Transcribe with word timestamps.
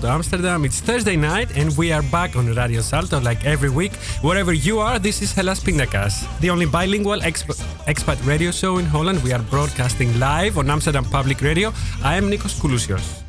Amsterdam. 0.00 0.64
It's 0.64 0.80
Thursday 0.80 1.16
night 1.16 1.54
and 1.54 1.76
we 1.76 1.92
are 1.92 2.02
back 2.10 2.34
on 2.34 2.46
Radio 2.46 2.80
Salto 2.80 3.20
like 3.20 3.44
every 3.44 3.68
week. 3.68 3.92
Wherever 4.22 4.52
you 4.54 4.78
are, 4.80 4.98
this 4.98 5.20
is 5.20 5.32
Hellas 5.32 5.60
Pindakaas, 5.60 6.24
the 6.40 6.48
only 6.48 6.64
bilingual 6.64 7.20
exp- 7.20 7.62
expat 7.86 8.24
radio 8.26 8.50
show 8.50 8.78
in 8.78 8.86
Holland. 8.86 9.22
We 9.22 9.32
are 9.32 9.42
broadcasting 9.50 10.18
live 10.18 10.56
on 10.56 10.70
Amsterdam 10.70 11.04
Public 11.04 11.42
Radio. 11.42 11.72
I 12.02 12.16
am 12.16 12.30
Nikos 12.30 12.58
Koulousios. 12.58 13.22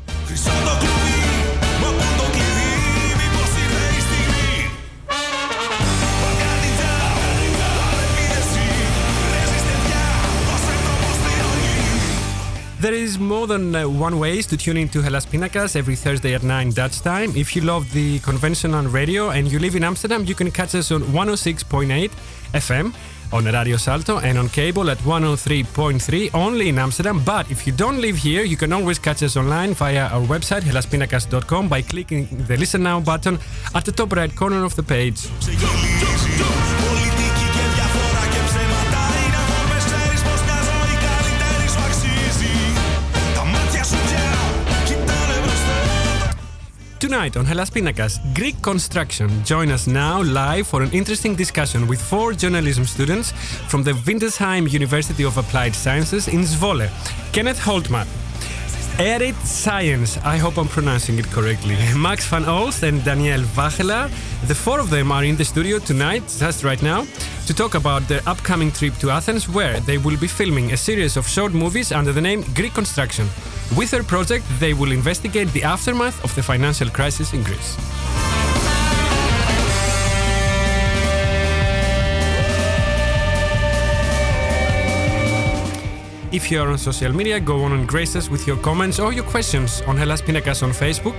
There 12.84 12.92
is 12.92 13.18
more 13.18 13.46
than 13.46 13.74
uh, 13.74 13.88
one 13.88 14.18
ways 14.18 14.46
to 14.48 14.58
tune 14.58 14.76
into 14.76 15.00
Hellas 15.00 15.24
Pindakaas 15.24 15.74
every 15.74 15.96
Thursday 15.96 16.34
at 16.34 16.42
9 16.42 16.72
Dutch 16.72 17.00
time. 17.00 17.34
If 17.34 17.56
you 17.56 17.62
love 17.62 17.90
the 17.94 18.18
conventional 18.18 18.84
radio 18.84 19.30
and 19.30 19.50
you 19.50 19.58
live 19.58 19.74
in 19.74 19.82
Amsterdam, 19.84 20.26
you 20.26 20.34
can 20.34 20.50
catch 20.50 20.74
us 20.74 20.92
on 20.92 21.00
106.8 21.04 22.10
FM 22.52 22.94
on 23.32 23.46
Radio 23.46 23.78
Salto 23.78 24.18
and 24.18 24.36
on 24.36 24.50
cable 24.50 24.90
at 24.90 24.98
103.3 24.98 26.34
only 26.34 26.68
in 26.68 26.78
Amsterdam. 26.78 27.22
But 27.24 27.50
if 27.50 27.66
you 27.66 27.72
don't 27.72 28.02
live 28.02 28.18
here, 28.18 28.42
you 28.42 28.58
can 28.58 28.70
always 28.70 28.98
catch 28.98 29.22
us 29.22 29.38
online 29.38 29.72
via 29.72 30.08
our 30.08 30.26
website 30.26 30.60
hellaspindakaas.com 30.60 31.70
by 31.70 31.80
clicking 31.80 32.26
the 32.46 32.58
listen 32.58 32.82
now 32.82 33.00
button 33.00 33.38
at 33.74 33.86
the 33.86 33.92
top 33.92 34.12
right 34.12 34.36
corner 34.36 34.62
of 34.62 34.76
the 34.76 34.82
page. 34.82 35.26
Tonight 47.04 47.36
on 47.36 47.44
Hellas 47.44 47.68
Pindakaas, 47.68 48.18
Greek 48.34 48.62
construction. 48.62 49.28
Join 49.44 49.70
us 49.70 49.86
now 49.86 50.22
live 50.22 50.66
for 50.66 50.80
an 50.80 50.90
interesting 50.92 51.34
discussion 51.36 51.86
with 51.86 52.00
four 52.00 52.32
journalism 52.32 52.86
students 52.86 53.30
from 53.68 53.82
the 53.82 53.92
Windesheim 53.92 54.72
University 54.72 55.22
of 55.22 55.36
Applied 55.36 55.74
Sciences 55.74 56.28
in 56.28 56.44
Zwolle. 56.44 56.88
Kenneth 57.34 57.58
Holtman, 57.58 58.06
Erit 58.98 59.34
Science, 59.44 60.18
I 60.18 60.36
hope 60.36 60.56
I'm 60.56 60.68
pronouncing 60.68 61.18
it 61.18 61.26
correctly. 61.26 61.76
Max 61.96 62.28
van 62.28 62.44
Oost 62.44 62.84
and 62.84 63.04
Danielle 63.04 63.42
Vachela. 63.42 64.08
The 64.46 64.54
four 64.54 64.78
of 64.78 64.88
them 64.88 65.10
are 65.10 65.24
in 65.24 65.34
the 65.36 65.44
studio 65.44 65.80
tonight, 65.80 66.22
just 66.38 66.62
right 66.62 66.80
now, 66.80 67.04
to 67.46 67.54
talk 67.54 67.74
about 67.74 68.06
their 68.06 68.20
upcoming 68.24 68.70
trip 68.70 68.94
to 68.98 69.10
Athens, 69.10 69.48
where 69.48 69.80
they 69.80 69.98
will 69.98 70.16
be 70.16 70.28
filming 70.28 70.72
a 70.72 70.76
series 70.76 71.16
of 71.16 71.26
short 71.26 71.52
movies 71.52 71.90
under 71.90 72.12
the 72.12 72.20
name 72.20 72.44
Greek 72.54 72.72
Construction. 72.72 73.26
With 73.76 73.90
their 73.90 74.04
project, 74.04 74.44
they 74.60 74.74
will 74.74 74.92
investigate 74.92 75.48
the 75.48 75.64
aftermath 75.64 76.22
of 76.22 76.32
the 76.36 76.42
financial 76.42 76.88
crisis 76.88 77.32
in 77.32 77.42
Greece. 77.42 77.76
If 86.38 86.50
you 86.50 86.60
are 86.62 86.68
on 86.74 86.78
social 86.78 87.12
media, 87.20 87.38
go 87.38 87.56
on 87.64 87.72
and 87.76 87.86
grace 87.86 88.16
us 88.16 88.26
with 88.28 88.44
your 88.48 88.58
comments 88.68 88.98
or 88.98 89.12
your 89.12 89.26
questions 89.34 89.70
on 89.88 89.94
Hellas 89.96 90.20
Pinakas 90.26 90.64
on 90.66 90.72
Facebook. 90.82 91.16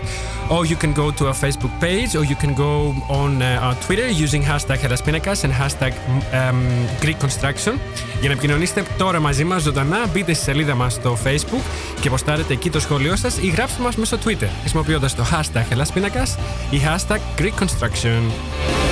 Or 0.54 0.62
you 0.72 0.76
can 0.76 0.92
go 1.02 1.10
to 1.18 1.28
our 1.30 1.38
Facebook 1.46 1.74
page 1.80 2.12
or 2.20 2.24
you 2.32 2.38
can 2.44 2.54
go 2.54 2.74
on 3.22 3.42
uh, 3.42 3.66
our 3.66 3.76
Twitter 3.86 4.08
using 4.26 4.42
hashtag 4.52 4.78
Hellas 4.84 5.02
Pinakas 5.08 5.40
and 5.46 5.54
hashtag 5.62 5.94
um, 6.40 6.60
Greek 7.04 7.18
Construction. 7.26 7.80
Για 8.20 8.30
να 8.30 8.32
επικοινωνήσετε 8.32 8.86
τώρα 8.98 9.20
μαζί 9.20 9.44
μας 9.44 9.62
ζωντανά, 9.62 10.08
μπείτε 10.14 10.34
στη 10.34 10.44
σελίδα 10.44 10.76
μας 10.76 10.94
στο 10.94 11.18
Facebook 11.24 11.64
και 12.02 12.10
ποστάρετε 12.10 12.54
εκεί 12.54 12.70
το 12.70 12.80
σχόλιο 12.80 13.16
σας 13.16 13.38
ή 13.38 13.48
γράψτε 13.48 13.82
μας 13.82 13.96
μέσω 13.96 14.18
Twitter 14.26 14.50
χρησιμοποιώντας 14.60 15.16
το 15.16 15.26
hashtag 15.32 15.74
Hellas 15.74 15.98
Pinakas 15.98 16.38
ή 16.70 16.82
hashtag 16.86 17.42
Greek 17.42 17.64
Construction. 17.64 18.85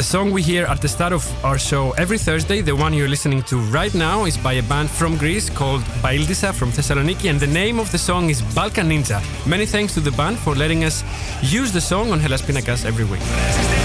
The 0.00 0.04
song 0.04 0.30
we 0.30 0.40
hear 0.40 0.64
at 0.64 0.80
the 0.80 0.88
start 0.88 1.12
of 1.12 1.22
our 1.44 1.58
show 1.58 1.90
every 1.98 2.16
Thursday, 2.16 2.62
the 2.62 2.74
one 2.74 2.94
you're 2.94 3.06
listening 3.06 3.42
to 3.42 3.58
right 3.70 3.92
now, 3.92 4.24
is 4.24 4.34
by 4.38 4.54
a 4.54 4.62
band 4.62 4.88
from 4.88 5.18
Greece 5.18 5.50
called 5.50 5.82
Baildsa 6.02 6.54
from 6.54 6.70
Thessaloniki, 6.70 7.28
and 7.28 7.38
the 7.38 7.46
name 7.46 7.78
of 7.78 7.92
the 7.92 7.98
song 7.98 8.30
is 8.30 8.40
Balkan 8.54 8.88
Ninja. 8.88 9.20
Many 9.46 9.66
thanks 9.66 9.92
to 9.92 10.00
the 10.00 10.12
band 10.12 10.38
for 10.38 10.54
letting 10.54 10.84
us 10.84 11.04
use 11.42 11.70
the 11.70 11.82
song 11.82 12.12
on 12.12 12.18
Hellas 12.18 12.40
Pindakaas 12.40 12.86
every 12.86 13.04
week. 13.04 13.79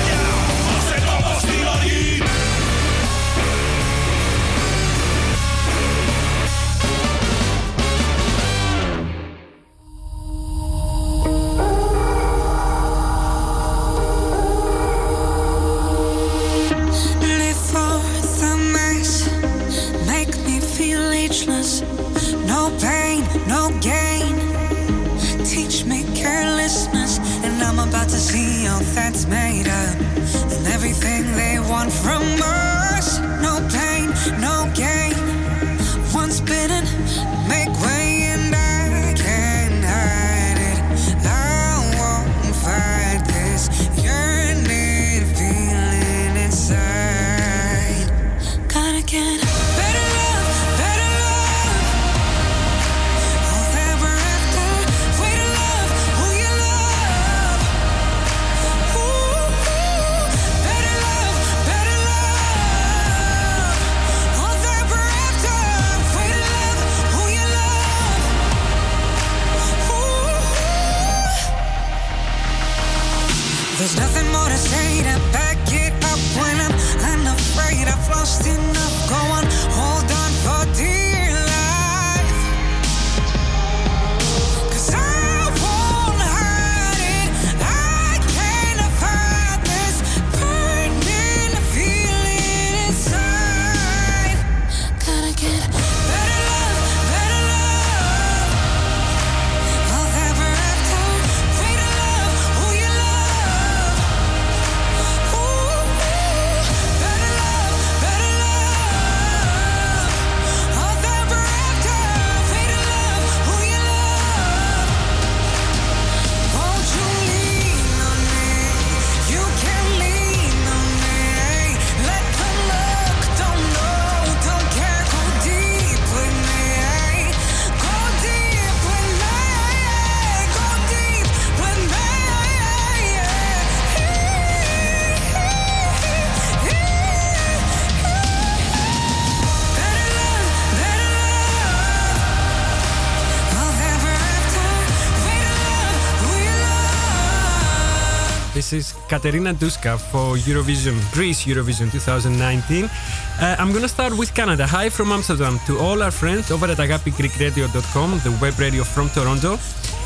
Katerina 149.16 149.54
Duska 149.54 149.98
for 149.98 150.36
Eurovision, 150.36 150.94
Greece 151.14 151.46
Eurovision 151.46 151.90
2019. 151.90 152.84
Uh, 152.84 153.56
I'm 153.58 153.72
gonna 153.72 153.88
start 153.88 154.18
with 154.18 154.34
Canada. 154.34 154.68
Hi 154.68 154.90
from 154.90 155.14
Amsterdam 155.14 155.58
to 155.68 155.80
all 155.80 156.04
our 156.04 156.12
friends 156.12 156.52
over 156.52 156.68
at 156.68 156.80
agapigreekradio.com, 156.80 158.20
the 158.26 158.38
web 158.42 158.60
radio 158.60 158.84
from 158.84 159.08
Toronto. 159.12 159.58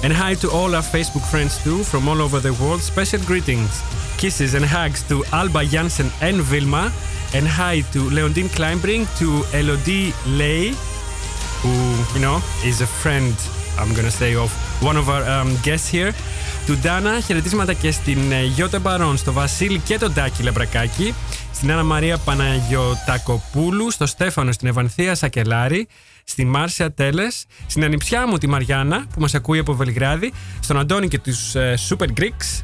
And 0.04 0.14
hi 0.14 0.36
to 0.36 0.52
all 0.52 0.76
our 0.76 0.84
Facebook 0.84 1.26
friends 1.32 1.58
too 1.64 1.84
from 1.84 2.08
all 2.08 2.22
over 2.22 2.40
the 2.40 2.54
world. 2.62 2.82
Special 2.82 3.20
greetings, 3.26 3.82
kisses 4.20 4.54
and 4.54 4.64
hugs 4.64 5.02
to 5.08 5.26
Alba 5.34 5.66
Jansen 5.66 6.12
and 6.22 6.38
Vilma. 6.38 6.92
And 7.34 7.48
hi 7.48 7.82
to 7.94 8.12
Leondine 8.12 8.50
Kleinbrink, 8.50 9.08
to 9.18 9.44
Elodie 9.58 10.14
Lay, 10.38 10.76
who 11.64 11.74
you 12.14 12.22
know 12.22 12.44
is 12.64 12.82
a 12.82 12.88
friend 13.02 13.34
I'm 13.80 13.94
gonna 13.96 14.12
say 14.12 14.36
of 14.36 14.52
one 14.84 14.98
of 14.98 15.10
our 15.10 15.24
um, 15.24 15.56
guests 15.64 15.88
here 15.88 16.14
του 16.66 16.78
Ντάνα, 16.78 17.20
χαιρετίσματα 17.20 17.74
και 17.74 17.92
στην 17.92 18.32
ε, 18.32 18.44
Γιώτα 18.44 18.80
Μπαρόν, 18.80 19.18
στο 19.18 19.32
Βασίλη 19.32 19.80
και 19.80 19.98
τον 19.98 20.14
Τάκη 20.14 20.44
Λαμπρακάκη, 20.44 21.14
στην 21.54 21.72
Άννα 21.72 21.84
Μαρία 21.84 22.18
Παναγιωτακοπούλου, 22.18 23.92
στο 23.92 24.06
Στέφανο, 24.06 24.52
στην 24.52 24.68
Ευανθία 24.68 25.16
Σακελάρη, 25.16 25.88
στη 26.24 26.46
Μάρσια 26.46 26.92
Τέλες, 26.92 27.46
στην 27.68 27.84
ανιψιά 27.84 28.28
μου 28.28 28.38
τη 28.38 28.48
Μαριάννα 28.48 29.06
που 29.14 29.22
μας 29.22 29.34
ακούει 29.34 29.60
από 29.60 29.74
Βελιγράδι, 29.74 30.34
στον 30.60 30.80
Αντώνη 30.80 31.08
και 31.08 31.20
τους 31.20 31.56
ε, 31.56 31.78
Super 31.90 32.08
Greeks, 32.20 32.64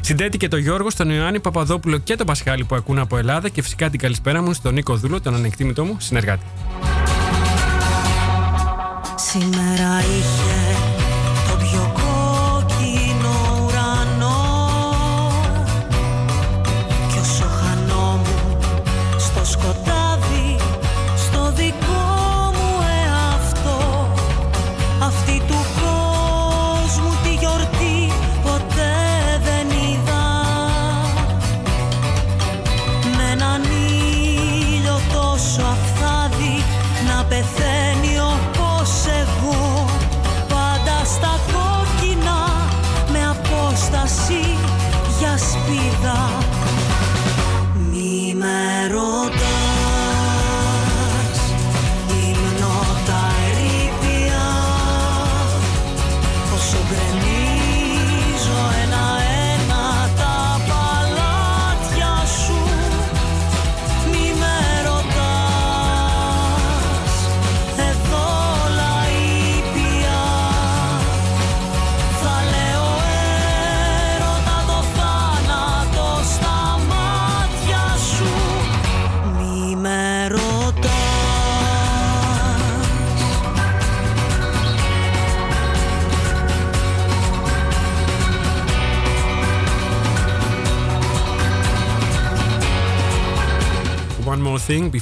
στην 0.00 0.16
Τέτη 0.16 0.36
και 0.36 0.48
τον 0.48 0.58
Γιώργο, 0.58 0.90
στον 0.90 1.10
Ιωάννη 1.10 1.40
Παπαδόπουλο 1.40 1.98
και 1.98 2.16
τον 2.16 2.26
Πασχάλη 2.26 2.64
που 2.64 2.74
ακούν 2.74 2.98
από 2.98 3.16
Ελλάδα 3.16 3.48
και 3.48 3.62
φυσικά 3.62 3.90
την 3.90 4.00
καλησπέρα 4.00 4.42
μου 4.42 4.52
στον 4.52 4.74
Νίκο 4.74 4.96
Δούλο, 4.96 5.20
τον 5.20 5.34
ανεκτήμητό 5.34 5.84
μου 5.84 5.96
συνεργάτη. 6.00 6.44
Σήμερα 9.16 10.00
είχε 10.00 10.85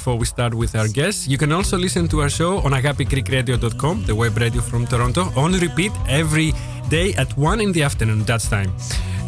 before 0.05 0.19
we 0.19 0.27
start 0.27 0.53
with 0.53 0.75
our 0.75 0.87
guests. 0.87 1.27
You 1.27 1.39
can 1.39 1.51
also 1.51 1.79
listen 1.79 2.07
to 2.09 2.21
our 2.21 2.29
show 2.29 2.59
on 2.59 2.73
agapigreekradio.com, 2.73 4.03
the 4.03 4.13
web 4.13 4.37
radio 4.37 4.61
from 4.61 4.85
Toronto, 4.85 5.23
on 5.35 5.53
repeat 5.53 5.91
every 6.07 6.53
day 6.91 7.15
at 7.15 7.35
1 7.35 7.59
in 7.59 7.71
the 7.71 7.81
afternoon, 7.81 8.23
That's 8.23 8.47
time. 8.47 8.71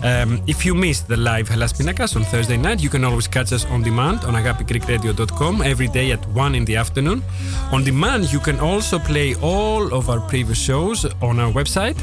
Um, 0.04 0.40
if 0.46 0.64
you 0.68 0.76
missed 0.76 1.08
the 1.08 1.18
live 1.18 1.50
Hellas 1.50 1.74
Pindakaas 1.74 2.16
on 2.16 2.24
Thursday 2.26 2.58
night, 2.58 2.80
you 2.84 2.90
can 2.90 3.04
always 3.04 3.28
catch 3.28 3.52
us 3.54 3.66
on 3.66 3.82
demand 3.82 4.20
on 4.26 4.36
agapigreekradio.com 4.36 5.64
every 5.64 5.88
day 5.88 6.12
at 6.12 6.24
1 6.28 6.54
in 6.54 6.64
the 6.66 6.76
afternoon. 6.76 7.24
On 7.72 7.84
demand, 7.84 8.32
you 8.32 8.40
can 8.40 8.60
also 8.60 9.00
play 9.00 9.34
all 9.42 9.92
of 9.92 10.12
our 10.12 10.20
previous 10.30 10.60
shows 10.60 11.06
on 11.24 11.40
our 11.40 11.52
website 11.52 11.98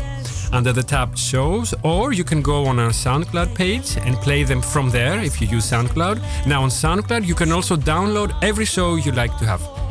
under 0.55 0.73
the 0.73 0.83
tab 0.83 1.19
shows, 1.19 1.75
or 1.83 2.13
you 2.13 2.25
can 2.25 2.41
go 2.41 2.65
on 2.67 2.79
our 2.79 2.91
SoundCloud 2.91 3.55
page 3.55 3.97
and 3.99 4.17
play 4.17 4.45
them 4.45 4.63
from 4.63 4.89
there 4.91 5.19
if 5.21 5.41
you 5.41 5.49
use 5.49 5.71
SoundCloud. 5.71 6.47
Now, 6.47 6.63
on 6.63 6.71
SoundCloud, 6.71 7.27
you 7.27 7.35
can 7.35 7.51
also 7.53 7.77
download 7.77 8.33
every 8.43 8.65
show 8.65 8.95
you 8.95 9.13
like 9.13 9.37
to 9.39 9.45
have. 9.45 9.84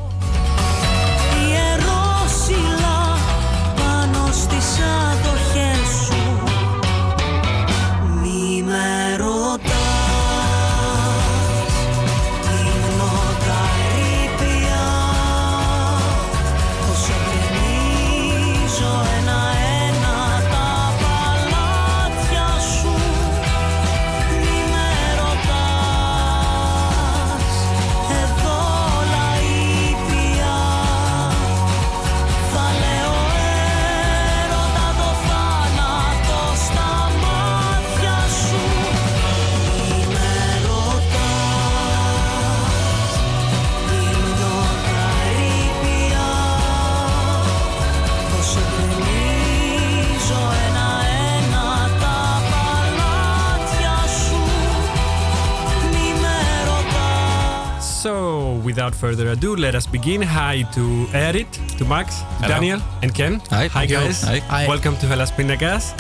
Further 59.04 59.28
ado, 59.32 59.54
let 59.58 59.76
us 59.76 59.86
begin. 59.86 60.22
Hi 60.22 60.62
to 60.76 61.08
Erit, 61.14 61.52
to 61.78 61.84
Max, 61.84 62.20
to 62.20 62.24
Hello. 62.24 62.48
Daniel, 62.48 62.80
and 63.02 63.14
Ken. 63.14 63.42
Hi. 63.50 63.68
Hi, 63.68 63.86
guys. 63.86 64.22
Hi. 64.24 64.40
Hi. 64.48 64.66
Welcome 64.66 64.96
to 65.02 65.06
Hellas 65.08 65.30
Pindakaas. 65.30 65.92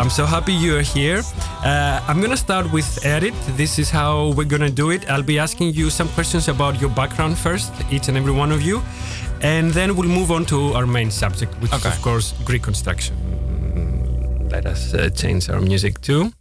I'm 0.00 0.10
so 0.10 0.26
happy 0.26 0.52
you're 0.52 0.82
here. 0.82 1.22
Uh, 1.64 2.00
I'm 2.08 2.20
gonna 2.20 2.36
start 2.36 2.72
with 2.72 2.88
Erit. 3.04 3.34
This 3.56 3.78
is 3.78 3.88
how 3.90 4.32
we're 4.36 4.50
gonna 4.54 4.68
do 4.82 4.90
it. 4.90 5.08
I'll 5.08 5.22
be 5.22 5.38
asking 5.38 5.74
you 5.74 5.90
some 5.90 6.08
questions 6.08 6.48
about 6.48 6.80
your 6.80 6.90
background 6.90 7.38
first, 7.38 7.72
each 7.92 8.08
and 8.08 8.16
every 8.16 8.32
one 8.32 8.50
of 8.50 8.62
you, 8.62 8.82
and 9.42 9.70
then 9.70 9.94
we'll 9.94 10.10
move 10.20 10.32
on 10.32 10.44
to 10.46 10.72
our 10.74 10.86
main 10.86 11.12
subject, 11.12 11.54
which 11.62 11.72
Okay. 11.72 11.88
is 11.88 11.94
of 11.96 12.02
course 12.02 12.34
Greek 12.44 12.62
construction. 12.64 13.14
Let 14.50 14.66
us 14.66 14.92
uh, 14.92 15.08
change 15.10 15.48
our 15.50 15.60
music 15.60 16.00
too, 16.00 16.32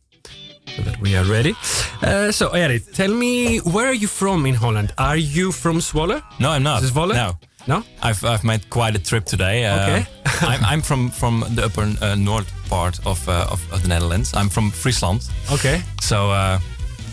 so 0.75 0.81
that 0.83 0.99
we 1.01 1.15
are 1.15 1.25
ready. 1.25 1.53
Uh, 2.01 2.31
so 2.31 2.49
Erit, 2.49 2.93
tell 2.93 3.13
me 3.13 3.59
where 3.59 3.87
are 3.87 3.93
you 3.93 4.07
from 4.07 4.45
in 4.45 4.55
Holland? 4.55 4.93
Are 4.97 5.17
you 5.17 5.51
from 5.51 5.77
Zwolle? 5.79 6.21
No, 6.39 6.51
I'm 6.51 6.63
not. 6.63 6.83
Zwolle? 6.83 7.13
No. 7.13 7.37
No. 7.67 7.83
I've, 8.01 8.23
I've 8.23 8.43
made 8.45 8.69
quite 8.69 8.95
a 8.95 8.99
trip 8.99 9.25
today. 9.25 9.65
Uh, 9.65 9.83
Okay. 9.87 10.05
I'm, 10.41 10.63
I'm 10.65 10.81
from, 10.81 11.09
from 11.09 11.43
the 11.55 11.65
upper 11.65 11.91
uh, 12.01 12.15
north 12.15 12.49
part 12.69 12.99
of, 13.05 13.27
uh, 13.27 13.47
of, 13.51 13.61
of 13.73 13.81
the 13.81 13.87
Netherlands. 13.87 14.33
I'm 14.33 14.49
from 14.49 14.71
Friesland. 14.71 15.27
Okay. 15.51 15.81
So 16.01 16.31
uh, 16.31 16.59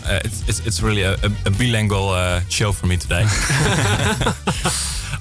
uh, 0.05 0.19
it's, 0.23 0.47
it's, 0.47 0.59
it's 0.67 0.81
really 0.81 1.01
a, 1.03 1.13
a, 1.15 1.31
a 1.45 1.51
bilingual 1.51 2.09
uh, 2.09 2.39
show 2.49 2.71
for 2.71 2.87
me 2.87 2.97
today. 2.97 3.25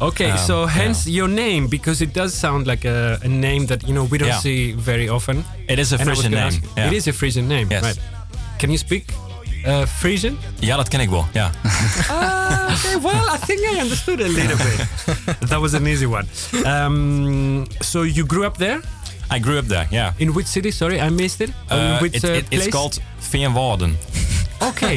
Okay, 0.01 0.31
Um, 0.33 0.39
so 0.39 0.67
hence 0.67 1.07
your 1.07 1.29
name 1.29 1.69
because 1.69 2.03
it 2.03 2.13
does 2.13 2.35
sound 2.35 2.67
like 2.67 2.85
a, 2.85 3.17
a 3.23 3.29
name 3.29 3.67
that 3.67 3.85
you 3.87 3.95
know 3.95 4.05
we 4.11 4.19
don't 4.19 4.29
Yeah. 4.29 4.41
see 4.41 4.73
very 4.73 5.09
often. 5.09 5.45
It 5.69 5.79
is 5.79 5.93
a 5.93 5.99
And 5.99 6.09
I 6.09 6.11
was 6.13 6.21
Frisian 6.21 6.33
name. 6.33 6.63
yeah. 6.77 6.87
It 6.89 6.93
is 6.93 7.07
a 7.09 7.13
Frisian 7.13 7.47
name, 7.49 7.69
Yes. 7.71 7.83
right? 7.85 7.99
Can 8.59 8.69
you 8.71 8.79
speak 8.79 9.05
uh, 9.67 9.87
Frisian? 9.87 10.39
Ja, 10.59 10.77
dat 10.77 10.89
ken 10.89 11.01
ik 11.01 11.11
wel. 11.11 11.27
Ja. 11.33 11.51
Ah, 12.09 12.73
okay, 12.73 13.01
well, 13.07 13.35
I 13.35 13.39
think 13.47 13.61
I 13.61 13.81
understood 13.81 14.21
a 14.21 14.27
little 14.29 14.57
bit. 14.57 14.87
that 15.49 15.61
was 15.61 15.75
an 15.75 15.87
easy 15.87 16.07
one. 16.07 16.27
Um, 16.65 17.67
so 17.81 18.03
you 18.05 18.27
grew 18.27 18.45
up 18.45 18.57
there? 18.57 18.81
I 19.31 19.41
grew 19.41 19.59
up 19.59 19.67
there, 19.69 19.87
yeah. 19.91 20.13
In 20.17 20.33
which 20.33 20.47
city? 20.47 20.71
Sorry, 20.71 21.01
I 21.01 21.09
missed 21.11 21.41
it. 21.41 21.51
Uh, 21.71 21.99
which 21.99 22.15
it- 22.15 22.25
uh, 22.25 22.33
it- 22.37 22.47
it's 22.51 22.69
called 22.69 23.01
Veenwouden. 23.21 23.95
Okay, 24.63 24.95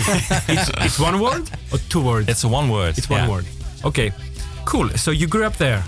it's, 0.47 0.69
it's 0.77 0.97
one 0.99 1.19
word 1.19 1.49
or 1.71 1.79
two 1.89 1.99
words? 2.01 2.29
It's 2.29 2.43
one 2.45 2.69
word. 2.69 2.97
It's 2.97 3.09
one 3.09 3.21
yeah. 3.23 3.29
word. 3.29 3.45
Okay, 3.83 4.11
cool. 4.63 4.87
So 4.95 5.11
you 5.11 5.27
grew 5.27 5.45
up 5.45 5.57
there. 5.57 5.83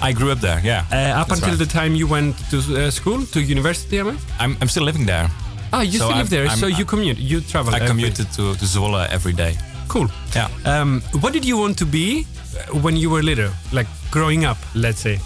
I 0.00 0.12
grew 0.12 0.32
up 0.32 0.40
there, 0.40 0.60
yeah. 0.64 0.84
Uh, 0.90 1.20
up 1.20 1.28
That's 1.28 1.40
until 1.40 1.56
right. 1.56 1.58
the 1.58 1.66
time 1.66 1.94
you 1.94 2.08
went 2.08 2.34
to 2.50 2.56
uh, 2.56 2.90
school, 2.90 3.24
to 3.26 3.40
university, 3.40 4.00
I 4.00 4.02
mean? 4.02 4.18
I'm, 4.40 4.56
I'm 4.60 4.68
still 4.68 4.82
living 4.84 5.06
there. 5.06 5.28
Ah, 5.72 5.80
you 5.80 5.98
So 5.98 6.04
still 6.06 6.08
live 6.08 6.16
I'm- 6.16 6.26
there, 6.26 6.46
I'm- 6.48 6.58
so 6.58 6.66
you 6.66 6.84
commute, 6.84 7.18
you 7.18 7.40
travel. 7.40 7.72
I 7.74 7.76
every- 7.76 7.88
commuted 7.88 8.26
to, 8.32 8.54
to 8.54 8.64
Zwolle 8.64 9.08
every 9.08 9.32
day. 9.32 9.56
Cool. 9.88 10.08
Yeah. 10.34 10.48
Um, 10.64 11.02
what 11.20 11.32
did 11.32 11.44
you 11.44 11.56
want 11.58 11.76
to 11.78 11.86
be 11.86 12.26
uh, 12.56 12.78
when 12.80 12.96
you 12.96 13.10
were 13.10 13.22
little, 13.22 13.50
like 13.72 13.86
growing 14.10 14.44
up, 14.44 14.58
let's 14.74 15.00
say? 15.00 15.18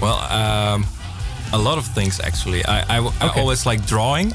Well, 0.00 0.18
um, 0.32 0.86
a 1.52 1.58
lot 1.58 1.78
of 1.78 1.86
things 1.94 2.20
actually. 2.20 2.64
I, 2.64 2.80
I, 2.80 2.96
I 3.20 3.26
Okay. 3.28 3.40
always 3.40 3.66
like 3.66 3.86
drawing, 3.86 4.34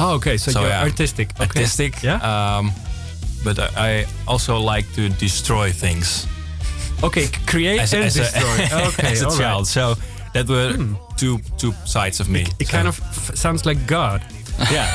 Oh, 0.00 0.14
okay. 0.14 0.36
So, 0.38 0.52
So, 0.52 0.60
you're 0.60 0.68
yeah. 0.70 0.82
artistic. 0.84 1.28
Okay. 1.40 1.42
artistic. 1.44 2.02
Yeah. 2.02 2.20
Um, 2.22 2.72
but 3.44 3.58
I 3.58 3.68
I 3.76 4.06
also 4.26 4.58
like 4.74 4.86
to 4.94 5.08
destroy 5.08 5.72
things 5.72 6.26
okay. 7.02 7.26
Create 7.46 7.80
as, 7.80 7.92
and 7.94 8.04
as 8.04 8.14
destroy. 8.14 8.66
a, 8.78 8.88
okay. 8.88 9.12
as 9.12 9.22
a 9.22 9.24
all 9.26 9.30
right. 9.32 9.40
child. 9.40 9.66
So 9.66 9.94
that 10.34 10.48
were 10.48 10.76
two 11.16 11.38
two 11.56 11.72
sides 11.84 12.20
of 12.20 12.28
me. 12.28 12.40
It 12.60 12.66
So, 12.68 12.72
kind 12.76 12.88
of 12.88 12.98
f- 13.00 13.34
sounds 13.36 13.64
like 13.66 13.86
God. 13.86 14.20
Yeah. 14.70 14.88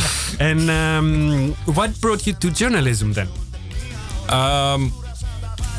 And 0.40 0.70
um, 0.70 1.52
what 1.74 2.00
brought 2.00 2.26
you 2.26 2.32
to 2.34 2.50
journalism 2.50 3.12
then? 3.12 3.28
um, 4.28 4.92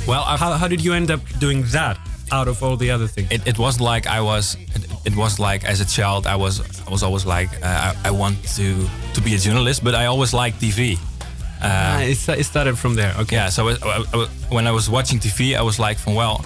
well, 0.08 0.24
How, 0.24 0.54
how 0.54 0.68
did 0.68 0.84
you 0.84 0.94
end 0.94 1.10
up 1.12 1.20
doing 1.40 1.64
that 1.72 1.98
out 2.32 2.48
of 2.48 2.62
all 2.64 2.78
the 2.78 2.92
other 2.92 3.08
things? 3.08 3.32
it, 3.32 3.48
it 3.48 3.58
wasn't 3.60 3.84
like 3.86 4.08
I 4.08 4.22
was. 4.22 4.56
It, 4.76 4.86
it 5.06 5.16
was 5.16 5.40
like 5.40 5.64
as 5.66 5.80
a 5.82 5.86
child 5.86 6.28
I 6.28 6.36
was 6.36 6.60
I 6.88 6.92
was 6.92 7.02
always 7.04 7.26
like 7.26 7.50
uh, 7.64 7.94
I, 8.04 8.10
I 8.10 8.12
want 8.12 8.38
to 8.56 8.88
to 9.14 9.22
be 9.22 9.34
a 9.36 9.38
journalist, 9.38 9.84
but 9.84 9.96
I 9.96 10.06
always 10.06 10.34
liked 10.34 10.60
TV. 10.62 10.98
Ah, 11.64 12.02
it, 12.02 12.18
it 12.30 12.44
started 12.46 12.78
from 12.78 12.96
there. 12.96 13.14
Okay. 13.20 13.36
Yeah, 13.36 13.50
so 13.50 13.70
I- 13.70 13.78
I- 14.14 14.28
when 14.50 14.68
I 14.68 14.72
was 14.72 14.90
watching 14.90 15.20
TV, 15.20 15.56
I 15.56 15.62
was 15.62 15.78
like, 15.80 15.98
from 16.00 16.16
well, 16.16 16.44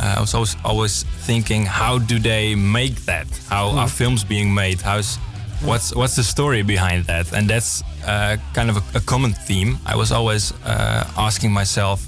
uh, 0.00 0.14
I 0.16 0.20
was 0.20 0.34
always 0.34 0.56
always 0.64 1.04
thinking, 1.26 1.66
how 1.66 1.98
do 1.98 2.18
they 2.18 2.54
make 2.54 2.94
that? 3.06 3.26
How 3.48 3.70
are 3.78 3.88
films 3.88 4.24
being 4.24 4.54
made? 4.54 4.80
How's 4.80 5.18
what's 5.62 5.94
what's 5.94 6.14
the 6.16 6.22
story 6.24 6.62
behind 6.62 7.04
that? 7.06 7.32
And 7.32 7.48
that's 7.50 7.82
uh, 8.06 8.36
kind 8.54 8.70
of 8.70 8.76
a, 8.76 8.98
a 8.98 9.00
common 9.00 9.32
theme. 9.46 9.78
I 9.86 9.96
was 9.96 10.12
always 10.12 10.52
uh, 10.64 11.04
asking 11.16 11.52
myself, 11.52 12.00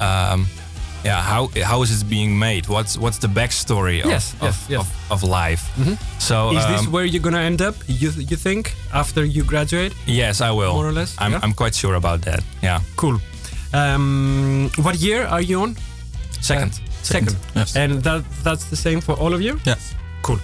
um, 0.00 0.46
yeah, 1.04 1.20
how 1.22 1.48
how 1.64 1.82
is 1.82 1.90
it 2.02 2.08
being 2.08 2.38
made? 2.38 2.68
What's 2.68 2.96
what's 2.98 3.18
the 3.18 3.28
backstory 3.28 4.00
of 4.04 4.10
Yes, 4.10 4.34
of, 4.34 4.42
yes, 4.42 4.66
yes. 4.68 4.80
of, 4.80 5.12
of 5.12 5.22
life? 5.22 5.62
So 6.18 6.50
Is 6.52 6.66
this 6.66 6.80
um, 6.86 6.92
where 6.92 7.04
you're 7.04 7.22
gonna 7.22 7.40
end 7.46 7.60
up? 7.62 7.74
You 7.88 8.10
you 8.10 8.36
think 8.36 8.74
after 8.92 9.24
you 9.24 9.42
graduate? 9.44 9.92
yes, 10.06 10.40
I 10.40 10.50
will. 10.50 10.74
more 10.74 10.86
or 10.88 10.92
less, 10.92 11.14
I'm 11.18 11.32
yeah? 11.32 11.40
I'm 11.42 11.54
quite 11.54 11.74
sure 11.74 11.94
about 11.96 12.20
that. 12.22 12.40
Yeah, 12.62 12.80
Cool. 12.96 13.18
Um, 13.74 14.70
what 14.82 14.96
year 15.00 15.24
are 15.26 15.40
you 15.42 15.62
on? 15.62 15.76
second. 16.40 16.80
Second. 17.02 17.36
Yes. 17.54 17.76
And 17.76 18.02
that 18.02 18.24
that's 18.44 18.64
the 18.70 18.76
same 18.76 19.00
for 19.00 19.12
all 19.14 19.32
of 19.34 19.40
you? 19.40 19.58
Yeah. 19.66 19.76
Cool. 20.22 20.38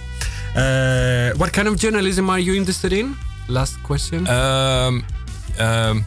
Uh, 0.55 1.31
what 1.37 1.53
kind 1.53 1.67
of 1.67 1.77
journalism 1.77 2.29
are 2.29 2.39
you 2.39 2.53
interested 2.55 2.91
in? 2.93 3.15
Last 3.47 3.81
question. 3.83 4.27
Um, 4.27 5.05
um, 5.59 6.05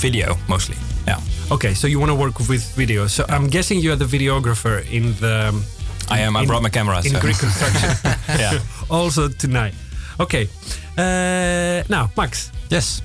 video 0.00 0.36
mostly. 0.48 0.76
Yeah, 1.06 1.18
okay, 1.50 1.74
so 1.74 1.86
you 1.88 1.98
want 1.98 2.10
to 2.10 2.14
work 2.14 2.38
with 2.48 2.62
video. 2.76 3.08
So 3.08 3.24
I'm 3.28 3.48
guessing 3.48 3.80
you're 3.80 3.96
the 3.96 4.04
videographer 4.06 4.84
in 4.90 5.14
the. 5.20 5.48
um, 5.48 5.64
I 6.10 6.20
am. 6.20 6.36
I 6.36 6.42
in- 6.42 6.46
brought 6.48 6.62
my 6.62 6.68
camera. 6.70 6.98
in 6.98 7.12
so- 7.12 7.20
Greek 7.20 7.38
construction. 7.38 7.90
yeah. 8.28 8.58
also 8.90 9.28
tonight. 9.28 9.74
Okay. 10.20 10.48
Uh, 10.96 11.82
now, 11.88 12.10
Max, 12.16 12.52
Yes. 12.70 13.02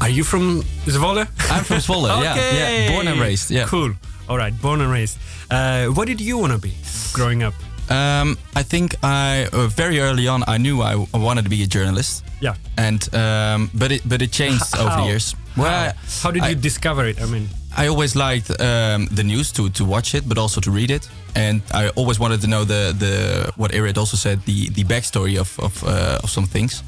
are 0.00 0.08
you 0.08 0.24
from 0.24 0.62
Zwolle? 0.86 1.26
I'm 1.50 1.64
from 1.64 1.78
Zwolle. 1.78 2.08
yeah. 2.22 2.36
Yeah. 2.36 2.90
Born 2.92 3.08
and 3.08 3.20
raised. 3.20 3.50
Yeah. 3.50 3.66
Cool. 3.66 3.92
All 4.28 4.36
right, 4.36 4.52
born 4.60 4.80
and 4.80 4.90
raised. 4.92 5.18
Uh, 5.50 5.86
what 5.86 6.06
did 6.06 6.20
you 6.20 6.38
want 6.38 6.52
to 6.52 6.58
be 6.58 6.74
growing 7.12 7.42
up? 7.42 7.54
Um, 7.90 8.36
I 8.54 8.62
think 8.62 8.94
I 9.02 9.48
uh, 9.52 9.66
very 9.68 9.98
early 10.00 10.28
on 10.28 10.42
I 10.46 10.58
knew 10.58 10.82
I, 10.82 10.92
I 11.14 11.18
wanted 11.18 11.44
to 11.44 11.48
be 11.50 11.62
a 11.62 11.66
journalist, 11.66 12.22
Yeah. 12.40 12.54
and 12.76 13.02
um, 13.14 13.70
but 13.72 13.90
it 13.92 14.02
but 14.08 14.20
it 14.20 14.30
changed 14.30 14.76
over 14.76 14.90
How? 14.90 15.00
the 15.00 15.06
years. 15.06 15.34
Well, 15.56 15.66
how, 15.70 15.86
I, 15.88 15.92
how 16.22 16.30
did 16.30 16.42
I- 16.42 16.48
you 16.50 16.54
discover 16.56 17.06
it? 17.08 17.18
I 17.22 17.24
mean, 17.26 17.48
I 17.76 17.86
always 17.88 18.14
liked 18.14 18.50
um, 18.60 19.06
the 19.16 19.22
news 19.24 19.52
to 19.52 19.70
to 19.70 19.84
watch 19.86 20.14
it, 20.14 20.28
but 20.28 20.36
also 20.36 20.60
to 20.60 20.70
read 20.70 20.90
it, 20.90 21.08
and 21.34 21.62
I 21.72 21.88
always 21.96 22.18
wanted 22.18 22.40
to 22.42 22.46
know 22.46 22.64
the 22.64 22.92
the 22.98 23.52
what 23.56 23.72
Erit 23.72 23.96
also 23.96 24.16
said 24.16 24.38
the 24.44 24.68
the 24.70 24.84
backstory 24.84 25.38
of 25.40 25.58
of, 25.58 25.82
uh, 25.84 26.18
of 26.22 26.28
some 26.30 26.46
things. 26.46 26.82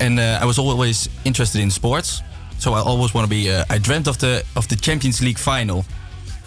And 0.00 0.18
uh, 0.20 0.38
I 0.42 0.44
was 0.44 0.58
always 0.58 1.08
interested 1.24 1.62
in 1.62 1.70
sports, 1.70 2.22
so 2.58 2.74
I 2.74 2.80
always 2.80 3.14
want 3.14 3.24
to 3.24 3.30
be. 3.30 3.50
Uh, 3.50 3.64
I 3.74 3.78
dreamt 3.78 4.06
of 4.08 4.16
the 4.18 4.42
of 4.56 4.66
the 4.68 4.76
Champions 4.76 5.20
League 5.22 5.38
final 5.38 5.84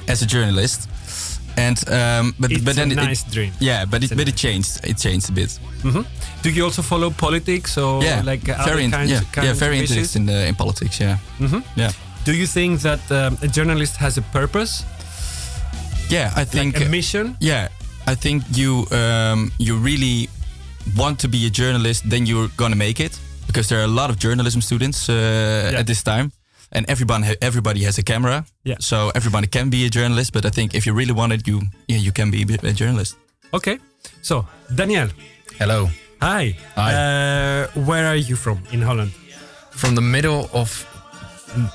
as 0.08 0.22
a 0.22 0.26
journalist, 0.26 0.90
and 1.58 1.78
um, 1.90 2.34
but 2.40 2.52
it's 2.52 2.64
but 2.64 2.76
then 2.76 2.90
a 2.90 2.94
it, 2.94 2.96
nice 3.08 3.24
dream. 3.24 3.52
yeah, 3.60 3.86
but 3.86 4.04
It's 4.04 4.12
it 4.12 4.18
but 4.18 4.28
it 4.28 4.36
changed. 4.36 4.80
It 4.84 4.98
changed 4.98 5.30
a 5.30 5.34
bit. 5.34 5.60
Do 6.44 6.50
you 6.50 6.64
also 6.64 6.82
follow 6.82 7.10
politics 7.12 7.78
or 7.78 8.04
yeah, 8.04 8.22
like 8.26 8.50
uh, 8.50 8.54
other 8.54 8.72
very 8.74 8.84
in- 8.86 8.92
kinds, 8.92 9.12
yeah, 9.12 9.22
kinds 9.32 9.48
yeah, 9.48 9.54
very 9.54 9.78
interested 9.80 10.16
in 10.20 10.26
the, 10.26 10.48
in 10.48 10.56
politics. 10.56 11.00
Yeah, 11.00 11.18
yeah, 11.76 11.92
Do 12.26 12.32
you 12.34 12.48
think 12.48 12.82
that 12.82 13.00
um, 13.12 13.38
a 13.42 13.48
journalist 13.48 13.96
has 13.98 14.18
a 14.18 14.22
purpose, 14.22 14.84
yeah. 16.10 16.32
I 16.36 16.46
think 16.46 16.76
like 16.78 16.86
a 16.88 16.90
mission? 16.90 17.36
Yeah, 17.40 17.68
I 18.08 18.16
think 18.16 18.44
you 18.52 18.86
um, 18.92 19.52
you 19.58 19.78
really 19.78 20.30
want 20.96 21.20
to 21.20 21.28
be 21.28 21.46
a 21.48 21.50
journalist, 21.50 22.04
then 22.10 22.26
you're 22.26 22.50
gonna 22.58 22.76
make 22.76 23.00
it 23.00 23.20
because 23.48 23.68
there 23.70 23.80
are 23.80 23.86
a 23.86 23.94
lot 24.02 24.10
of 24.10 24.18
journalism 24.18 24.62
students 24.62 25.10
uh, 25.10 25.72
at 25.80 25.86
this 25.88 26.04
time, 26.04 26.32
and 26.72 26.86
everyone 26.90 27.24
ha- 27.24 27.36
everybody 27.42 27.84
has 27.86 27.98
a 27.98 28.04
camera. 28.04 28.46
Yeah. 28.64 28.78
So 28.80 29.12
everybody 29.16 29.48
can 29.48 29.70
be 29.70 29.86
a 29.86 29.90
journalist, 29.90 30.34
but 30.34 30.46
I 30.46 30.50
think 30.50 30.74
if 30.74 30.86
you 30.86 30.94
really 30.98 31.14
want 31.14 31.34
it, 31.34 31.48
you 31.48 31.62
yeah 31.88 32.00
you 32.00 32.12
can 32.12 32.32
be 32.32 32.42
a 32.44 32.74
journalist. 32.74 33.16
Okay. 33.52 33.78
So, 34.22 34.46
Daniel. 34.76 35.08
Hello. 35.60 35.88
Hi. 36.22 36.56
Hi. 36.76 36.92
Uh, 36.94 37.68
where 37.86 38.06
are 38.08 38.16
you 38.20 38.36
from 38.36 38.58
in 38.72 38.82
Holland? 38.82 39.12
From 39.72 39.96
the 39.96 40.02
middle 40.02 40.50
of 40.54 40.86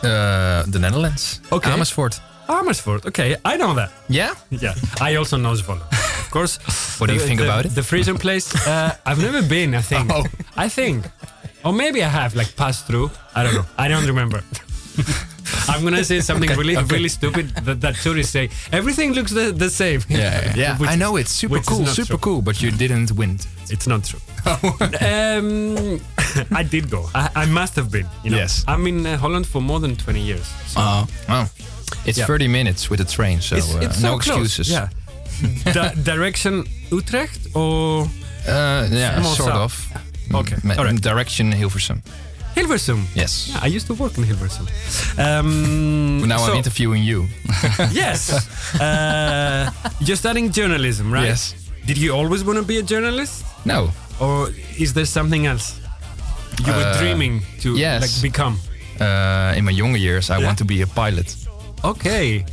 uh, 0.02 0.64
the 0.72 0.78
Netherlands. 0.78 1.40
Okay. 1.50 1.70
Amersfoort. 1.72 2.20
Amersfoort. 2.48 3.06
Okay, 3.06 3.36
I 3.44 3.56
know 3.56 3.74
that. 3.74 3.90
Yeah? 4.08 4.34
Yeah, 4.50 4.74
I 5.00 5.16
also 5.16 5.36
know 5.36 5.54
Zwolle. 5.54 5.80
Of 6.24 6.30
course. 6.30 6.58
What 6.98 7.06
do 7.08 7.14
you 7.14 7.20
The- 7.20 7.26
think 7.26 7.40
the- 7.40 7.46
about 7.46 7.64
it? 7.64 7.74
The 7.74 7.82
Frisian 7.82 8.18
place. 8.18 8.52
Uh, 8.66 8.90
I've 9.06 9.20
never 9.22 9.42
been. 9.42 9.74
I 9.74 9.82
think. 9.82 10.10
Oh. 10.14 10.24
I 10.56 10.68
think, 10.68 11.04
or 11.64 11.72
maybe 11.72 12.00
I 12.02 12.08
have 12.08 12.34
like 12.34 12.54
passed 12.56 12.86
through. 12.86 13.10
I 13.34 13.42
don't 13.44 13.54
know. 13.54 13.66
I 13.78 13.88
don't 13.88 14.06
remember. 14.06 14.42
I'm 15.68 15.82
gonna 15.84 16.04
say 16.04 16.20
something 16.20 16.48
really, 16.50 16.76
really 16.76 17.08
stupid 17.08 17.50
that, 17.64 17.80
that 17.80 17.96
tourists 17.96 18.32
say. 18.32 18.48
Everything 18.72 19.12
looks 19.14 19.30
the, 19.32 19.52
the 19.52 19.68
same. 19.70 20.00
Yeah, 20.08 20.52
Yeah, 20.56 20.78
Which 20.80 20.90
I 20.90 20.96
know 20.96 21.16
it's 21.16 21.30
super 21.32 21.60
cool, 21.60 21.86
super 21.86 22.06
true. 22.08 22.18
cool, 22.18 22.42
but 22.42 22.60
you 22.62 22.70
didn't 22.70 23.12
win. 23.12 23.38
It's 23.68 23.86
not 23.86 24.04
true. 24.04 24.20
um, 25.00 26.00
I 26.56 26.62
did 26.62 26.90
go. 26.90 27.08
I, 27.14 27.30
I 27.34 27.46
must 27.46 27.76
have 27.76 27.90
been. 27.90 28.06
You 28.24 28.30
know? 28.30 28.36
Yes. 28.38 28.64
I'm 28.68 28.86
in 28.86 29.06
uh, 29.06 29.16
Holland 29.18 29.46
for 29.46 29.60
more 29.60 29.80
than 29.80 29.96
20 29.96 30.20
years. 30.20 30.46
So 30.66 30.80
Uh, 30.80 31.06
Oh, 31.28 31.48
it's 32.06 32.18
Yeah. 32.18 32.26
30 32.26 32.48
minutes 32.48 32.88
with 32.90 32.98
the 32.98 33.04
train, 33.06 33.40
so 33.40 33.56
it's, 33.56 33.74
uh, 33.74 33.80
it's 33.82 34.00
no 34.02 34.18
close. 34.18 34.58
excuses. 34.58 34.70
Yeah. 34.70 34.88
Di- 35.72 35.94
direction 36.02 36.64
Utrecht 36.90 37.48
or 37.54 38.04
Uh, 38.46 38.88
yeah, 38.90 39.22
sort 39.22 39.48
south. 39.50 39.56
of. 39.62 40.34
Okay, 40.34 40.56
Ma- 40.62 40.74
all 40.76 40.84
right. 40.84 41.00
Direction 41.02 41.52
Hilversum. 41.52 42.00
Hilversum? 42.54 43.04
Yes. 43.14 43.48
Yeah, 43.48 43.60
I 43.62 43.66
used 43.76 43.86
to 43.86 43.94
work 43.94 44.18
in 44.18 44.24
Hilversum. 44.24 44.66
Um, 45.18 46.26
now 46.28 46.38
so- 46.38 46.52
I'm 46.52 46.56
interviewing 46.58 47.02
you. 47.02 47.26
yes. 47.92 48.30
Uh, 48.80 49.70
you're 50.00 50.16
studying 50.16 50.50
journalism, 50.50 51.12
right? 51.12 51.26
Yes. 51.26 51.54
Did 51.86 51.96
you 51.98 52.12
always 52.12 52.44
want 52.44 52.58
to 52.58 52.64
be 52.64 52.78
a 52.78 52.82
journalist? 52.82 53.44
No. 53.64 53.90
Or 54.20 54.50
is 54.78 54.92
there 54.92 55.06
something 55.06 55.46
else 55.46 55.78
you 56.66 56.72
were 56.72 56.84
Uh, 56.92 56.98
dreaming 56.98 57.42
to 57.62 57.76
yes. 57.76 58.02
like 58.02 58.22
become? 58.32 58.58
Uh, 59.00 59.54
in 59.56 59.64
my 59.64 59.70
younger 59.72 59.98
years, 59.98 60.28
I 60.30 60.38
Yeah? 60.38 60.46
want 60.46 60.58
to 60.58 60.64
be 60.64 60.82
a 60.82 60.86
pilot 60.86 61.34
Okay. 61.84 62.44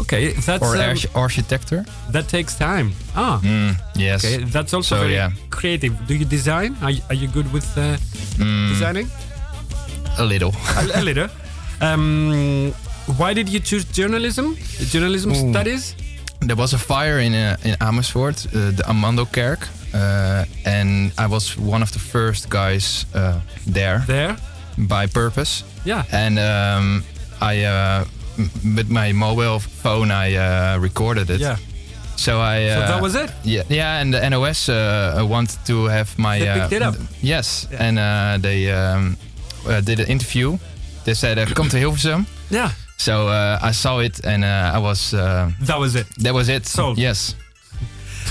Okay, 0.00 0.32
that's 0.32 0.62
or 0.62 0.76
um, 0.76 0.80
arch- 0.90 1.08
architector. 1.14 1.84
that 2.12 2.28
takes 2.28 2.54
time. 2.54 2.92
Ah. 3.16 3.40
Mm, 3.42 3.74
yes. 3.96 4.24
Okay, 4.24 4.44
that's 4.44 4.72
also 4.74 4.94
So, 4.96 5.00
very 5.02 5.14
yeah. 5.14 5.30
creative. 5.50 5.92
Do 6.06 6.14
you 6.14 6.24
design? 6.24 6.76
Are 6.82 6.90
you, 6.90 7.02
are 7.10 7.14
you 7.16 7.28
good 7.28 7.52
with 7.52 7.66
uh, 7.76 7.96
Mm, 8.38 8.68
designing? 8.68 9.08
a 10.18 10.24
little. 10.24 10.52
a, 10.76 11.00
a 11.00 11.02
little. 11.08 11.28
Um, 11.80 12.72
why 13.16 13.34
did 13.34 13.48
you 13.48 13.60
choose 13.60 13.84
journalism? 13.84 14.56
Journalism 14.92 15.32
Ooh. 15.32 15.50
studies? 15.52 15.94
There 16.40 16.56
was 16.56 16.72
a 16.72 16.78
fire 16.78 17.18
in 17.18 17.34
uh, 17.34 17.56
in 17.64 17.76
Amersfoort, 17.80 18.46
uh, 18.46 18.70
the 18.70 18.82
Amando 18.86 19.24
Kerk, 19.26 19.66
uh, 19.94 20.44
and 20.64 21.10
I 21.18 21.26
was 21.26 21.56
one 21.58 21.82
of 21.82 21.90
the 21.90 21.98
first 21.98 22.48
guys 22.48 23.06
uh, 23.14 23.40
there. 23.66 24.04
There? 24.06 24.36
By 24.76 25.06
purpose. 25.08 25.64
Yeah. 25.84 26.04
And 26.12 26.38
um, 26.38 27.02
I, 27.40 27.64
uh, 27.64 28.04
with 28.76 28.88
my 28.90 29.12
mobile 29.12 29.58
phone, 29.58 30.10
I 30.10 30.34
uh, 30.36 30.78
recorded 30.82 31.30
it. 31.30 31.40
Yeah. 31.40 31.56
So 32.16 32.40
I. 32.40 32.68
So 32.68 32.80
Uh, 32.80 32.88
that 32.88 33.02
was 33.02 33.14
it? 33.14 33.30
Yeah, 33.44 33.62
yeah, 33.68 34.00
and 34.00 34.12
the 34.14 34.28
NOS 34.30 34.68
uh, 34.68 35.24
wanted 35.28 35.58
to 35.66 35.84
have 35.88 36.08
my. 36.18 36.38
They 36.38 36.48
uh, 36.48 36.54
picked 36.54 36.72
it 36.72 36.82
up. 36.82 36.94
Yes, 37.22 37.66
and 37.78 37.98
uh, 37.98 38.38
they 38.40 38.70
um, 38.72 39.16
uh, 39.66 39.80
did 39.80 40.00
an 40.00 40.06
interview. 40.06 40.58
They 41.04 41.14
said, 41.14 41.38
uh, 41.38 41.46
"Come 41.54 41.68
to 41.70 41.76
Hilversum." 41.78 42.26
Yeah. 42.50 42.70
So 42.96 43.28
uh, 43.28 43.58
I 43.62 43.72
saw 43.72 44.00
it, 44.00 44.24
and 44.24 44.42
uh, 44.44 44.72
I 44.74 44.78
was. 44.78 45.12
Uh, 45.14 45.50
That 45.66 45.78
was 45.78 45.94
it. 45.94 46.06
that 46.22 46.34
was 46.34 46.48
it. 46.48 46.66
So 46.66 46.94
Yes. 46.96 47.34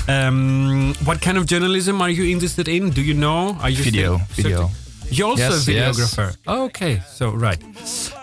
Um, 0.08 0.94
what 1.04 1.22
kind 1.22 1.38
of 1.38 1.46
journalism 1.46 2.02
are 2.02 2.10
you 2.10 2.24
interested 2.32 2.68
in? 2.68 2.90
Do 2.92 3.02
you 3.02 3.14
know? 3.14 3.58
Are 3.62 3.70
you 3.70 3.84
Video, 3.84 4.20
video. 4.36 4.70
Searching? 5.08 5.18
You're 5.18 5.30
also 5.30 5.44
Yes, 5.44 5.68
a 5.68 5.72
yes. 5.72 5.98
videographer. 6.00 6.36
Okay, 6.48 7.02
so 7.14 7.32
right. 7.32 7.64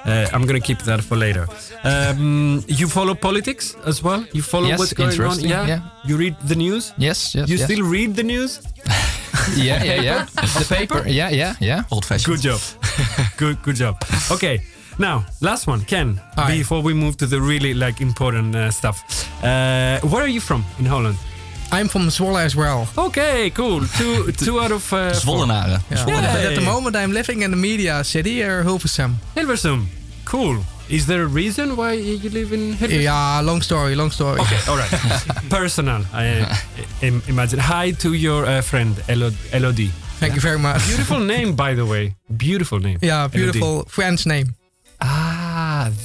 Uh, 0.04 0.26
I'm 0.32 0.46
gonna 0.46 0.60
keep 0.60 0.78
that 0.84 1.02
for 1.02 1.16
later. 1.16 1.46
Um, 1.84 2.64
you 2.68 2.88
follow 2.88 3.14
politics 3.14 3.76
as 3.86 4.02
well. 4.02 4.24
You 4.32 4.42
follow 4.42 4.68
Yes, 4.68 4.78
what's 4.78 4.92
going 4.92 5.20
on. 5.20 5.40
Yeah? 5.40 5.66
yeah. 5.66 5.80
You 6.04 6.16
read 6.16 6.36
the 6.48 6.54
news. 6.54 6.92
Yes. 6.98 7.34
Yes. 7.34 7.48
You 7.48 7.56
yes. 7.56 7.64
still 7.64 7.82
read 7.86 8.14
the 8.16 8.22
news? 8.22 8.60
Yeah, 9.56 9.82
yeah, 9.84 10.00
yeah. 10.00 10.24
the 10.58 10.64
paper. 10.76 11.06
Yeah, 11.06 11.28
yeah, 11.30 11.54
yeah. 11.60 11.82
Old 11.90 12.04
fashioned. 12.06 12.34
Good 12.36 12.42
job. 12.42 12.60
good, 13.36 13.60
good 13.62 13.76
job. 13.76 13.96
Okay. 14.30 14.60
Now, 14.98 15.24
last 15.40 15.66
one, 15.66 15.84
Ken. 15.84 16.20
Hi. 16.36 16.56
Before 16.56 16.80
we 16.80 16.94
move 16.94 17.16
to 17.16 17.26
the 17.26 17.40
really 17.40 17.74
like 17.74 18.00
important 18.00 18.54
uh, 18.54 18.70
stuff, 18.70 19.02
uh, 19.42 19.98
where 20.08 20.22
are 20.22 20.28
you 20.28 20.40
from 20.40 20.64
in 20.78 20.86
Holland? 20.86 21.18
I'm 21.72 21.88
from 21.88 22.08
Zwolle 22.08 22.44
as 22.44 22.54
well. 22.54 22.86
Okay, 22.96 23.50
cool. 23.50 23.80
Two, 23.98 24.30
two 24.32 24.60
out 24.60 24.70
of 24.72 24.92
uh. 24.92 25.10
Zwollenaren. 25.12 25.80
Yeah. 25.90 26.06
Yay. 26.06 26.14
But 26.14 26.44
at 26.44 26.54
the 26.54 26.60
moment, 26.60 26.94
I'm 26.96 27.12
living 27.12 27.42
in 27.42 27.50
the 27.50 27.56
media 27.56 28.04
city, 28.04 28.42
uh, 28.44 28.62
Hilversum. 28.62 29.14
Hilversum. 29.34 29.86
Cool. 30.24 30.58
Is 30.88 31.06
there 31.06 31.22
a 31.22 31.26
reason 31.26 31.76
why 31.76 31.92
you 31.92 32.30
live 32.30 32.52
in 32.52 32.74
Hilversum? 32.74 33.02
Yeah, 33.02 33.40
long 33.40 33.62
story, 33.62 33.94
long 33.96 34.10
story. 34.10 34.40
Okay, 34.40 34.58
all 34.68 34.76
right. 34.76 34.90
Personal, 35.50 36.04
I 36.12 36.46
im- 37.02 37.22
imagine. 37.28 37.58
Hi 37.58 37.90
to 37.92 38.12
your 38.12 38.44
uh, 38.46 38.60
friend, 38.62 38.94
Elo- 39.08 39.32
Elodie. 39.52 39.90
Thank 40.20 40.34
you 40.36 40.40
very 40.40 40.58
much. 40.58 40.86
Beautiful 40.86 41.18
name, 41.20 41.56
by 41.56 41.74
the 41.74 41.84
way. 41.86 42.14
Beautiful 42.36 42.78
name. 42.78 42.98
Yeah, 43.02 43.24
Elodie. 43.24 43.36
beautiful 43.38 43.84
French 43.88 44.26
name. 44.26 44.54
Ah, 45.00 45.43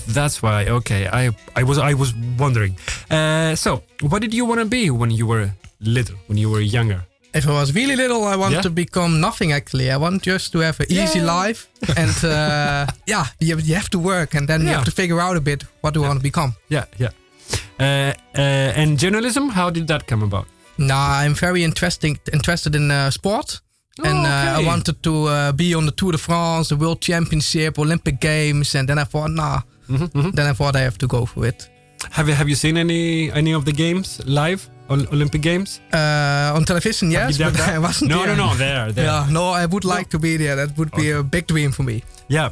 that's 0.07 0.41
why. 0.41 0.65
Okay, 0.67 1.07
I 1.07 1.31
I 1.55 1.63
was 1.63 1.77
I 1.77 1.93
was 1.93 2.13
wondering. 2.37 2.75
Uh, 3.09 3.55
so, 3.55 3.81
what 4.01 4.21
did 4.21 4.33
you 4.33 4.45
want 4.45 4.59
to 4.59 4.65
be 4.65 4.89
when 4.89 5.11
you 5.11 5.27
were 5.27 5.51
little, 5.79 6.15
when 6.27 6.37
you 6.37 6.49
were 6.51 6.61
younger? 6.61 7.01
If 7.33 7.45
I 7.45 7.51
was 7.51 7.71
really 7.75 7.95
little, 7.95 8.23
I 8.23 8.35
wanted 8.35 8.55
Yeah? 8.55 8.61
to 8.63 8.69
become 8.71 9.19
nothing 9.19 9.51
actually. 9.53 9.91
I 9.91 9.97
want 9.97 10.23
just 10.23 10.51
to 10.51 10.59
have 10.59 10.79
an 10.79 10.87
easy 10.89 11.19
life. 11.21 11.67
And 11.97 12.15
uh, 12.23 12.87
yeah, 13.05 13.25
you, 13.39 13.57
you 13.57 13.75
have 13.75 13.89
to 13.89 13.99
work 13.99 14.33
and 14.35 14.47
then 14.47 14.61
you 14.61 14.69
have 14.73 14.85
to 14.85 14.91
figure 14.91 15.19
out 15.19 15.37
a 15.37 15.41
bit 15.41 15.63
what 15.81 15.93
do 15.93 16.03
I 16.03 16.07
want 16.07 16.19
to 16.19 16.23
become. 16.23 16.53
Yeah, 16.69 16.85
yeah. 16.97 17.11
Uh, 17.79 18.13
uh, 18.35 18.81
and 18.81 18.97
journalism, 18.99 19.49
how 19.49 19.69
did 19.69 19.87
that 19.87 20.07
come 20.07 20.23
about? 20.23 20.47
Nah, 20.77 21.19
I'm 21.23 21.35
very 21.35 21.63
interesting, 21.63 22.17
interested 22.33 22.73
in 22.75 22.89
uh, 22.91 23.11
sport. 23.11 23.61
And 24.03 24.25
uh, 24.25 24.59
I 24.59 24.63
wanted 24.65 25.01
to 25.03 25.25
uh, 25.25 25.51
be 25.51 25.73
on 25.75 25.85
the 25.85 25.91
Tour 25.91 26.11
de 26.11 26.17
France, 26.17 26.69
the 26.69 26.75
World 26.75 27.01
Championship, 27.01 27.77
Olympic 27.79 28.19
Games. 28.19 28.75
And 28.75 28.87
then 28.87 28.97
I 28.99 29.03
thought, 29.05 29.31
nah. 29.31 29.61
Mm-hmm, 29.89 30.31
Then 30.31 30.45
I 30.47 30.53
thought 30.53 30.75
I 30.75 30.81
have 30.81 30.97
to 30.99 31.07
go 31.07 31.25
for 31.25 31.45
it. 31.47 31.69
Have 32.11 32.29
you 32.29 32.35
have 32.35 32.47
you 32.47 32.55
seen 32.55 32.77
any 32.77 33.29
any 33.31 33.53
of 33.53 33.63
the 33.65 33.71
games 33.73 34.21
live 34.25 34.69
on 34.89 35.05
Olympic 35.11 35.41
Games? 35.41 35.81
Uh, 35.93 36.53
on 36.55 36.63
television, 36.63 37.11
yes, 37.11 37.37
but 37.37 37.53
that? 37.57 37.69
I 37.75 37.79
wasn't 37.79 38.09
No, 38.11 38.23
there. 38.25 38.35
no, 38.35 38.47
no, 38.51 38.55
there, 38.55 38.91
there. 38.93 39.05
Yeah, 39.05 39.27
no, 39.31 39.49
I 39.49 39.65
would 39.65 39.83
like 39.83 40.09
to 40.11 40.19
be 40.19 40.37
there. 40.37 40.55
That 40.55 40.77
would 40.77 40.91
be 40.91 41.11
a 41.11 41.23
big 41.23 41.47
dream 41.47 41.71
for 41.71 41.83
me. 41.83 42.03
Yeah. 42.29 42.51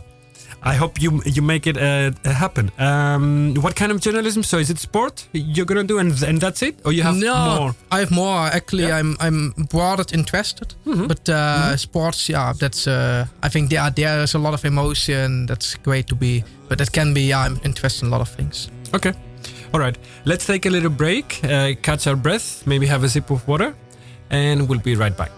I 0.63 0.75
hope 0.75 1.01
you 1.01 1.21
you 1.25 1.41
make 1.41 1.67
it 1.67 1.77
uh, 1.77 2.11
happen. 2.23 2.71
Um, 2.79 3.53
what 3.61 3.75
kind 3.75 3.91
of 3.91 3.99
journalism? 4.01 4.43
So 4.43 4.57
is 4.57 4.69
it 4.69 4.79
sport 4.79 5.27
you're 5.31 5.65
gonna 5.65 5.83
do, 5.83 5.99
and 5.99 6.23
and 6.23 6.41
that's 6.41 6.61
it, 6.61 6.75
or 6.85 6.91
you 6.91 7.03
have 7.03 7.15
no, 7.15 7.55
more? 7.59 7.75
I 7.91 7.99
have 7.99 8.11
more. 8.11 8.47
Actually, 8.51 8.87
Yeah. 8.87 8.99
I'm 8.99 9.15
I'm 9.19 9.53
broader 9.69 10.03
interested. 10.13 10.73
But 10.85 11.29
uh, 11.29 11.77
sports, 11.77 12.27
yeah, 12.29 12.53
that's. 12.59 12.87
Uh, 12.87 13.25
I 13.43 13.49
think 13.49 13.69
there 13.69 13.89
there 13.91 14.23
is 14.23 14.35
a 14.35 14.39
lot 14.39 14.53
of 14.53 14.65
emotion. 14.65 15.45
That's 15.45 15.75
great 15.83 16.07
to 16.07 16.15
be. 16.15 16.43
But 16.69 16.77
that 16.77 16.91
can 16.91 17.13
be. 17.13 17.21
Yeah, 17.21 17.45
I'm 17.45 17.59
interested 17.63 18.05
in 18.05 18.13
a 18.13 18.17
lot 18.17 18.21
of 18.21 18.29
things. 18.35 18.69
Okay. 18.93 19.13
All 19.73 19.79
right. 19.79 19.97
Let's 20.25 20.45
take 20.45 20.65
a 20.65 20.69
little 20.69 20.89
break, 20.89 21.39
uh, 21.43 21.75
catch 21.81 22.07
our 22.07 22.15
breath, 22.15 22.65
maybe 22.65 22.87
have 22.87 23.03
a 23.03 23.09
sip 23.09 23.29
of 23.31 23.45
water, 23.47 23.73
and 24.29 24.67
we'll 24.67 24.79
be 24.79 24.95
right 24.95 25.15
back. 25.17 25.31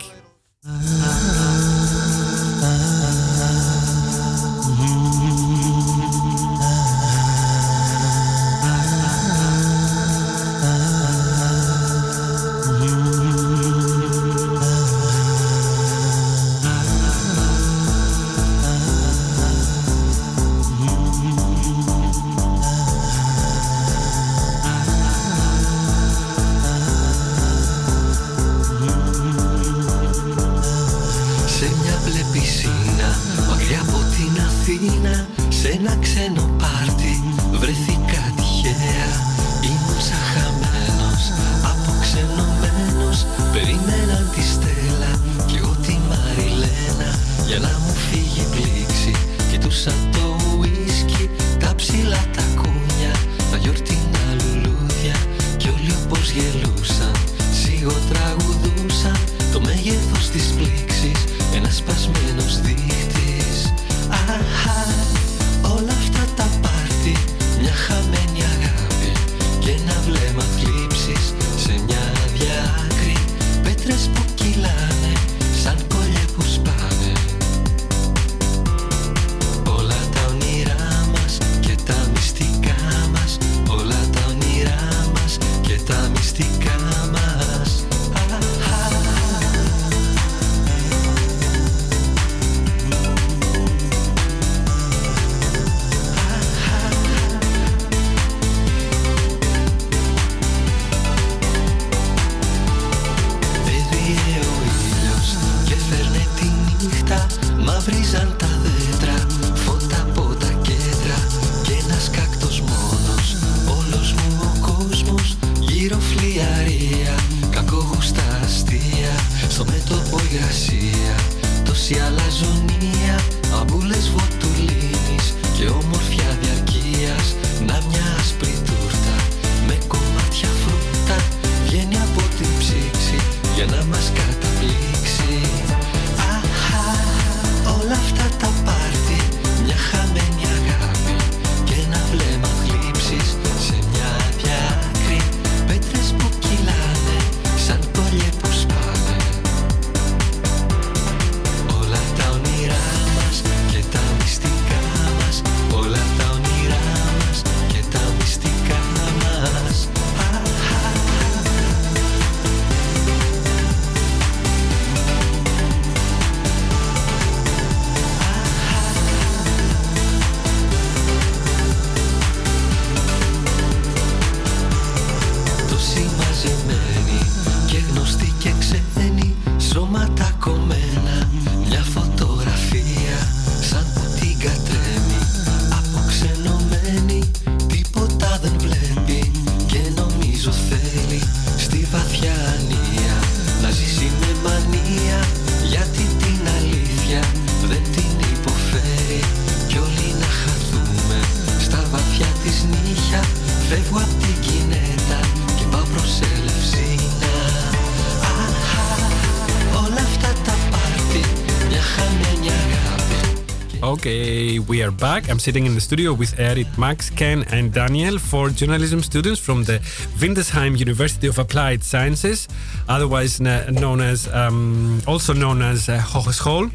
Back. 215.22 215.30
I'm 215.30 215.40
sitting 215.40 215.66
in 215.66 215.76
the 215.76 215.82
studio 215.82 216.14
with 216.14 216.40
Eric, 216.40 216.68
Max, 216.78 217.10
Ken, 217.10 217.44
and 217.52 217.74
Daniel, 217.74 218.18
four 218.18 218.50
journalism 218.50 219.02
students 219.02 219.40
from 219.40 219.64
the 219.64 219.80
Windesheim 220.20 220.78
University 220.78 221.28
of 221.28 221.40
Applied 221.40 221.84
Sciences, 221.84 222.48
otherwise 222.88 223.42
known 223.42 224.02
as, 224.02 224.28
um, 224.34 225.02
also 225.08 225.34
known 225.34 225.62
as 225.62 225.90
uh, 225.90 226.00
Hogeschool. 226.00 226.72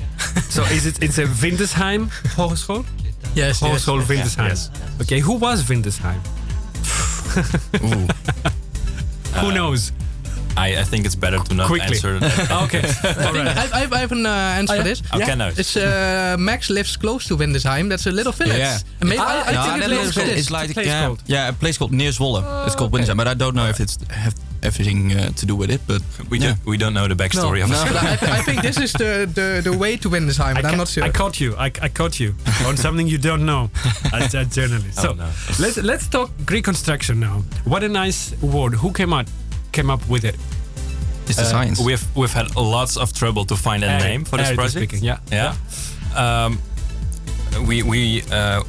so 0.51 0.63
is 0.65 0.87
it? 0.87 1.03
It's 1.03 1.19
a 1.19 1.25
Windesheim 1.25 2.09
Hogeschool. 2.37 2.85
Yes, 3.35 3.63
yes, 3.63 3.63
Hogeschool 3.63 4.01
yes. 4.01 4.37
Windesheim. 4.37 4.49
Yes. 4.49 4.71
Okay, 5.01 5.21
who 5.21 5.35
was 5.35 5.63
Windesheim? 5.65 6.21
Who 9.41 9.53
knows? 9.53 9.91
I, 10.65 10.81
I 10.81 10.85
think 10.85 11.05
it's 11.07 11.15
better 11.17 11.39
to 11.49 11.55
not 11.55 11.67
Quickly. 11.67 11.97
answer 11.97 12.19
that. 12.21 12.51
okay. 12.65 12.79
I, 12.85 13.33
think 13.33 13.47
I, 13.49 13.81
I, 13.81 13.97
I 13.97 13.99
have 14.05 14.13
an 14.13 14.27
uh, 14.27 14.31
answer 14.59 14.75
Oh, 14.75 14.77
for 14.77 14.83
yeah? 14.89 14.95
this. 14.95 15.03
Okay, 15.15 15.35
no. 15.37 15.49
It's 15.49 15.77
uh, 15.77 16.37
Max 16.39 16.71
lives 16.71 16.97
close 16.97 17.27
to 17.29 17.37
Windesheim. 17.37 17.89
That's 17.89 18.07
a 18.07 18.11
little 18.13 18.33
village. 18.33 18.59
Yeah. 18.59 18.79
And 19.01 19.09
maybe, 19.11 19.21
Ah, 19.23 19.45
I, 19.47 19.51
I 19.51 19.53
no, 19.53 19.63
think 19.63 19.77
it 19.77 19.81
Netherlands 19.81 20.15
belongs 20.15 20.15
to 20.15 20.21
is 20.23 20.47
this. 20.47 20.51
like 20.51 20.73
place 20.75 20.87
yeah, 20.87 21.07
called? 21.07 21.23
yeah, 21.27 21.49
a 21.49 21.53
place 21.53 21.79
called 21.79 21.93
near 21.93 22.11
Zwolle. 22.11 22.43
it's 22.67 22.75
called 22.77 22.93
Windesheim, 22.93 23.17
but 23.17 23.29
I 23.29 23.35
don't 23.35 23.55
know 23.55 23.67
if 23.69 23.81
it's 23.81 23.97
have 24.11 24.35
everything 24.63 25.13
uh, 25.13 25.29
to 25.41 25.45
do 25.47 25.55
with 25.55 25.71
it. 25.71 25.81
But 25.87 26.01
We, 26.31 26.39
yeah. 26.39 26.47
don't, 26.55 26.67
we 26.67 26.77
don't 26.79 26.95
know 26.95 27.07
the 27.09 27.15
backstory 27.15 27.63
of 27.63 27.69
No. 27.71 27.83
it. 27.83 27.93
But 27.93 28.03
I, 28.03 28.39
I 28.39 28.43
think 28.43 28.63
this 28.63 28.79
is 28.79 28.93
the, 28.95 29.29
the, 29.39 29.71
the 29.71 29.77
way 29.77 29.97
to 29.99 30.09
Windesheim, 30.09 30.55
but 30.55 30.65
I 30.65 30.71
I'm 30.71 30.79
not 30.79 30.89
sure. 30.89 31.05
I 31.05 31.11
caught 31.11 31.39
you. 31.41 31.55
I, 31.57 31.67
I 31.83 31.89
caught 31.89 32.19
you 32.19 32.35
on 32.67 32.77
something 32.77 33.07
you 33.07 33.19
don't 33.19 33.45
know 33.45 33.71
as 34.13 34.35
a 34.35 34.45
journalist. 34.47 34.95
so 35.01 35.11
Oh, 35.11 35.13
no. 35.15 35.29
let's 35.61 35.77
let's 35.77 36.07
talk 36.09 36.31
Greek 36.47 36.65
construction 36.65 37.21
now. 37.21 37.43
What 37.65 37.83
a 37.85 37.89
nice 37.89 38.33
word. 38.41 38.75
Who 38.75 38.91
came 38.93 39.13
up 39.13 39.27
came 39.73 39.91
up 39.93 40.01
with 40.09 40.25
it? 40.25 40.37
It's 41.29 41.37
the 41.37 41.43
Uh, 41.43 41.51
science. 41.51 41.81
We've 41.81 42.05
we've 42.15 42.33
had 42.33 42.55
lots 42.57 42.97
of 42.97 43.13
trouble 43.13 43.45
to 43.47 43.57
find 43.57 43.83
a 43.85 43.89
Eric- 43.89 44.03
name 44.05 44.25
for 44.25 44.37
this 44.39 44.47
Eric 44.49 44.59
project. 44.59 44.77
speaking, 44.91 45.05
yeah. 45.05 45.19
yeah. 45.33 45.55
Um, 46.17 46.59
we 47.67 47.83
we 47.83 48.23
uh, 48.33 48.63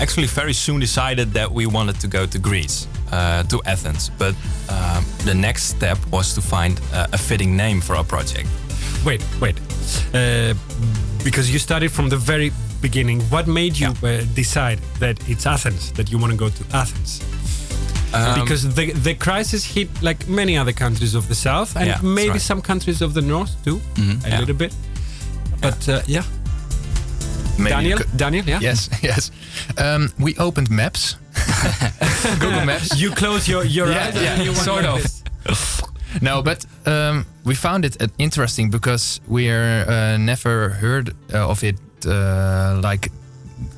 actually 0.00 0.26
very 0.28 0.52
soon 0.54 0.80
decided 0.80 1.32
that 1.32 1.50
we 1.50 1.66
wanted 1.66 2.00
to 2.00 2.06
go 2.08 2.26
to 2.26 2.38
Greece, 2.38 2.86
uh, 3.12 3.42
to 3.44 3.60
Athens. 3.64 4.10
But 4.18 4.34
um, 4.68 5.04
the 5.24 5.34
next 5.34 5.62
step 5.64 5.98
was 6.10 6.34
to 6.34 6.40
find 6.40 6.78
uh, 6.92 7.06
a 7.12 7.18
fitting 7.18 7.56
name 7.56 7.80
for 7.80 7.96
our 7.96 8.04
project. 8.04 8.48
Wait, 9.04 9.22
wait. 9.40 9.56
Uh, 10.14 10.54
because 11.24 11.50
you 11.52 11.58
started 11.58 11.90
from 11.90 12.08
the 12.08 12.16
very 12.16 12.50
beginning. 12.80 13.20
What 13.30 13.46
made 13.46 13.78
you 13.78 13.88
uh, 14.02 14.22
decide 14.34 14.78
that 15.00 15.16
it's 15.28 15.46
Athens 15.46 15.92
that 15.92 16.10
you 16.10 16.18
want 16.20 16.32
to 16.32 16.36
go 16.38 16.48
to 16.50 16.64
Athens? 16.76 17.20
Um, 18.14 18.40
because 18.40 18.74
the 18.74 18.92
the 18.92 19.14
crisis 19.14 19.64
hit 19.74 19.88
like 20.02 20.26
many 20.28 20.56
other 20.58 20.72
countries 20.72 21.14
of 21.14 21.26
the 21.28 21.34
south 21.34 21.76
and 21.76 21.86
Yeah, 21.86 22.00
maybe 22.02 22.30
right. 22.30 22.40
some 22.40 22.60
countries 22.62 23.02
of 23.02 23.12
the 23.12 23.20
north 23.20 23.50
too, 23.64 23.80
a 23.96 24.28
Yeah. 24.28 24.38
little 24.40 24.54
bit. 24.56 24.74
But 25.60 25.88
uh, 25.88 26.00
yeah, 26.06 26.22
Daniel, 27.58 27.98
could- 27.98 28.16
Daniel, 28.16 28.44
yeah. 28.48 28.60
Yes, 28.62 28.88
yes. 29.02 29.30
Um, 29.78 30.10
we 30.18 30.34
opened 30.38 30.70
Maps, 30.70 31.16
Google 32.40 32.64
Maps. 32.70 33.00
You 33.00 33.10
close 33.14 33.48
your 33.52 33.64
your 33.64 33.88
Yeah, 33.88 34.06
eyes. 34.08 34.14
yeah, 34.22 34.34
and 34.34 34.44
you 34.44 34.54
sort 34.54 34.84
of. 34.84 35.04
No, 36.20 36.42
but 36.42 36.64
um, 36.86 37.24
we 37.44 37.54
found 37.54 37.84
it 37.84 37.96
uh, 38.02 38.06
interesting 38.18 38.70
because 38.70 39.20
we're 39.26 39.84
uh, 39.88 40.16
never 40.18 40.70
heard 40.80 41.14
uh, 41.34 41.48
of 41.50 41.62
it. 41.62 41.76
Uh, 42.06 42.80
like 42.82 43.10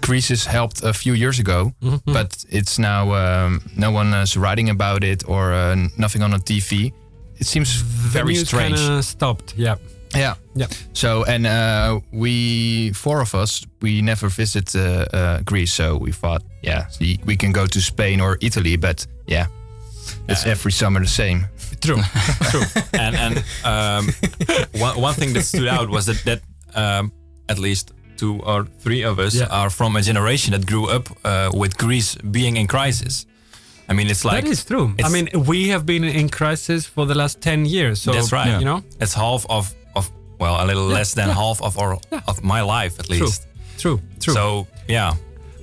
Crisis 0.02 0.46
helped 0.46 0.82
a 0.82 0.92
few 0.92 1.14
years 1.14 1.38
ago, 1.38 1.72
Mm-hmm. 1.82 2.12
but 2.12 2.44
it's 2.48 2.78
now 2.78 3.12
um, 3.14 3.60
no 3.76 3.90
one 3.90 4.12
is 4.22 4.36
writing 4.36 4.70
about 4.70 5.04
it 5.04 5.22
or 5.28 5.52
uh, 5.52 5.76
nothing 5.96 6.22
on 6.22 6.32
a 6.34 6.38
TV. 6.38 6.92
It 7.40 7.46
seems 7.46 7.82
very 8.12 8.34
The 8.34 8.38
news 8.38 8.48
strange. 8.48 9.04
stopped. 9.04 9.54
Yeah. 9.56 9.76
Yeah. 10.16 10.34
Yeah. 10.54 10.66
So 10.92 11.24
and 11.24 11.46
uh, 11.46 12.00
we 12.12 12.92
four 12.94 13.20
of 13.20 13.34
us 13.34 13.66
we 13.82 14.00
never 14.02 14.28
visit 14.28 14.74
uh, 14.74 14.80
uh, 15.12 15.40
Greece, 15.44 15.72
so 15.72 15.96
we 15.98 16.12
thought, 16.12 16.42
yeah, 16.62 16.86
we- 17.00 17.20
we 17.24 17.36
can 17.36 17.52
go 17.52 17.66
to 17.66 17.80
Spain 17.80 18.20
or 18.20 18.38
Italy, 18.40 18.76
but 18.76 19.06
yeah, 19.26 19.46
it's 20.28 20.46
every 20.46 20.72
summer 20.72 21.00
the 21.00 21.06
same. 21.08 21.46
True. 21.80 22.00
True. 22.50 22.64
and 22.92 23.14
and 23.16 23.44
um, 23.64 24.08
one, 24.80 25.00
one 25.02 25.14
thing 25.14 25.32
that 25.34 25.44
stood 25.44 25.68
out 25.68 25.88
was 25.90 26.06
that 26.06 26.22
that 26.24 26.40
um, 26.74 27.12
at 27.48 27.58
least 27.58 27.92
two 28.18 28.34
or 28.44 28.66
three 28.82 29.02
of 29.10 29.18
us 29.18 29.34
Yeah. 29.34 29.46
are 29.62 29.70
from 29.70 29.96
a 29.96 30.00
generation 30.02 30.52
that 30.52 30.64
grew 30.66 30.86
up 30.96 31.04
uh, 31.24 31.50
with 31.60 31.72
Greece 31.78 32.16
being 32.30 32.56
in 32.56 32.66
crisis. 32.66 33.26
I 33.90 33.94
mean, 33.94 34.08
it's 34.10 34.24
like 34.24 34.44
that 34.44 34.50
is 34.52 34.64
true. 34.64 34.86
I 35.04 35.08
mean, 35.08 35.28
we 35.46 35.70
have 35.72 35.84
been 35.84 36.04
in 36.04 36.28
crisis 36.28 36.86
for 36.94 37.06
the 37.06 37.14
last 37.14 37.40
ten 37.40 37.64
years. 37.66 38.02
So 38.02 38.12
that's 38.12 38.32
right. 38.32 38.58
You 38.60 38.64
know, 38.70 38.80
it's 39.00 39.14
half 39.14 39.46
of 39.48 39.74
of 39.94 40.10
well, 40.40 40.56
a 40.62 40.66
little 40.66 40.86
less 40.98 41.14
than 41.14 41.28
half 41.30 41.58
of 41.62 41.78
our 41.78 41.92
of 42.26 42.36
my 42.42 42.60
life 42.60 42.94
at 43.00 43.08
least. 43.08 43.46
true, 43.78 43.96
true. 43.98 44.00
True. 44.20 44.34
So 44.34 44.66
yeah, 44.88 45.14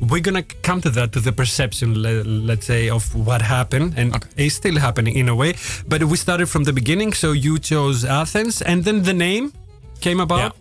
we're 0.09 0.23
gonna 0.23 0.43
come 0.63 0.81
to 0.81 0.89
that 0.89 1.11
to 1.11 1.19
the 1.19 1.31
perception 1.31 1.93
le- 2.01 2.23
let's 2.49 2.65
say 2.65 2.89
of 2.89 3.03
what 3.27 3.41
happened 3.41 3.93
and 3.97 4.15
it's 4.37 4.55
still 4.55 4.77
happening 4.79 5.15
in 5.15 5.29
a 5.29 5.35
way 5.35 5.53
but 5.87 6.03
we 6.03 6.17
started 6.17 6.47
from 6.49 6.63
the 6.65 6.73
beginning 6.73 7.13
so 7.13 7.31
you 7.31 7.57
chose 7.59 8.03
athens 8.21 8.61
and 8.61 8.83
then 8.83 9.03
the 9.03 9.13
name 9.13 9.51
came 10.01 10.19
about 10.19 10.51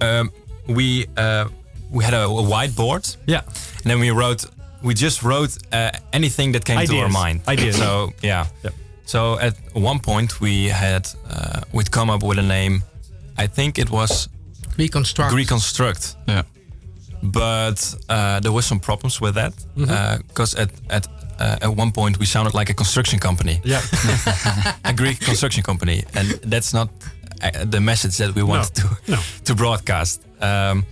um, 0.00 0.30
we 0.66 1.06
uh, 1.16 1.48
we 1.90 2.04
had 2.04 2.14
a, 2.14 2.24
a 2.24 2.42
whiteboard. 2.42 3.16
Yeah. 3.26 3.42
and 3.44 3.90
then 3.90 4.00
we 4.00 4.10
wrote. 4.10 4.46
We 4.82 4.92
just 4.92 5.22
wrote 5.22 5.56
uh, 5.72 5.92
anything 6.12 6.52
that 6.52 6.64
came 6.64 6.86
to 6.86 6.92
our 6.96 7.04
Ideas. 7.06 7.12
mind. 7.12 7.40
Ideas. 7.48 7.76
So 7.76 8.12
yeah. 8.22 8.46
Yep. 8.62 8.74
So 9.06 9.38
at 9.38 9.54
one 9.72 9.98
point 9.98 10.40
we 10.40 10.68
had 10.68 11.08
uh, 11.30 11.62
we'd 11.72 11.90
come 11.90 12.10
up 12.10 12.22
with 12.22 12.38
a 12.38 12.42
name. 12.42 12.82
I 13.38 13.46
think 13.46 13.78
it 13.78 13.90
was 13.90 14.28
Reconstruct. 14.76 15.32
Reconstruct. 15.34 16.16
Yeah. 16.28 16.42
But 17.22 17.94
uh, 18.08 18.40
there 18.40 18.52
was 18.52 18.66
some 18.66 18.80
problems 18.80 19.20
with 19.20 19.34
that 19.34 19.52
because 20.28 20.54
at 20.54 20.70
at 20.90 21.06
uh, 21.38 21.56
at 21.62 21.76
one 21.76 21.90
point 21.92 22.18
we 22.18 22.26
sounded 22.26 22.54
like 22.54 22.70
a 22.70 22.74
construction 22.74 23.18
company. 23.18 23.60
Yeah. 23.64 23.80
a 24.84 24.92
Greek 24.92 25.20
construction 25.20 25.62
company, 25.62 26.04
and 26.14 26.28
that's 26.50 26.74
not 26.74 26.88
uh, 27.42 27.64
the 27.64 27.80
message 27.80 28.18
that 28.18 28.34
we 28.34 28.42
wanted 28.42 28.74
to 28.74 28.88
no. 29.08 29.18
to 29.44 29.54
broadcast. 29.54 30.22
Um, 30.40 30.84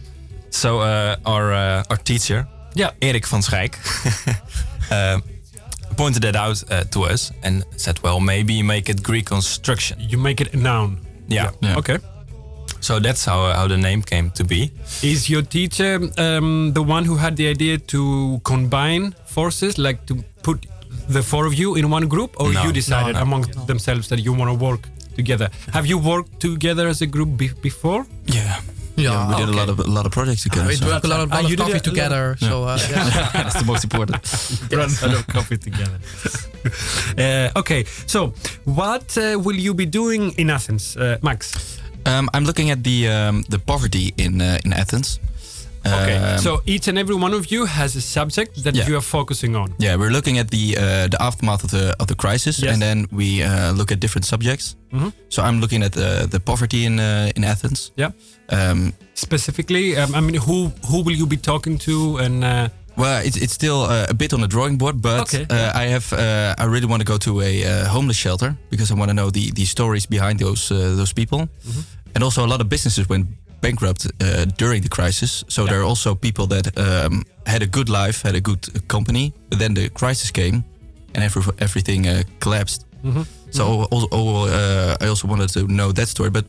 so 0.51 0.81
uh, 0.81 1.17
our 1.23 1.53
uh, 1.53 1.83
our 1.89 1.99
teacher, 2.03 2.47
Yeah. 2.75 2.91
Erik 2.99 3.27
van 3.27 3.43
Schijk, 3.43 3.77
uh, 4.91 5.19
pointed 5.97 6.23
that 6.23 6.37
out 6.37 6.63
uh, 6.71 6.81
to 6.91 7.05
us 7.13 7.33
and 7.43 7.65
said, 7.77 7.99
"Well, 8.03 8.21
maybe 8.21 8.63
make 8.63 8.89
it 8.91 9.03
Greek 9.03 9.25
construction." 9.27 9.99
You 10.09 10.19
make 10.21 10.41
it 10.41 10.55
a 10.55 10.57
noun. 10.57 10.99
Yeah. 11.29 11.51
Okay. 11.77 11.99
So 12.81 12.99
that's 13.01 13.25
how 13.25 13.53
how 13.55 13.69
the 13.69 13.77
name 13.77 14.03
came 14.03 14.31
to 14.31 14.45
be. 14.45 14.71
Is 15.03 15.29
your 15.29 15.43
teacher 15.43 16.01
um, 16.19 16.73
the 16.73 16.83
one 16.83 17.05
who 17.09 17.17
had 17.17 17.37
the 17.37 17.49
idea 17.51 17.79
to 17.79 18.41
combine 18.43 19.15
forces, 19.27 19.77
like 19.79 19.99
to 20.07 20.15
put 20.43 20.67
the 21.09 21.23
four 21.23 21.47
of 21.47 21.53
you 21.55 21.77
in 21.77 21.91
one 21.93 22.07
group, 22.09 22.31
or 22.41 22.53
No. 22.53 22.63
you 22.65 22.73
decided 22.73 23.13
No, 23.15 23.19
no. 23.19 23.23
among 23.23 23.47
themselves 23.67 24.09
that 24.09 24.19
you 24.19 24.33
want 24.37 24.51
to 24.51 24.65
work 24.65 24.89
together? 25.17 25.49
Have 25.73 25.87
you 25.87 25.99
worked 25.99 26.41
together 26.41 26.89
as 26.89 27.03
a 27.03 27.07
group 27.07 27.37
be- 27.37 27.53
before? 27.63 28.05
Yeah. 28.27 28.57
Yeah, 29.03 29.29
we 29.29 29.35
did 29.37 29.49
a 29.49 29.57
lot 29.57 29.69
of 29.69 29.79
a 29.81 29.83
lot 29.99 30.07
of 30.07 30.13
projects 30.13 30.43
together. 30.43 30.69
we 30.69 30.77
so- 30.77 30.87
drank 30.87 31.05
a 31.05 31.09
lot 31.09 31.21
of, 31.21 31.33
Ah, 31.33 31.37
lot 31.37 31.45
of 31.45 31.51
you 31.51 31.57
did 31.57 31.63
coffee 31.63 31.73
a- 31.81 31.87
a 31.87 31.91
together. 31.91 32.37
So 32.41 32.65
uh, 32.65 32.79
yeah. 32.91 33.31
That's 33.33 33.59
the 33.59 33.65
most 33.67 33.85
important. 33.85 34.17
Run 34.73 34.91
out 35.03 35.15
of 35.19 35.27
coffee 35.27 35.59
together. 35.59 35.99
uh, 37.19 37.59
okay, 37.61 37.85
so 38.07 38.33
what 38.65 39.17
uh, 39.19 39.39
will 39.45 39.57
you 39.57 39.75
be 39.75 39.87
doing 39.87 40.33
in 40.39 40.51
Athens, 40.51 40.97
uh, 40.97 41.19
Max? 41.23 41.79
Um, 42.07 42.29
I'm 42.35 42.45
looking 42.45 42.71
at 42.71 42.83
the 42.83 43.09
um, 43.09 43.45
the 43.49 43.59
poverty 43.59 44.13
in 44.17 44.41
uh, 44.41 44.59
in 44.65 44.73
Athens. 44.73 45.19
Okay, 45.85 46.17
Um, 46.17 46.39
so 46.39 46.61
each 46.65 46.89
and 46.89 46.97
every 46.99 47.15
one 47.15 47.35
of 47.37 47.47
you 47.53 47.67
has 47.67 47.97
a 47.97 48.01
subject 48.01 48.63
that 48.65 48.75
Yeah. 48.75 48.89
you 48.89 48.97
are 48.97 49.03
focusing 49.05 49.57
on. 49.57 49.75
yeah, 49.79 49.97
we're 49.99 50.13
looking 50.13 50.39
at 50.39 50.49
the 50.51 50.77
uh, 50.79 51.09
the 51.09 51.17
aftermath 51.21 51.65
of 51.65 51.71
the 51.71 51.95
of 51.99 52.07
the 52.07 52.15
crisis, 52.15 52.59
Yes. 52.59 52.73
and 52.73 52.81
then 52.83 53.07
we 53.11 53.43
uh, 53.45 53.73
look 53.77 53.91
at 53.93 53.99
different 54.01 54.25
subjects. 54.27 54.77
Mhm. 54.93 55.13
So 55.29 55.43
I'm 55.43 55.59
looking 55.61 55.83
at 55.83 55.93
the 55.93 56.27
the 56.31 56.39
poverty 56.41 56.85
in 56.85 56.99
uh, 57.01 57.31
in 57.37 57.45
Athens. 57.45 57.91
Yeah. 57.97 58.11
Um, 58.53 58.93
Specifically, 59.15 59.97
um, 59.97 60.15
I 60.15 60.21
mean, 60.21 60.35
who 60.47 60.73
who 60.91 61.03
will 61.05 61.17
you 61.17 61.27
be 61.27 61.37
talking 61.37 61.79
to, 61.79 62.19
and 62.19 62.45
uh, 62.45 62.69
well, 62.97 63.25
it's 63.27 63.37
it's 63.37 63.53
still 63.55 63.81
uh, 63.83 64.07
a 64.09 64.15
bit 64.15 64.33
on 64.33 64.41
the 64.41 64.49
drawing 64.49 64.79
board, 64.79 65.01
but 65.01 65.21
Okay. 65.21 65.47
uh, 65.51 65.83
I 65.83 65.89
have 65.93 66.13
uh, 66.13 66.55
I 66.59 66.65
really 66.65 66.87
want 66.87 67.01
to 67.07 67.13
go 67.13 67.19
to 67.19 67.41
a 67.41 67.65
uh, 67.65 67.89
homeless 67.89 68.17
shelter 68.19 68.55
because 68.71 68.93
I 68.95 68.97
want 68.99 69.09
to 69.11 69.15
know 69.15 69.31
the 69.31 69.51
the 69.53 69.65
stories 69.65 70.07
behind 70.07 70.39
those 70.39 70.75
uh, 70.75 70.97
those 70.97 71.13
people, 71.15 71.39
Mm-hmm. 71.39 71.81
and 72.15 72.25
also 72.25 72.45
a 72.45 72.47
lot 72.49 72.61
of 72.61 72.69
businesses 72.69 73.07
went 73.09 73.27
bankrupt 73.63 74.07
uh, 74.07 74.45
during 74.59 74.83
the 74.83 74.89
crisis. 74.89 75.45
So 75.49 75.65
there 75.65 75.79
are 75.81 75.89
also 75.89 76.15
people 76.15 76.47
that 76.49 76.67
um, 76.77 77.25
had 77.47 77.63
a 77.63 77.67
good 77.67 77.89
life, 77.89 78.23
had 78.29 78.35
a 78.35 78.41
good 78.41 78.59
uh, 78.69 78.79
company, 78.87 79.33
but 79.49 79.59
then 79.59 79.75
the 79.75 79.89
crisis 79.89 80.31
came, 80.31 80.63
and 81.15 81.25
every, 81.25 81.43
everything 81.59 82.07
uh, 82.07 82.23
collapsed. 82.39 82.85
Mhm. 83.05 83.25
So 83.51 83.87
also, 83.91 84.09
uh, 84.49 84.95
I 85.05 85.09
also 85.09 85.29
wanted 85.29 85.53
to 85.53 85.61
know 85.67 85.93
that 85.93 86.09
story, 86.09 86.31
but 86.31 86.45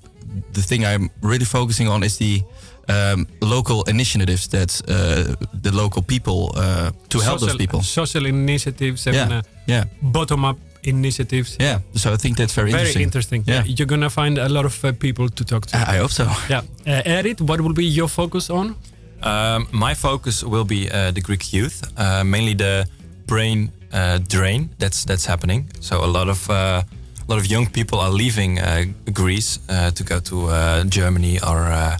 the 0.53 0.61
thing 0.61 0.83
I'm 0.85 1.09
really 1.21 1.45
focusing 1.45 1.89
on 1.89 2.03
is 2.03 2.17
the 2.17 2.41
um, 2.89 3.27
local 3.41 3.83
initiatives 3.87 4.47
that 4.47 4.81
uh, 4.87 5.35
the 5.61 5.71
local 5.71 6.01
people 6.01 6.51
uh, 6.55 6.91
to 7.09 7.19
help 7.19 7.39
those 7.39 7.57
people. 7.57 7.81
social 7.83 8.25
initiatives 8.25 9.07
and 9.07 9.15
Yeah, 9.15 9.37
uh, 9.37 9.41
yeah. 9.67 9.83
bottom-up 10.01 10.57
initiatives? 10.83 11.55
Yeah, 11.59 11.79
so 11.95 12.13
I 12.13 12.17
think 12.17 12.37
that's 12.37 12.53
very, 12.55 12.71
Very 12.71 12.81
interesting. 12.81 13.03
interesting. 13.03 13.43
Yeah. 13.47 13.63
You're 13.65 13.87
gonna 13.87 14.09
find 14.09 14.37
a 14.37 14.47
lot 14.49 14.65
of 14.65 14.83
uh, 14.83 14.91
people 14.91 15.29
to 15.29 15.43
talk 15.45 15.65
to. 15.67 15.77
I 15.77 15.97
hope 15.97 16.11
so. 16.11 16.25
Yeah, 16.49 16.61
uh, 16.87 17.19
Edith, 17.19 17.41
what 17.41 17.59
will 17.61 17.73
be 17.73 17.85
your 17.85 18.09
focus 18.09 18.49
on? 18.49 18.75
Um, 19.23 19.67
my 19.71 19.93
focus 19.95 20.43
will 20.43 20.65
be 20.65 20.89
uh, 20.91 21.11
the 21.11 21.21
Greek 21.21 21.53
youth, 21.53 21.81
uh, 21.97 22.23
mainly 22.23 22.55
the 22.55 22.85
brain 23.25 23.71
uh, 23.93 24.19
drain 24.27 24.69
that's 24.79 25.05
that's 25.05 25.25
happening. 25.25 25.69
So 25.79 26.03
a 26.03 26.07
lot 26.07 26.27
of 26.29 26.49
uh, 26.49 26.53
a 26.53 27.31
lot 27.31 27.39
of 27.39 27.45
young 27.45 27.69
people 27.71 27.99
are 27.99 28.11
leaving 28.11 28.59
uh, 28.59 28.83
Greece 29.13 29.59
uh, 29.69 29.91
to 29.91 30.03
go 30.03 30.19
to 30.19 30.47
uh, 30.49 30.83
Germany 30.89 31.39
or 31.41 31.59
uh, 31.67 31.97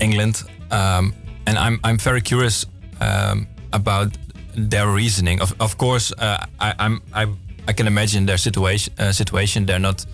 England, 0.00 0.42
um, 0.70 1.12
and 1.46 1.56
I'm 1.58 1.78
I'm 1.84 1.98
very 1.98 2.20
curious 2.20 2.66
um, 3.00 3.46
about 3.72 4.08
their 4.56 4.88
reasoning. 4.88 5.40
Of 5.40 5.54
of 5.60 5.76
course, 5.76 6.12
uh, 6.18 6.44
I, 6.58 6.74
I'm 6.78 7.00
I 7.14 7.26
I 7.68 7.72
can 7.72 7.86
imagine 7.86 8.26
their 8.26 8.38
situation 8.38 8.92
uh, 8.98 9.12
situation. 9.12 9.66
They're 9.66 9.78
not 9.78 10.06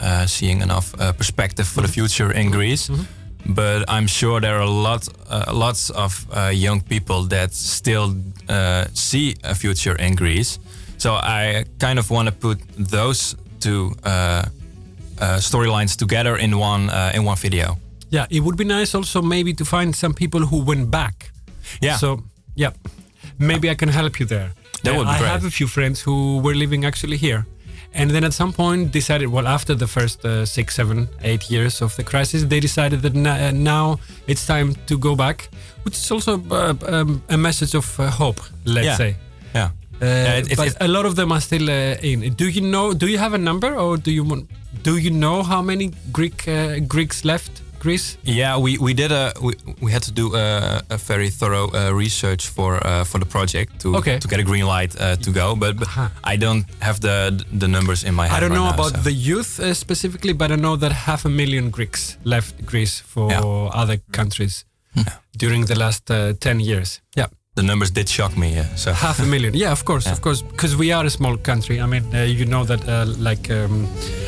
uh, 0.00 0.26
seeing 0.26 0.62
enough 0.62 0.94
uh, 0.94 1.12
perspective 1.12 1.66
for 1.66 1.82
the 1.82 1.88
future 1.88 2.32
in 2.32 2.50
Greece. 2.50 2.90
But 3.44 3.84
I'm 3.88 4.06
sure 4.06 4.40
there 4.40 4.56
are 4.56 4.62
a 4.62 4.70
lot, 4.70 5.08
uh, 5.28 5.52
lots 5.52 5.90
of 5.90 6.26
uh, 6.30 6.52
young 6.54 6.80
people 6.80 7.24
that 7.24 7.52
still 7.52 8.14
uh, 8.48 8.84
see 8.94 9.34
a 9.42 9.54
future 9.54 9.96
in 9.96 10.14
Greece. 10.14 10.58
So 10.98 11.14
I 11.14 11.64
kind 11.78 11.98
of 11.98 12.10
want 12.10 12.28
to 12.28 12.32
put 12.32 12.58
those 12.76 13.34
two 13.58 13.96
uh, 14.04 14.44
uh, 15.18 15.40
storylines 15.40 15.96
together 15.96 16.36
in 16.36 16.56
one 16.56 16.88
uh, 16.90 17.10
in 17.14 17.24
one 17.24 17.36
video. 17.36 17.76
Yeah, 18.10 18.26
it 18.30 18.40
would 18.40 18.56
be 18.56 18.64
nice 18.64 18.94
also 18.94 19.22
maybe 19.22 19.54
to 19.54 19.64
find 19.64 19.94
some 19.94 20.14
people 20.14 20.40
who 20.40 20.64
went 20.64 20.90
back. 20.90 21.30
Yeah. 21.80 21.96
So 21.96 22.22
yeah, 22.54 22.70
maybe 23.38 23.70
I 23.70 23.74
can 23.74 23.88
help 23.88 24.20
you 24.20 24.26
there. 24.26 24.52
That 24.84 24.94
would 24.96 25.06
be 25.06 25.10
I 25.10 25.18
great. 25.18 25.30
have 25.30 25.44
a 25.44 25.50
few 25.50 25.66
friends 25.68 26.00
who 26.00 26.38
were 26.44 26.54
living 26.54 26.84
actually 26.84 27.16
here, 27.16 27.46
and 27.94 28.10
then 28.10 28.24
at 28.24 28.32
some 28.32 28.52
point 28.52 28.90
decided. 28.92 29.28
Well, 29.28 29.46
after 29.46 29.74
the 29.76 29.86
first 29.86 30.24
uh, 30.24 30.44
six, 30.46 30.74
seven, 30.74 31.08
eight 31.22 31.50
years 31.50 31.82
of 31.82 31.94
the 31.96 32.02
crisis, 32.04 32.44
they 32.44 32.60
decided 32.60 33.00
that 33.02 33.14
uh, 33.16 33.50
now 33.52 33.98
it's 34.26 34.44
time 34.46 34.74
to 34.86 34.98
go 34.98 35.14
back, 35.16 35.48
which 35.84 35.94
is 35.96 36.10
also 36.10 36.32
uh, 36.50 36.74
um, 36.88 37.22
a 37.28 37.36
message 37.36 37.74
of 37.76 37.98
uh, 38.00 38.10
hope. 38.10 38.40
Let's 38.64 38.86
Yeah. 38.86 38.96
say. 38.96 39.16
Yeah. 39.54 39.70
Uh, 40.02 40.06
Yeah, 40.06 40.38
it- 40.38 40.50
it- 40.52 40.56
but 40.56 40.66
it- 40.66 40.76
a 40.80 40.88
lot 40.88 41.06
of 41.06 41.14
them 41.14 41.30
are 41.32 41.40
still 41.40 41.68
uh, 41.70 41.96
in. 42.10 42.34
Do 42.34 42.44
you 42.48 42.60
know? 42.60 42.92
Do 42.92 43.06
you 43.06 43.18
have 43.18 43.34
a 43.34 43.38
number, 43.38 43.74
or 43.76 43.96
do 43.96 44.10
you 44.10 44.24
want? 44.24 44.46
Do 44.82 44.96
you 44.96 45.10
know 45.10 45.42
how 45.44 45.62
many 45.62 45.92
Greek 46.12 46.48
uh, 46.48 46.80
Greeks 46.88 47.24
left 47.24 47.62
Greece? 47.82 48.16
Yeah, 48.22 48.56
we, 48.64 48.70
we 48.78 48.94
did 48.94 49.10
a 49.12 49.32
we, 49.46 49.52
we 49.84 49.90
had 49.92 50.02
to 50.04 50.12
do 50.12 50.26
a, 50.34 50.82
a 50.90 50.96
very 50.96 51.30
thorough 51.30 51.68
uh, 51.74 51.90
research 52.04 52.42
for 52.48 52.70
uh, 52.86 53.04
for 53.04 53.18
the 53.20 53.26
project 53.26 53.80
to 53.80 53.96
Okay. 53.96 54.18
to 54.18 54.28
get 54.28 54.40
a 54.40 54.44
green 54.50 54.66
light 54.66 54.92
uh, 55.00 55.16
to 55.24 55.30
go. 55.30 55.56
But, 55.56 55.76
but 55.78 55.88
I 56.32 56.36
don't 56.44 56.64
have 56.80 56.98
the 57.00 57.16
the 57.60 57.66
numbers 57.68 58.02
in 58.04 58.14
my 58.14 58.26
head. 58.28 58.36
I 58.36 58.40
don't 58.40 58.50
right 58.50 58.58
know 58.60 58.68
now, 58.70 58.74
about 58.74 58.92
so. 58.96 59.02
the 59.02 59.12
youth 59.30 59.60
uh, 59.60 59.74
specifically, 59.74 60.32
but 60.34 60.50
I 60.50 60.56
know 60.56 60.76
that 60.78 60.92
half 60.92 61.24
a 61.24 61.28
million 61.28 61.70
Greeks 61.70 62.16
left 62.24 62.54
Greece 62.64 63.02
for 63.06 63.30
Yeah. 63.30 63.80
other 63.82 63.98
countries 64.10 64.64
during 65.38 65.66
the 65.66 65.74
last 65.74 66.10
uh, 66.10 66.32
10 66.40 66.60
years. 66.60 67.00
Yeah. 67.16 67.26
The 67.54 67.62
numbers 67.62 67.90
did 67.90 68.08
shock 68.08 68.36
me. 68.36 68.54
Yeah, 68.54 68.74
so 68.76 68.92
Half 68.92 69.20
a 69.20 69.26
million. 69.26 69.52
Yeah, 69.54 69.72
of 69.72 69.84
course, 69.84 70.06
of 70.06 70.20
course, 70.22 70.40
because 70.42 70.74
we 70.76 70.90
are 70.92 71.04
a 71.04 71.10
small 71.10 71.36
country. 71.36 71.80
I 71.80 71.86
mean, 71.86 72.02
uh, 72.14 72.22
you 72.22 72.46
know 72.46 72.64
that, 72.64 72.88
uh, 72.88 73.04
like, 73.18 73.50
um, 73.50 73.86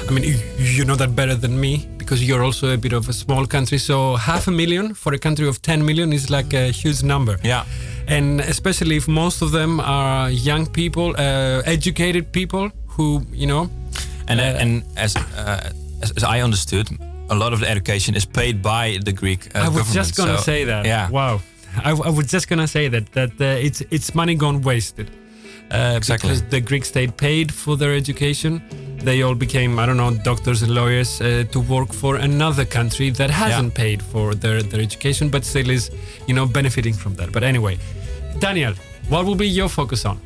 I 0.08 0.12
mean, 0.12 0.24
you, 0.24 0.37
you 0.58 0.84
know 0.84 0.96
that 0.96 1.16
better 1.16 1.34
than 1.34 1.58
me 1.58 1.88
because 1.96 2.22
you're 2.22 2.44
also 2.44 2.74
a 2.74 2.76
bit 2.76 2.92
of 2.92 3.08
a 3.08 3.12
small 3.14 3.46
country. 3.46 3.78
So 3.78 4.16
half 4.16 4.46
a 4.46 4.50
million 4.50 4.92
for 4.94 5.14
a 5.14 5.18
country 5.18 5.48
of 5.48 5.62
10 5.62 5.84
million 5.87 6.12
is 6.12 6.28
like 6.28 6.52
a 6.52 6.70
huge 6.70 7.02
number. 7.02 7.38
Yeah. 7.42 7.64
And 8.08 8.40
especially 8.42 8.96
if 8.96 9.08
most 9.08 9.40
of 9.40 9.52
them 9.52 9.80
are 9.80 10.28
young 10.30 10.66
people, 10.66 11.14
uh, 11.16 11.62
educated 11.64 12.30
people 12.32 12.70
who, 12.88 13.22
you 13.32 13.46
know, 13.46 13.70
And 14.28 14.40
Uh, 14.40 14.62
and 14.62 14.82
as, 14.96 15.16
uh, 15.16 15.70
as 16.02 16.10
as 16.16 16.24
I 16.24 16.42
understood, 16.42 16.87
a 17.28 17.34
lot 17.34 17.52
of 17.52 17.58
the 17.60 17.68
education 17.70 18.14
is 18.16 18.26
paid 18.26 18.62
by 18.62 18.98
the 19.04 19.12
Greek 19.12 19.40
uh, 19.54 19.66
I 19.66 19.68
was 19.68 19.94
just 19.94 20.16
gonna 20.16 20.37
so- 20.37 20.42
say 20.44 20.64
that. 20.66 20.84
Yeah. 20.87 21.10
Wow. 21.10 21.40
I, 21.82 21.90
I 21.90 22.10
was 22.10 22.26
just 22.32 22.48
gonna 22.48 22.68
say 22.68 22.88
that 22.88 23.12
that 23.12 23.30
uh, 23.40 23.66
it's 23.66 23.80
it's 23.90 24.14
money 24.14 24.34
gone 24.34 24.62
wasted. 24.62 25.10
Uh, 25.72 25.94
Exactly. 25.96 26.28
Because 26.28 26.42
the 26.50 26.60
Greek 26.60 26.84
state 26.84 27.16
paid 27.16 27.52
for 27.52 27.76
their 27.76 27.94
education. 27.94 28.60
They 28.98 29.22
all 29.22 29.34
became 29.34 29.78
I 29.78 29.87
don't 29.87 29.96
know 29.96 30.14
doctors 30.24 30.62
and 30.62 30.72
lawyers 30.74 31.20
uh, 31.20 31.44
to 31.52 31.60
work 31.60 31.92
for 31.92 32.16
another 32.16 32.64
country 32.66 33.10
that 33.10 33.30
hasn't 33.30 33.74
paid 33.74 34.02
for 34.02 34.34
their 34.34 34.62
their 34.62 34.80
education, 34.80 35.28
but 35.30 35.44
still 35.44 35.70
is 35.70 35.90
you 36.26 36.34
know 36.34 36.46
benefiting 36.46 36.94
from 36.94 37.14
that. 37.16 37.32
But 37.32 37.42
anyway, 37.42 37.78
Daniel, 38.38 38.74
what 39.08 39.24
will 39.26 39.37
be 39.37 39.46
your 39.48 39.68
focus 39.68 40.04
on? 40.04 40.18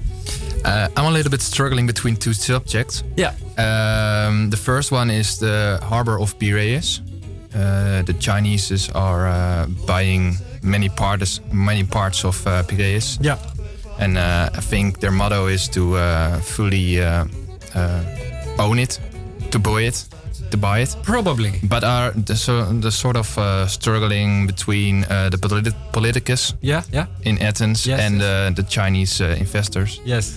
Uh, 0.64 0.88
I'm 0.96 1.06
a 1.06 1.10
little 1.10 1.30
bit 1.30 1.40
struggling 1.42 1.86
between 1.86 2.16
two 2.16 2.32
subjects. 2.32 3.02
Yeah. 3.16 3.32
Um, 3.56 4.50
the 4.50 4.56
first 4.56 4.92
one 4.92 5.10
is 5.10 5.38
the 5.38 5.78
harbor 5.82 6.18
of 6.20 6.34
Piraeus. 6.38 7.00
Uh, 7.54 8.02
the 8.02 8.12
Chinese 8.18 8.90
are 8.94 9.26
uh, 9.28 9.66
buying 9.86 10.36
many 10.62 10.88
parts, 10.88 11.40
many 11.52 11.84
parts 11.84 12.24
of 12.24 12.46
uh, 12.46 12.62
Piraeus. 12.64 13.18
Yeah. 13.20 13.38
And 13.98 14.16
uh, 14.16 14.48
I 14.52 14.60
think 14.60 15.00
their 15.00 15.10
motto 15.10 15.46
is 15.48 15.68
to 15.70 15.96
uh, 15.96 16.38
fully 16.40 17.00
uh, 17.00 17.24
uh, 17.74 18.02
own 18.58 18.78
it, 18.78 19.00
to 19.50 19.58
buy 19.58 19.82
it, 19.82 20.04
to 20.50 20.56
buy 20.56 20.80
it. 20.82 20.96
Probably. 21.02 21.52
But 21.62 21.82
are 21.84 22.12
the, 22.12 22.36
so, 22.36 22.64
the 22.80 22.90
sort 22.90 23.16
of 23.16 23.36
uh, 23.38 23.66
struggling 23.66 24.46
between 24.46 25.04
uh, 25.04 25.30
the 25.30 25.36
politi- 25.36 25.74
politicus 25.92 26.54
Yeah, 26.60 26.82
yeah. 26.92 27.06
in 27.24 27.42
Athens 27.42 27.86
Yes, 27.86 28.00
and 28.00 28.20
yes. 28.20 28.24
Uh, 28.24 28.50
the 28.54 28.62
Chinese 28.62 29.20
uh, 29.20 29.36
investors. 29.40 30.00
Yes. 30.04 30.36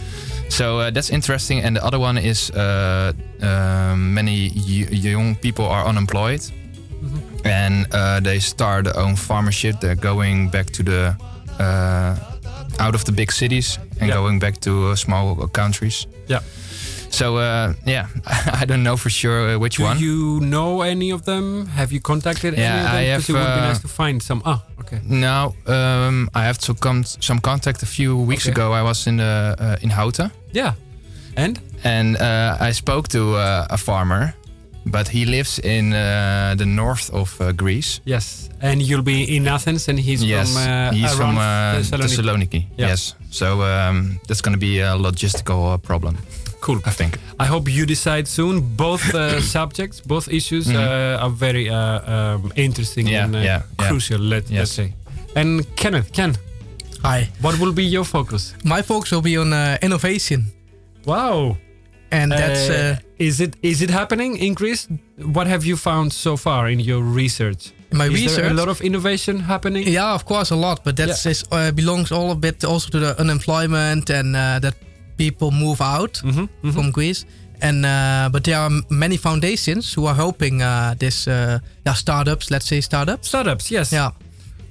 So 0.49 0.79
uh, 0.79 0.89
that's 0.91 1.09
interesting. 1.11 1.61
And 1.63 1.75
the 1.77 1.85
other 1.85 1.99
one 1.99 2.17
is 2.17 2.49
uh, 2.51 3.13
uh, 3.41 3.95
many 3.95 4.49
y- 4.55 4.87
young 4.91 5.35
people 5.35 5.65
are 5.65 5.85
unemployed. 5.85 6.41
And 7.45 7.85
uh, 7.93 8.19
they 8.19 8.39
start 8.39 8.85
their 8.85 8.97
own 8.97 9.15
farmership. 9.15 9.79
They're 9.79 9.95
going 9.95 10.49
back 10.49 10.67
to 10.71 10.83
the 10.83 11.15
uh, 11.59 12.15
out 12.79 12.95
of 12.95 13.03
the 13.03 13.11
big 13.11 13.31
cities 13.31 13.77
and 13.99 14.07
Yeah. 14.09 14.15
going 14.15 14.39
back 14.39 14.59
to 14.61 14.71
uh, 14.91 14.95
small 14.95 15.35
countries. 15.47 16.07
Yeah. 16.27 16.41
So 17.09 17.37
uh, 17.37 17.73
yeah, 17.85 18.07
I 18.61 18.65
don't 18.65 18.83
know 18.83 18.97
for 18.97 19.09
sure 19.09 19.55
uh, 19.55 19.59
which 19.59 19.77
Do 19.77 19.83
one. 19.83 19.97
Do 19.97 20.03
you 20.05 20.39
know 20.39 20.81
any 20.81 21.11
of 21.13 21.21
them? 21.23 21.67
Have 21.67 21.91
you 21.91 21.99
contacted 22.01 22.53
any 22.53 22.61
Yeah, 22.63 22.77
of 22.85 22.91
them? 22.91 22.95
I 22.95 23.17
Because 23.17 23.29
it 23.29 23.33
would 23.33 23.55
be 23.55 23.61
uh, 23.61 23.67
nice 23.67 23.81
to 23.81 23.87
find 23.87 24.21
some. 24.23 24.41
Ah, 24.45 24.59
okay. 24.79 24.99
Now 25.03 25.53
um, 25.67 26.29
I 26.33 26.43
have 26.45 26.57
to 26.59 26.73
come 26.73 27.03
some 27.03 27.39
contact. 27.41 27.83
A 27.83 27.85
few 27.85 28.15
weeks 28.25 28.43
Okay. 28.47 28.51
ago, 28.53 28.71
I 28.73 28.81
was 28.81 29.05
in 29.07 29.19
uh, 29.19 29.55
uh, 29.59 29.75
in 29.81 29.89
Houten. 29.89 30.31
Yeah. 30.53 30.73
And? 31.37 31.59
And 31.83 32.15
uh, 32.17 32.57
I 32.69 32.73
spoke 32.73 33.07
to 33.09 33.35
uh, 33.35 33.65
a 33.69 33.77
farmer, 33.77 34.33
but 34.85 35.07
he 35.09 35.25
lives 35.25 35.59
in 35.59 35.93
uh, 35.93 36.55
the 36.57 36.65
north 36.65 37.09
of 37.13 37.39
uh, 37.41 37.51
Greece. 37.51 37.99
Yes, 38.05 38.49
and 38.61 38.81
you'll 38.81 39.03
be 39.03 39.35
in 39.35 39.47
Athens, 39.47 39.87
and 39.89 39.99
he's 39.99 40.23
yes, 40.23 40.53
from 40.53 40.57
uh, 40.67 40.91
he's 40.91 41.13
from 41.15 41.37
uh, 41.37 41.41
Thessaloniki. 41.79 42.07
Thessaloniki. 42.17 42.65
Yeah. 42.77 42.87
Yes, 42.89 43.15
so 43.29 43.61
um, 43.61 44.19
that's 44.27 44.41
going 44.41 44.53
to 44.53 44.59
be 44.59 44.79
a 44.81 44.95
logistical 44.97 45.73
uh, 45.73 45.77
problem. 45.77 46.17
Cool. 46.61 46.79
I 46.85 46.91
think. 46.91 47.17
I 47.39 47.45
hope 47.47 47.71
you 47.71 47.85
decide 47.87 48.27
soon. 48.27 48.61
Both 48.75 49.13
uh, 49.15 49.41
subjects, 49.57 50.01
both 50.01 50.27
issues 50.29 50.67
Mhm. 50.67 50.75
uh, 50.75 51.23
are 51.23 51.31
very 51.39 51.69
uh, 51.69 51.75
um, 52.13 52.51
interesting 52.55 53.07
Yeah, 53.07 53.23
and 53.25 53.35
uh, 53.35 53.39
yeah, 53.39 53.61
yeah. 53.79 53.87
crucial. 53.87 54.19
Let, 54.19 54.43
Yes. 54.49 54.59
Let's 54.59 54.71
say. 54.71 54.93
And 55.35 55.65
Kenneth, 55.75 56.11
Ken, 56.13 56.35
Hi. 57.03 57.29
what 57.41 57.57
will 57.59 57.73
be 57.73 57.83
your 57.83 58.05
focus? 58.05 58.53
My 58.63 58.81
focus 58.83 59.11
will 59.11 59.21
be 59.23 59.37
on 59.37 59.53
uh, 59.53 59.77
innovation. 59.81 60.51
Wow. 61.05 61.57
And 62.11 62.31
that's 62.31 62.69
uh, 62.69 62.97
is 63.17 63.39
it 63.39 63.55
is 63.61 63.81
it 63.81 63.89
happening 63.89 64.37
in 64.37 64.53
Greece? 64.53 64.87
What 65.33 65.47
have 65.47 65.65
you 65.65 65.77
found 65.77 66.11
so 66.13 66.37
far 66.37 66.67
in 66.69 66.79
your 66.79 67.01
research? 67.01 67.71
My 67.93 68.05
is 68.07 68.13
research? 68.13 68.51
a 68.51 68.53
lot 68.53 68.67
of 68.69 68.81
innovation 68.81 69.39
happening. 69.39 69.87
Yeah, 69.87 70.13
of 70.13 70.23
course, 70.25 70.53
a 70.53 70.55
lot, 70.57 70.83
but 70.83 70.95
that 70.95 71.07
Yeah. 71.07 71.31
is, 71.31 71.43
uh, 71.51 71.71
belongs 71.71 72.11
all 72.11 72.31
a 72.31 72.35
bit 72.35 72.63
also 72.63 72.89
to 72.89 72.99
the 72.99 73.19
unemployment 73.19 74.09
and 74.09 74.35
uh, 74.35 74.59
that 74.59 74.75
people 75.17 75.51
move 75.51 75.81
out 75.81 76.21
Mm-hmm, 76.23 76.71
from 76.71 76.91
Greece. 76.91 77.25
And 77.61 77.85
uh, 77.85 78.29
but 78.31 78.43
there 78.43 78.57
are 78.59 78.71
many 78.89 79.17
foundations 79.17 79.93
who 79.95 80.07
are 80.07 80.15
helping 80.15 80.61
uh, 80.61 80.95
this 80.99 81.27
uh, 81.27 81.59
yeah, 81.85 81.93
startups. 81.95 82.49
Let's 82.49 82.65
say 82.67 82.81
startups. 82.81 83.27
Startups, 83.27 83.69
yes. 83.71 83.91
Yeah, 83.91 84.11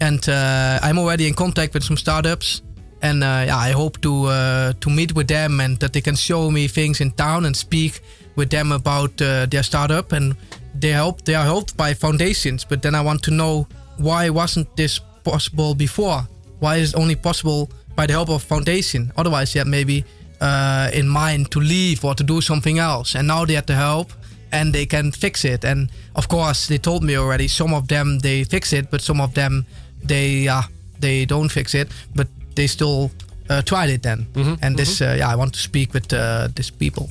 and 0.00 0.29
uh, 0.29 0.79
I'm 0.83 0.98
already 0.98 1.26
in 1.26 1.35
contact 1.35 1.72
with 1.74 1.85
some 1.85 1.96
startups, 1.96 2.62
and 3.03 3.25
uh, 3.25 3.45
yeah, 3.47 3.57
I 3.57 3.73
hope 3.73 4.01
to 4.03 4.27
uh, 4.27 4.73
to 4.81 4.91
meet 4.91 5.15
with 5.15 5.29
them 5.29 5.61
and 5.61 5.79
that 5.81 5.93
they 5.93 6.01
can 6.01 6.17
show 6.17 6.51
me 6.51 6.69
things 6.69 7.01
in 7.01 7.11
town 7.13 7.47
and 7.47 7.57
speak 7.57 8.01
with 8.37 8.51
them 8.51 8.73
about 8.73 9.21
uh, 9.23 9.47
their 9.47 9.63
startup. 9.63 10.13
And 10.13 10.37
they 10.75 10.91
help. 10.91 11.23
They 11.25 11.35
are 11.35 11.45
helped 11.45 11.77
by 11.77 11.95
foundations, 11.95 12.65
but 12.65 12.83
then 12.83 12.95
I 12.95 13.01
want 13.01 13.23
to 13.25 13.31
know 13.31 13.67
why 13.97 14.31
wasn't 14.31 14.75
this 14.77 15.01
possible 15.25 15.75
before? 15.75 16.27
Why 16.61 16.77
is 16.77 16.95
it 16.95 16.97
only 16.97 17.17
possible 17.17 17.71
by 17.97 18.07
the 18.07 18.13
help 18.13 18.31
of 18.31 18.43
foundation? 18.43 19.13
Otherwise, 19.17 19.55
yeah, 19.55 19.65
maybe 19.65 20.05
uh, 20.41 20.91
in 20.93 21.09
mind 21.09 21.51
to 21.51 21.61
leave 21.61 22.05
or 22.05 22.15
to 22.15 22.25
do 22.25 22.41
something 22.41 22.79
else. 22.79 23.15
And 23.15 23.29
now 23.29 23.45
they 23.45 23.55
had 23.55 23.67
the 23.67 23.75
help 23.75 24.13
and 24.53 24.73
they 24.73 24.87
can 24.87 25.13
fix 25.13 25.45
it. 25.45 25.65
And 25.65 25.91
of 26.15 26.29
course, 26.29 26.67
they 26.67 26.79
told 26.79 27.03
me 27.03 27.17
already. 27.17 27.49
Some 27.49 27.75
of 27.75 27.89
them 27.89 28.19
they 28.19 28.45
fix 28.45 28.73
it, 28.73 28.91
but 28.91 29.01
some 29.01 29.21
of 29.21 29.35
them 29.35 29.67
they 30.03 30.49
uh, 30.49 30.63
they 30.99 31.25
don't 31.25 31.49
fix 31.49 31.75
it, 31.75 31.89
but 32.15 32.29
they 32.61 32.66
still 32.66 33.11
uh, 33.49 33.62
tried 33.62 33.90
it 33.96 34.03
then. 34.03 34.27
And 34.62 34.77
this, 34.77 35.01
uh, 35.01 35.16
yeah, 35.18 35.33
I 35.33 35.37
want 35.37 35.53
to 35.55 35.61
speak 35.70 35.94
with 35.94 36.12
uh, 36.12 36.49
these 36.57 36.70
people. 36.85 37.07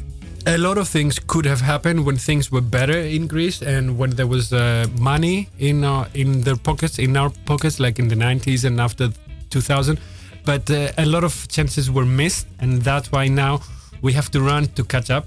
a 0.45 0.57
lot 0.57 0.77
of 0.77 0.87
things 0.87 1.19
could 1.31 1.45
have 1.45 1.61
happened 1.73 1.99
when 2.07 2.17
things 2.17 2.45
were 2.53 2.65
better 2.79 2.99
in 3.17 3.27
Greece 3.27 3.59
and 3.73 3.85
when 3.99 4.11
there 4.11 4.29
was 4.35 4.45
uh, 4.53 4.85
money 5.11 5.37
in 5.69 5.83
our, 5.83 6.07
in 6.13 6.29
their 6.45 6.55
pockets, 6.55 6.97
in 6.97 7.17
our 7.17 7.31
pockets, 7.45 7.75
like 7.79 7.95
in 8.03 8.07
the 8.07 8.15
90s 8.15 8.63
and 8.67 8.79
after 8.79 9.09
2000. 9.49 9.99
But 10.45 10.71
uh, 10.71 11.03
a 11.03 11.05
lot 11.05 11.23
of 11.23 11.33
chances 11.55 11.85
were 11.91 12.05
missed, 12.05 12.47
and 12.61 12.71
that's 12.81 13.11
why 13.11 13.27
now 13.27 13.53
we 14.01 14.13
have 14.13 14.29
to 14.31 14.39
run 14.51 14.63
to 14.77 14.83
catch 14.83 15.09
up. 15.17 15.25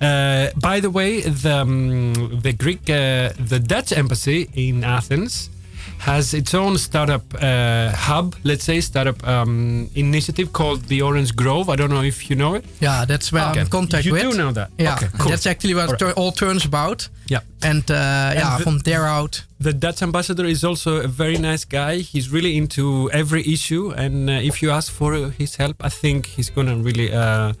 Uh, 0.00 0.48
by 0.68 0.80
the 0.80 0.90
way, 0.98 1.10
the 1.44 1.56
um, 1.62 2.12
the 2.46 2.52
Greek, 2.62 2.82
uh, 2.90 3.30
the 3.52 3.60
Dutch 3.72 3.90
embassy 3.92 4.40
in 4.54 4.76
Athens 4.98 5.50
has 5.98 6.32
its 6.34 6.54
own 6.54 6.78
startup 6.78 7.22
uh, 7.34 7.90
hub, 7.92 8.34
let's 8.44 8.64
say 8.64 8.80
startup 8.80 9.26
um, 9.26 9.88
initiative 9.94 10.52
called 10.52 10.84
the 10.88 11.02
Orange 11.02 11.34
Grove. 11.36 11.68
I 11.68 11.76
don't 11.76 11.90
know 11.90 12.02
if 12.02 12.28
you 12.30 12.36
know 12.36 12.54
it. 12.54 12.64
Yeah, 12.80 13.04
that's 13.04 13.32
where 13.32 13.42
I'm 13.44 13.58
in 13.58 13.66
contact 13.68 14.04
you 14.06 14.12
with. 14.12 14.22
do 14.22 14.32
know 14.36 14.52
that. 14.52 14.70
Yeah, 14.78 14.94
Okay, 14.96 15.08
cool. 15.18 15.30
that's 15.30 15.46
actually 15.46 15.74
what 15.74 16.02
All 16.02 16.08
it 16.08 16.16
all 16.16 16.32
turns 16.32 16.64
about. 16.64 17.08
Yeah. 17.28 17.40
And 17.62 17.90
uh, 17.90 17.94
yeah, 18.34 18.56
the- 18.58 18.64
from 18.64 18.78
there 18.78 19.06
out. 19.06 19.44
The 19.62 19.72
Dutch 19.74 20.02
ambassador 20.02 20.46
is 20.46 20.64
also 20.64 21.02
a 21.02 21.06
very 21.06 21.36
nice 21.36 21.66
guy. 21.66 21.98
He's 21.98 22.30
really 22.30 22.56
into 22.56 23.10
every 23.12 23.42
issue, 23.46 23.92
and 23.94 24.30
uh, 24.30 24.32
if 24.32 24.62
you 24.62 24.70
ask 24.70 24.90
for 24.90 25.12
his 25.38 25.56
help, 25.56 25.76
I 25.84 25.90
think 25.90 26.24
he's 26.26 26.48
gonna 26.48 26.76
really 26.76 27.12
uh, 27.12 27.52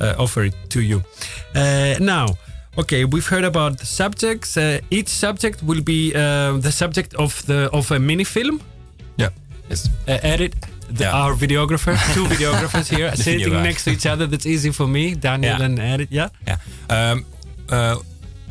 uh, 0.00 0.14
offer 0.18 0.44
it 0.44 0.54
to 0.68 0.80
you. 0.82 1.02
Uh, 1.54 1.94
now, 1.98 2.26
okay, 2.78 3.04
we've 3.04 3.26
heard 3.28 3.44
about 3.44 3.78
the 3.78 3.86
subjects. 3.86 4.56
Uh, 4.56 4.78
each 4.90 5.08
subject 5.08 5.62
will 5.62 5.82
be 5.82 6.12
uh, 6.14 6.60
the 6.60 6.70
subject 6.72 7.14
of 7.14 7.42
the 7.46 7.68
of 7.72 7.90
a 7.90 7.98
mini 7.98 8.24
film. 8.24 8.60
Yeah. 9.18 9.30
Yes. 9.68 9.88
Uh, 10.08 10.18
edit. 10.22 10.54
The, 10.88 11.04
Our 11.10 11.34
videographer, 11.34 11.96
two 12.14 12.26
videographers 12.26 12.88
here, 12.96 13.10
sitting 13.16 13.44
video 13.44 13.62
next 13.62 13.84
to 13.84 13.90
each 13.90 14.06
other. 14.06 14.26
That's 14.28 14.46
easy 14.46 14.70
for 14.72 14.86
me, 14.86 15.14
Daniel 15.16 15.58
Yeah. 15.58 15.64
and 15.64 15.78
Edit. 15.80 16.08
Yeah. 16.12 16.28
Yeah. 16.46 16.58
Um, 16.90 17.24
uh, 17.70 17.96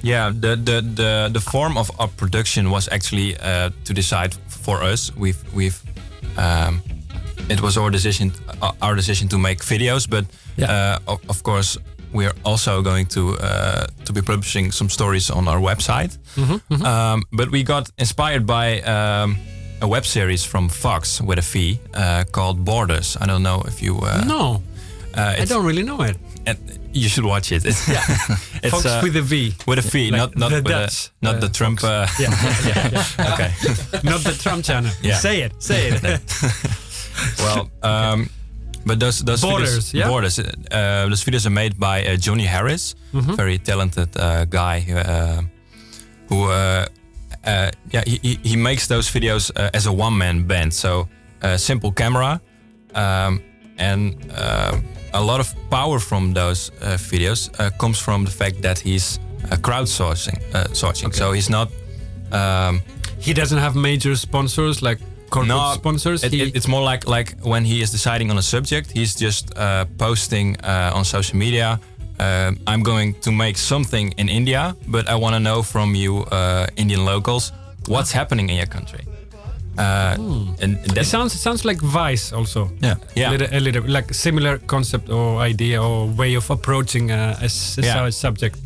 yeah. 0.03 0.31
The, 0.41 0.57
the 0.57 0.81
the 0.95 1.29
the 1.33 1.39
form 1.39 1.77
of 1.77 1.89
our 1.97 2.09
production 2.09 2.69
was 2.69 2.89
actually 2.91 3.37
uh, 3.37 3.69
to 3.85 3.93
decide 3.93 4.33
for 4.47 4.83
us. 4.83 5.11
We've 5.15 5.37
we've 5.53 5.79
um, 6.37 6.81
it 7.49 7.61
was 7.61 7.77
our 7.77 7.89
decision 7.91 8.31
our 8.81 8.95
decision 8.95 9.29
to 9.29 9.37
make 9.37 9.59
videos, 9.63 10.05
but 10.09 10.25
uh, 10.61 10.99
of, 11.07 11.19
of 11.29 11.41
course 11.43 11.79
we 12.15 12.25
are 12.27 12.35
also 12.43 12.81
going 12.81 13.05
to 13.07 13.21
uh, 13.39 13.85
to 14.05 14.13
be 14.13 14.21
publishing 14.21 14.71
some 14.71 14.89
stories 14.89 15.29
on 15.29 15.47
our 15.47 15.59
website. 15.59 16.17
Mhm, 16.35 16.59
mhm. 16.69 16.81
Um, 16.85 17.23
but 17.31 17.49
we 17.51 17.63
got 17.63 17.89
inspired 17.97 18.45
by. 18.45 18.81
Um, 18.81 19.37
a 19.81 19.87
web 19.87 20.05
series 20.05 20.45
from 20.45 20.69
Vox 20.69 21.21
with 21.21 21.37
a 21.37 21.41
V 21.41 21.79
uh, 21.93 22.23
called 22.31 22.63
Borders. 22.63 23.17
I 23.19 23.25
don't 23.25 23.43
know 23.43 23.61
if 23.67 23.81
you 23.81 23.97
uh, 23.99 24.23
No, 24.25 24.63
uh, 25.13 25.35
I 25.41 25.45
don't 25.45 25.65
really 25.65 25.83
know 25.83 26.01
it. 26.01 26.17
and 26.45 26.57
you 26.93 27.09
should 27.09 27.25
watch 27.25 27.51
it. 27.51 27.65
It's, 27.65 27.87
Yeah. 27.87 28.01
it's, 28.63 28.71
Vox 28.71 28.85
uh, 28.85 29.01
with 29.03 29.15
a 29.17 29.21
V. 29.21 29.53
With 29.67 29.79
a 29.79 29.81
V, 29.81 30.11
Like 30.11 30.17
not 30.17 30.35
not 30.37 30.49
the 30.51 30.55
with 30.63 30.65
Dutch, 30.65 31.09
a, 31.21 31.25
not 31.25 31.41
the 31.41 31.49
Trump. 31.49 31.83
Uh, 31.83 32.07
Yeah, 32.19 32.29
yeah, 32.67 32.89
yeah. 32.93 33.33
okay. 33.33 33.51
Not 34.03 34.23
the 34.23 34.33
Trump 34.43 34.63
channel. 34.63 34.91
Yeah. 35.01 35.19
Say 35.19 35.41
it. 35.41 35.51
Say 35.59 35.89
it. 35.91 36.01
well, 37.39 37.69
um, 37.83 38.29
but 38.85 38.99
those 38.99 39.23
those 39.23 39.41
Borders, 39.41 39.69
videos, 39.69 39.93
yeah? 39.93 40.07
borders. 40.07 40.39
Uh, 40.39 40.45
those 41.09 41.23
videos 41.23 41.45
are 41.45 41.53
made 41.53 41.77
by 41.79 42.05
uh, 42.05 42.15
Johnny 42.17 42.45
Harris, 42.45 42.95
Mhm. 43.13 43.35
very 43.35 43.57
talented 43.57 44.09
uh, 44.17 44.45
guy 44.45 44.85
uh, 44.91 45.41
who. 46.29 46.43
Uh, 46.51 46.85
uh, 47.47 47.69
yeah, 47.93 48.03
he, 48.07 48.39
he, 48.43 48.55
makes 48.55 48.87
those 48.87 49.07
videos 49.11 49.51
uh, 49.55 49.69
as 49.73 49.85
a 49.85 49.91
one 49.91 50.17
man 50.17 50.47
band. 50.47 50.73
So, 50.73 51.07
uh, 51.43 51.57
simple 51.57 51.91
camera, 51.91 52.41
um, 52.95 53.39
and 53.77 54.15
uh, 54.35 54.79
a 55.13 55.21
lot 55.21 55.39
of 55.39 55.53
power 55.69 55.99
from 55.99 56.33
those 56.33 56.71
uh, 56.81 56.97
videos 56.97 57.49
uh, 57.59 57.69
comes 57.77 57.99
from 57.99 58.25
the 58.25 58.31
fact 58.31 58.61
that 58.61 58.79
he's 58.79 59.19
uh, 59.51 59.57
crowdsourcing. 59.57 60.37
Uh, 60.55 60.63
sourcing. 60.73 61.13
So 61.13 61.33
he's 61.33 61.49
not. 61.49 61.69
Um, 62.31 62.81
he 63.19 63.33
doesn't 63.33 63.59
have 63.59 63.75
major 63.75 64.15
sponsors 64.15 64.81
like 64.81 64.99
corporate 65.29 65.47
no, 65.47 65.73
sponsors. 65.75 66.23
It, 66.23 66.33
it- 66.33 66.55
it's 66.55 66.67
more 66.67 66.83
like 66.91 67.07
like 67.07 67.35
when 67.43 67.65
he 67.65 67.81
is 67.81 67.91
deciding 67.91 68.31
on 68.31 68.37
a 68.37 68.41
subject, 68.41 68.91
he's 68.91 69.15
just 69.15 69.45
uh, 69.57 69.85
posting 69.97 70.55
uh, 70.63 70.91
on 70.97 71.05
social 71.05 71.37
media. 71.37 71.79
Um, 72.19 72.57
I'm 72.67 72.81
going 72.83 73.15
to 73.21 73.31
make 73.31 73.57
something 73.57 74.13
in 74.17 74.29
India, 74.29 74.75
but 74.87 75.07
I 75.09 75.15
want 75.15 75.33
to 75.35 75.39
know 75.39 75.63
from 75.63 75.95
you, 75.95 76.23
uh, 76.31 76.65
Indian 76.77 77.03
locals, 77.05 77.51
what's 77.87 78.11
happening 78.13 78.49
in 78.49 78.55
your 78.55 78.67
country. 78.67 78.99
Uh, 79.77 80.15
and 80.61 80.77
it 80.85 80.95
that 80.95 81.05
sounds 81.05 81.35
it 81.35 81.39
sounds 81.39 81.65
like 81.65 81.81
Vice 81.81 82.31
also. 82.31 82.69
Yeah. 82.81 82.95
Yeah. 83.15 83.29
A 83.29 83.31
little, 83.31 83.47
a 83.51 83.59
little 83.59 83.83
like 83.91 84.13
similar 84.13 84.57
concept 84.59 85.09
or 85.09 85.41
idea 85.41 85.81
or 85.81 86.07
way 86.17 86.35
of 86.37 86.49
approaching 86.49 87.11
a 87.11 87.35
a, 87.41 87.49
a 87.77 87.81
Yeah. 87.81 88.09
subject. 88.11 88.57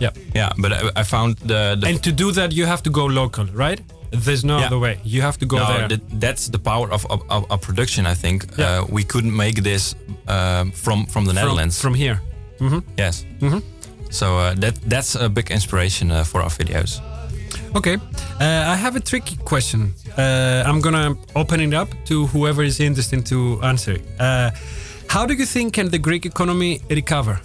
Yeah. 0.00 0.10
yeah, 0.34 0.50
but 0.58 0.72
I, 0.72 1.00
I 1.00 1.04
found 1.04 1.36
the, 1.38 1.76
the 1.80 1.86
And 1.88 2.02
to 2.02 2.12
do 2.12 2.30
that, 2.32 2.52
you 2.52 2.66
have 2.66 2.82
to 2.82 2.90
go 2.90 3.06
local, 3.06 3.46
right? 3.54 3.80
There's 4.24 4.44
no 4.44 4.58
Yeah. 4.58 4.66
other 4.66 4.78
way. 4.78 4.98
You 5.04 5.22
have 5.22 5.36
to 5.38 5.46
go 5.46 5.56
no, 5.56 5.66
there. 5.66 5.88
that- 5.88 6.20
that's 6.20 6.48
the 6.50 6.58
power 6.58 6.88
of, 6.92 7.04
of 7.50 7.60
production. 7.60 8.06
I 8.06 8.14
think 8.14 8.44
Yeah. 8.58 8.80
uh, 8.80 8.94
we 8.96 9.04
couldn't 9.04 9.36
make 9.36 9.62
this 9.62 9.94
um, 10.28 10.72
from 10.72 11.06
from 11.06 11.24
the 11.26 11.32
Netherlands. 11.32 11.78
from 11.80 11.94
here. 11.94 12.20
Mhm. 12.60 12.82
Yes. 12.98 13.24
Mhm. 13.40 13.62
So 14.10 14.26
uh, 14.26 14.54
that 14.60 14.74
that's 14.90 15.14
a 15.16 15.28
big 15.28 15.50
inspiration 15.50 16.10
uh, 16.10 16.24
for 16.24 16.40
our 16.42 16.50
videos. 16.50 17.00
Okay, 17.74 17.94
uh, 18.40 18.72
I 18.72 18.76
have 18.76 18.96
a 18.96 19.00
tricky 19.00 19.36
question. 19.44 19.92
Uh, 20.18 20.62
I'm 20.68 20.80
gonna 20.80 21.14
open 21.34 21.60
it 21.60 21.74
up 21.74 21.88
to 22.04 22.26
whoever 22.26 22.64
is 22.64 22.80
interested 22.80 23.24
to 23.26 23.60
answer. 23.62 23.96
Uh, 24.18 24.50
how 25.08 25.26
do 25.26 25.34
you 25.34 25.46
think 25.46 25.74
can 25.74 25.90
the 25.90 25.98
Greek 25.98 26.24
economy 26.26 26.80
recover? 26.90 27.40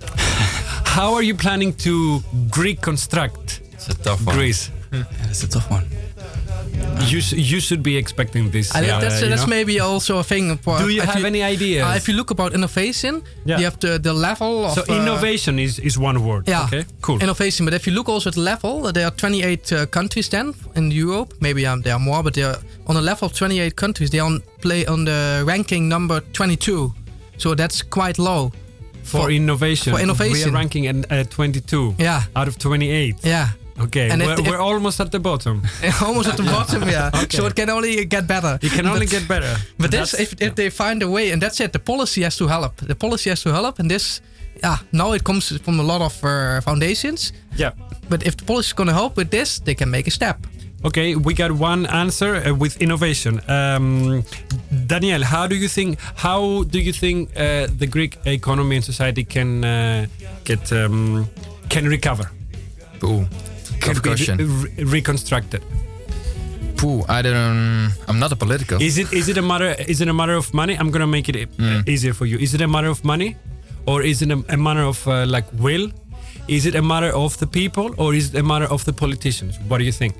how 0.96 1.14
are 1.14 1.22
you 1.24 1.34
planning 1.36 1.72
to 1.74 2.22
Greek 2.50 2.80
construct 2.80 3.60
It's 5.30 5.42
a 5.42 5.48
tough 5.48 5.70
one. 5.70 5.84
That's 6.16 6.36
a 6.38 6.46
tough 6.46 6.90
one. 6.98 7.08
You 7.10 7.20
you 7.52 7.60
should 7.60 7.82
be 7.82 7.96
expecting 7.96 8.50
this. 8.50 8.74
I 8.74 8.80
think 8.80 8.92
uh, 8.92 9.00
that's 9.00 9.20
you 9.22 9.28
that's 9.28 9.42
know? 9.46 9.56
maybe 9.56 9.80
also 9.80 10.18
a 10.18 10.22
thing. 10.22 10.58
For, 10.58 10.78
Do 10.78 10.88
you 10.88 11.02
if 11.02 11.08
have 11.08 11.24
any 11.26 11.42
ideas? 11.42 11.84
Uh, 11.84 11.96
if 11.96 12.08
you 12.08 12.16
look 12.16 12.30
about 12.30 12.52
innovation, 12.54 13.22
Yeah. 13.44 13.58
you 13.58 13.64
have 13.64 13.78
the 13.78 13.98
the 14.00 14.12
level 14.12 14.64
of 14.64 14.72
So 14.74 14.80
uh, 14.88 14.96
innovation 15.02 15.58
is 15.58 15.78
is 15.78 15.98
one 15.98 16.18
word. 16.18 16.48
Yeah. 16.48 16.64
Okay. 16.66 16.84
Cool. 17.00 17.18
Innovation, 17.22 17.64
but 17.66 17.74
if 17.74 17.86
you 17.86 17.94
look 17.94 18.08
also 18.08 18.28
at 18.28 18.34
the 18.34 18.42
level, 18.42 18.92
there 18.92 19.04
are 19.06 19.14
28 19.16 19.72
uh, 19.72 19.86
countries 19.90 20.28
then 20.28 20.54
in 20.76 20.90
Europe. 20.92 21.34
Maybe 21.40 21.66
um, 21.66 21.82
there 21.82 21.92
are 21.94 22.00
more, 22.02 22.22
but 22.22 22.32
they 22.34 22.44
are 22.44 22.58
on 22.86 22.96
a 22.96 23.00
level 23.00 23.26
of 23.26 23.32
28 23.32 23.74
countries. 23.76 24.10
They 24.10 24.20
on 24.20 24.42
play 24.60 24.86
on 24.86 25.04
the 25.04 25.42
ranking 25.46 25.88
number 25.88 26.20
22, 26.32 26.92
so 27.38 27.54
that's 27.54 27.82
quite 27.90 28.18
low. 28.22 28.50
For, 29.02 29.30
innovation. 29.30 29.92
for 29.92 30.00
innovation. 30.00 30.32
We 30.32 30.44
are 30.50 30.52
ranking 30.60 30.86
at 30.86 31.12
uh, 31.12 31.24
22 31.24 31.94
Yeah. 31.98 32.22
out 32.34 32.48
of 32.48 32.56
28. 32.56 33.16
Yeah. 33.22 33.48
Okay, 33.80 34.08
And 34.10 34.22
we're, 34.22 34.34
if- 34.38 34.46
we're 34.46 34.60
almost 34.60 35.00
at 35.00 35.10
the 35.10 35.18
bottom. 35.18 35.62
Almost 36.02 36.28
at 36.28 36.36
the 36.36 36.44
bottom, 36.44 36.82
yeah. 36.88 37.10
Okay. 37.24 37.36
So 37.36 37.46
it 37.46 37.54
can 37.56 37.70
only 37.70 38.04
get 38.04 38.26
better. 38.26 38.56
It 38.62 38.70
can 38.72 38.86
only 38.86 39.06
But- 39.06 39.10
get 39.10 39.28
better. 39.28 39.56
But 39.78 39.90
this, 39.90 40.12
That's- 40.12 40.32
if, 40.32 40.40
if 40.42 40.54
they 40.54 40.70
find 40.70 41.02
a 41.02 41.08
way, 41.08 41.32
and 41.32 41.42
that's 41.42 41.60
it, 41.60 41.72
the 41.72 41.78
policy 41.80 42.22
has 42.22 42.36
to 42.36 42.46
help. 42.46 42.76
The 42.76 42.94
policy 42.94 43.30
has 43.30 43.42
to 43.42 43.50
help, 43.52 43.78
and 43.80 43.90
this, 43.90 44.20
yeah, 44.62 44.78
now 44.92 45.12
it 45.12 45.22
comes 45.24 45.48
from 45.62 45.80
a 45.80 45.82
lot 45.82 46.02
of 46.02 46.22
uh, 46.24 46.60
foundations. 46.60 47.32
Yeah. 47.56 47.72
But 48.08 48.22
if 48.26 48.36
the 48.36 48.44
policy 48.44 48.68
is 48.68 48.72
going 48.74 48.88
to 48.88 48.94
help 48.94 49.16
with 49.16 49.30
this, 49.30 49.58
they 49.60 49.74
can 49.74 49.90
make 49.90 50.06
a 50.06 50.10
step. 50.12 50.36
Okay, 50.84 51.16
we 51.16 51.32
got 51.34 51.50
one 51.50 51.86
answer 51.86 52.36
uh, 52.36 52.54
with 52.54 52.76
innovation. 52.80 53.40
Um, 53.48 54.22
Daniel, 54.86 55.24
how 55.24 55.46
do 55.48 55.56
you 55.56 55.66
think? 55.68 55.98
How 56.14 56.62
do 56.64 56.78
you 56.78 56.92
think 56.92 57.30
uh, 57.36 57.66
the 57.78 57.86
Greek 57.86 58.18
economy 58.26 58.76
and 58.76 58.84
society 58.84 59.24
can 59.24 59.64
uh, 59.64 60.06
get 60.44 60.70
um, 60.72 61.26
can 61.70 61.86
recover? 61.88 62.30
Ooh, 63.02 63.26
Can 63.80 63.94
tough 63.94 64.36
be 64.36 64.44
re- 64.44 64.84
reconstructed. 64.84 65.62
Pooh, 66.76 67.02
I 67.08 67.22
don't. 67.22 67.92
I'm 68.08 68.18
not 68.18 68.32
a 68.32 68.36
political. 68.36 68.80
Is 68.82 68.98
it 68.98 69.12
is 69.12 69.28
it 69.28 69.36
a 69.38 69.42
matter 69.42 69.74
is 69.88 70.00
it 70.00 70.08
a 70.08 70.12
matter 70.12 70.34
of 70.36 70.52
money? 70.52 70.74
I'm 70.80 70.90
gonna 70.90 71.06
make 71.06 71.28
it 71.28 71.48
Mm. 71.58 71.88
easier 71.88 72.12
for 72.14 72.26
you. 72.26 72.38
Is 72.38 72.52
it 72.54 72.60
a 72.60 72.66
matter 72.68 72.90
of 72.90 73.04
money, 73.04 73.36
or 73.86 74.02
is 74.02 74.20
it 74.22 74.30
a, 74.30 74.38
a 74.48 74.56
matter 74.56 74.82
of 74.82 75.06
uh, 75.06 75.24
like 75.26 75.46
will? 75.58 75.90
Is 76.48 76.66
it 76.66 76.74
a 76.74 76.82
matter 76.82 77.12
of 77.14 77.36
the 77.38 77.46
people, 77.46 77.94
or 77.96 78.14
is 78.14 78.28
it 78.34 78.40
a 78.40 78.42
matter 78.42 78.66
of 78.70 78.84
the 78.84 78.92
politicians? 78.92 79.58
What 79.68 79.78
do 79.78 79.84
you 79.84 79.92
think? 79.92 80.14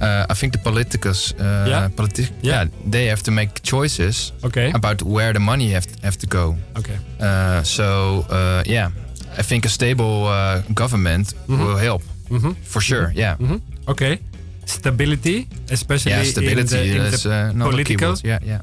Uh, 0.00 0.24
I 0.30 0.34
think 0.34 0.52
the 0.52 0.58
politicus, 0.58 1.32
uh, 1.32 1.66
Yeah? 1.68 1.88
politi- 1.96 2.30
yeah. 2.42 2.68
they 2.90 3.06
have 3.08 3.22
to 3.22 3.30
make 3.30 3.50
choices 3.62 4.32
Okay. 4.44 4.70
about 4.74 5.02
where 5.02 5.32
the 5.32 5.40
money 5.40 5.72
have 5.72 5.86
have 6.02 6.16
to 6.18 6.26
go. 6.26 6.56
Okay. 6.78 6.96
Uh, 7.20 7.62
so 7.62 8.24
uh, 8.30 8.62
yeah, 8.66 8.90
I 9.38 9.42
think 9.42 9.64
a 9.66 9.68
stable 9.68 10.26
uh, 10.26 10.62
government 10.74 11.34
Mhm. 11.48 11.58
will 11.58 11.76
help 11.76 12.02
Mhm. 12.30 12.54
for 12.64 12.80
sure. 12.82 13.12
Yeah. 13.14 13.36
Mhm. 13.40 13.60
Okay. 13.86 14.18
Stability, 14.66 15.46
especially 15.70 16.12
Yeah, 16.12 16.24
stability, 16.24 16.60
in 16.60 16.66
the, 16.66 16.96
in 16.96 17.10
that's, 17.10 17.22
the 17.24 17.30
uh, 17.32 17.64
political. 17.70 18.14
keyword. 18.14 18.24
Yeah, 18.24 18.60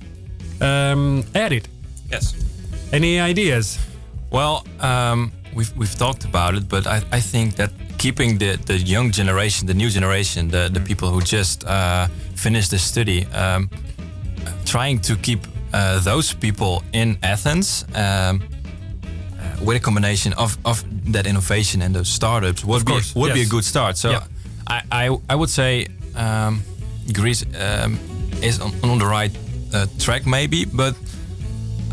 yeah. 0.62 0.92
Um, 0.92 1.24
Edit. 1.34 1.68
Yes. 2.12 2.34
Any 2.94 3.20
ideas? 3.20 3.78
Well, 4.32 4.64
um, 4.80 5.32
we've 5.54 5.72
we've 5.78 5.96
talked 5.98 6.24
about 6.26 6.56
it, 6.56 6.68
but 6.70 6.86
I, 6.88 7.02
I 7.18 7.22
think 7.22 7.56
that 7.56 7.72
keeping 7.98 8.38
the, 8.40 8.58
the 8.66 8.78
young 8.78 9.12
generation, 9.12 9.68
the 9.68 9.74
new 9.74 9.90
generation, 9.90 10.50
the, 10.50 10.70
the 10.72 10.80
people 10.80 11.10
who 11.10 11.22
just 11.22 11.64
uh, 11.66 12.08
finished 12.36 12.70
the 12.72 12.78
study, 12.80 13.26
um, 13.34 13.70
trying 14.66 15.00
to 15.02 15.16
keep 15.18 15.40
uh, 15.74 16.00
those 16.04 16.34
people 16.34 16.84
in 16.94 17.18
Athens 17.24 17.86
um, 17.96 18.42
with 19.62 19.78
a 19.78 19.80
combination 19.80 20.34
of, 20.34 20.58
of 20.66 20.84
that 21.12 21.26
innovation 21.26 21.82
and 21.82 21.96
those 21.96 22.10
startups 22.10 22.64
would 22.64 22.86
be 22.86 22.92
course, 22.92 23.16
would 23.16 23.34
be 23.34 23.42
a 23.42 23.46
good 23.46 23.64
start. 23.64 23.98
So 23.98 24.10
Yeah. 24.12 24.24
I, 24.68 24.82
I 24.92 25.18
I 25.30 25.36
would 25.36 25.50
say 25.50 25.88
um, 26.16 26.62
Greece 27.14 27.46
um, 27.60 27.98
is 28.42 28.60
on, 28.60 28.72
on 28.84 29.00
the 29.00 29.06
right 29.06 29.32
uh, 29.74 29.86
track 30.00 30.26
maybe, 30.26 30.66
but 30.66 30.96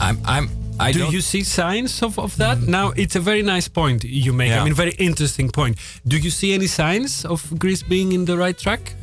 I'm 0.00 0.18
I'm 0.24 0.48
I 0.80 0.92
do 0.92 1.04
you 1.10 1.20
see 1.20 1.44
signs 1.44 2.02
of, 2.02 2.18
of 2.18 2.36
that? 2.36 2.58
Now, 2.62 2.92
it's 2.96 3.14
a 3.16 3.20
very 3.20 3.42
nice 3.42 3.68
point 3.68 4.02
you 4.04 4.32
make. 4.32 4.50
I 4.50 4.64
mean, 4.64 4.74
very 4.74 4.94
interesting 4.98 5.50
point. 5.50 5.78
Do 6.04 6.16
you 6.16 6.30
see 6.30 6.52
any 6.52 6.66
signs 6.66 7.24
of 7.24 7.56
Greece 7.58 7.84
being 7.88 8.12
in 8.12 8.24
the 8.24 8.36
right 8.36 8.58
track? 8.58 8.94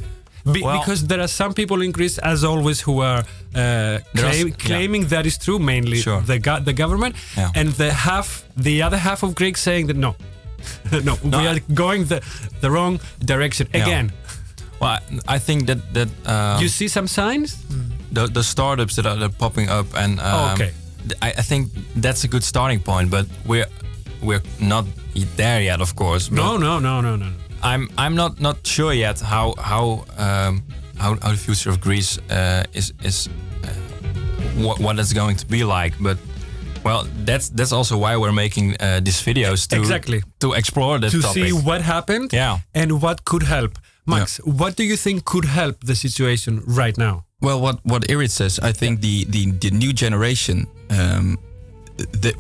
Be- 0.52 0.62
Well- 0.62 0.80
because 0.80 1.08
there 1.08 1.22
are 1.22 1.30
some 1.30 1.54
people 1.54 1.82
in 1.82 1.92
Greece, 1.92 2.18
as 2.18 2.44
always, 2.44 2.82
who 2.82 3.00
are 3.02 3.24
uh, 3.56 4.00
claim- 4.16 4.54
claiming 4.54 5.08
that 5.10 5.26
is 5.26 5.38
true, 5.38 5.60
mainly 5.60 5.98
Sure. 6.02 6.22
the, 6.22 6.40
go- 6.40 6.60
the 6.64 6.74
government, 6.74 7.16
Yeah. 7.38 7.52
and 7.56 7.70
the 7.78 7.92
half, 7.92 8.44
the 8.58 8.82
other 8.84 8.98
half 8.98 9.24
of 9.24 9.34
Greeks 9.36 9.62
saying 9.62 9.88
that 9.88 9.98
no, 9.98 10.16
no, 10.92 11.18
No, 11.24 11.40
we 11.40 11.48
are 11.48 11.60
going 11.74 12.06
the, 12.08 12.20
the 12.62 12.70
wrong 12.70 13.00
direction 13.26 13.68
Yeah. 13.74 13.84
again. 13.84 14.12
Well, 14.80 14.90
I 15.28 15.36
I 15.36 15.40
think 15.40 15.66
that 15.68 15.78
that 15.94 16.10
um, 16.26 16.62
you 16.64 16.70
see 16.70 16.88
some 16.90 17.08
signs? 17.08 17.58
the 18.14 18.28
the 18.34 18.44
startups 18.44 18.96
that 18.96 19.06
are, 19.06 19.16
that 19.20 19.26
are 19.30 19.38
popping 19.38 19.70
up, 19.70 19.86
and 19.96 20.20
um, 20.20 20.26
Oh, 20.26 20.54
okay. 20.54 20.72
I, 21.22 21.30
I 21.40 21.44
think 21.44 21.68
that's 22.02 22.24
a 22.24 22.28
good 22.28 22.44
starting 22.44 22.80
point. 22.84 23.10
But 23.12 23.26
we're 23.46 23.68
we're 24.22 24.42
not 24.60 24.86
there 25.38 25.62
yet, 25.64 25.82
of 25.82 25.94
course. 25.96 26.32
No, 26.34 26.58
no, 26.58 26.80
no, 26.80 27.02
no, 27.02 27.16
no. 27.16 27.28
I'm 27.64 27.90
I'm 27.98 28.16
not 28.16 28.40
not 28.40 28.68
sure 28.68 28.94
yet 28.94 29.22
how 29.22 29.54
how 29.58 30.06
um, 30.18 30.62
how, 31.02 31.12
how 31.24 31.32
the 31.32 31.38
future 31.48 31.70
of 31.74 31.78
Greece 31.88 32.12
uh, 32.30 32.64
is 32.80 32.94
is 33.04 33.28
uh, 33.64 33.68
what 34.64 34.80
what 34.80 35.00
it's 35.00 35.14
going 35.14 35.38
to 35.40 35.46
be 35.46 35.64
like, 35.64 35.96
but. 36.00 36.18
Well, 36.84 37.06
that's 37.26 37.50
that's 37.50 37.72
also 37.72 37.96
why 37.98 38.18
we're 38.18 38.32
making 38.46 38.76
uh, 38.80 39.02
these 39.04 39.22
videos 39.26 39.68
to 39.68 39.76
Exactly. 39.78 40.20
to 40.40 40.54
explore 40.54 41.00
that 41.00 41.12
to 41.12 41.22
topic. 41.22 41.44
see 41.44 41.52
what 41.54 41.82
happened 41.82 42.34
Yeah. 42.34 42.58
and 42.74 42.92
what 43.02 43.18
could 43.24 43.44
help. 43.44 43.72
Max, 44.06 44.40
what 44.46 44.76
do 44.78 44.84
you 44.84 44.98
think 44.98 45.24
could 45.24 45.46
help 45.46 45.76
the 45.86 45.94
situation 45.96 46.62
right 46.80 46.98
now? 46.98 47.16
Well, 47.40 47.60
what 47.62 47.76
what 47.86 48.02
Irit 48.10 48.32
says, 48.32 48.60
I 48.70 48.72
think 48.74 49.00
the 49.02 49.26
the, 49.30 49.52
the 49.60 49.70
new 49.70 49.94
generation, 49.94 50.66
um, 50.90 51.38
the, 52.22 52.34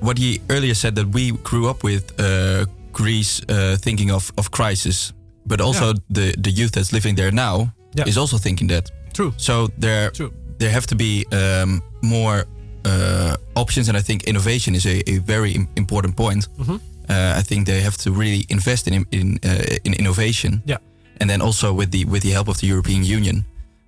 what 0.00 0.18
he 0.18 0.40
earlier 0.50 0.74
said 0.74 0.94
that 0.96 1.06
we 1.14 1.32
grew 1.42 1.66
up 1.70 1.82
with 1.82 2.02
uh, 2.20 2.66
Greece 2.92 3.40
uh, 3.48 3.76
thinking 3.80 4.10
of 4.12 4.30
of 4.36 4.50
crisis, 4.50 5.12
but 5.46 5.60
also 5.60 5.86
Yeah. 5.86 6.00
the 6.10 6.34
the 6.42 6.50
youth 6.50 6.72
that's 6.72 6.92
living 6.92 7.16
there 7.16 7.32
now 7.32 7.72
Yeah. 7.96 8.08
is 8.08 8.16
also 8.16 8.38
thinking 8.38 8.68
that. 8.68 8.90
True. 9.12 9.32
So 9.36 9.68
there 9.80 10.10
True. 10.10 10.30
there 10.58 10.70
have 10.72 10.86
to 10.86 10.94
be 10.96 11.24
um, 11.32 11.82
more 12.00 12.44
uh, 12.84 13.36
options, 13.54 13.88
and 13.88 13.96
I 13.98 14.02
think 14.02 14.22
innovation 14.24 14.74
is 14.74 14.86
a, 14.86 15.02
a 15.10 15.18
very 15.26 15.54
important 15.76 16.14
point. 16.16 16.48
Mhm. 16.58 16.80
Uh, 17.08 17.38
I 17.38 17.42
think 17.42 17.66
they 17.66 17.80
have 17.82 17.96
to 17.96 18.10
really 18.12 18.44
invest 18.48 18.86
in 18.86 19.06
in 19.10 19.38
uh, 19.44 19.76
in 19.84 19.94
innovation. 19.94 20.62
Yeah. 20.66 20.78
And 21.20 21.28
then 21.30 21.40
also 21.42 21.72
with 21.72 21.90
the 21.90 22.04
with 22.04 22.22
the 22.22 22.32
help 22.32 22.48
of 22.48 22.56
the 22.58 22.66
European 22.66 23.04
Union, 23.04 23.44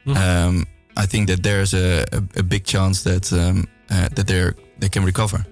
Mhm. 0.06 0.16
um, 0.16 0.66
I 0.96 1.06
think 1.06 1.26
that 1.28 1.42
there's 1.42 1.74
a, 1.74 2.04
a, 2.12 2.22
a 2.38 2.42
big 2.42 2.64
chance 2.64 3.02
that 3.10 3.30
um, 3.32 3.66
uh, 3.90 4.08
that 4.14 4.26
they 4.26 4.52
they 4.80 4.88
can 4.88 5.04
recover. 5.04 5.44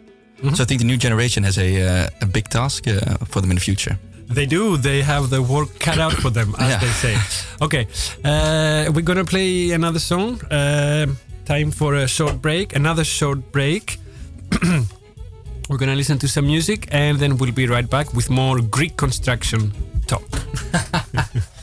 Mhm. 0.42 0.54
So 0.56 0.62
I 0.62 0.66
think 0.66 0.80
the 0.80 0.86
new 0.86 0.96
generation 0.98 1.44
has 1.44 1.58
a 1.58 1.62
uh, 1.82 2.08
a 2.22 2.26
big 2.26 2.48
task 2.48 2.86
uh, 2.86 2.94
for 3.28 3.40
them 3.42 3.50
in 3.50 3.56
the 3.56 3.64
future. 3.64 3.96
They 4.28 4.46
do. 4.46 4.76
They 4.76 5.02
have 5.02 5.30
the 5.30 5.40
work 5.40 5.78
cut 5.78 5.98
out 5.98 6.12
for 6.12 6.30
them, 6.30 6.54
as 6.58 6.68
Yeah. 6.70 6.78
they 6.78 6.92
say. 6.92 7.16
Okay, 7.62 7.86
uh, 8.24 8.90
we're 8.92 9.04
gonna 9.04 9.24
play 9.24 9.72
another 9.72 10.00
song. 10.00 10.40
Uh, 10.50 11.06
time 11.44 11.70
for 11.70 11.94
a 11.94 12.06
short 12.08 12.40
break. 12.42 12.74
Another 12.76 13.04
short 13.04 13.52
break. 13.52 13.98
we're 15.68 15.78
gonna 15.78 15.94
listen 15.96 16.18
to 16.18 16.28
some 16.28 16.46
music, 16.46 16.88
and 16.90 17.18
then 17.18 17.36
we'll 17.38 17.52
be 17.52 17.66
right 17.66 17.88
back 17.88 18.12
with 18.14 18.28
more 18.30 18.60
Greek 18.60 18.96
construction 18.96 19.72
talk. 20.06 20.22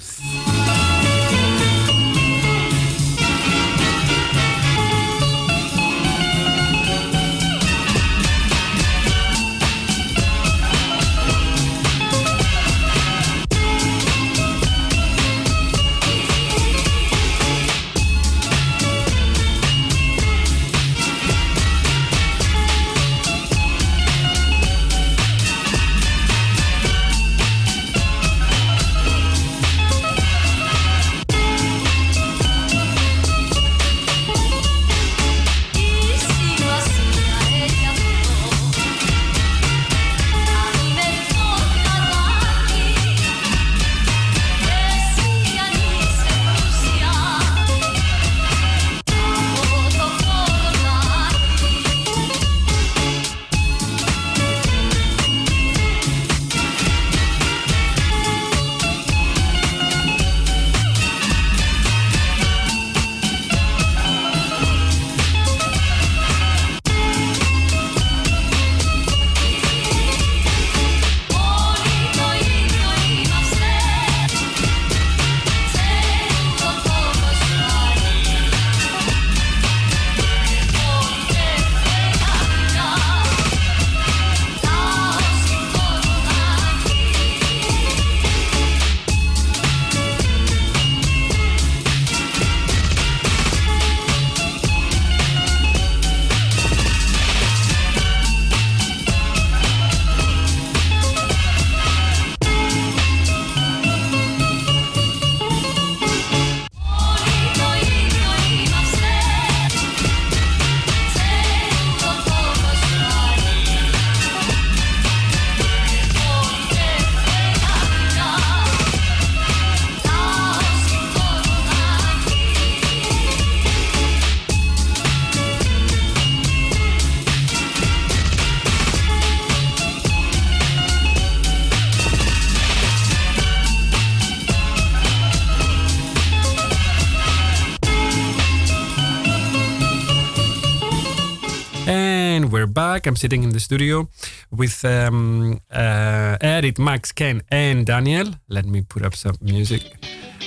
back. 142.73 143.07
I'm 143.07 143.15
sitting 143.15 143.43
in 143.43 143.51
the 143.51 143.59
studio 143.59 144.07
with 144.51 144.83
um, 144.85 145.59
uh, 145.71 146.37
Eric, 146.41 146.77
Max, 146.79 147.11
Ken, 147.11 147.41
and 147.49 147.85
Daniel. 147.85 148.27
Let 148.49 148.65
me 148.65 148.81
put 148.81 149.03
up 149.05 149.15
some 149.15 149.35
music 149.41 149.81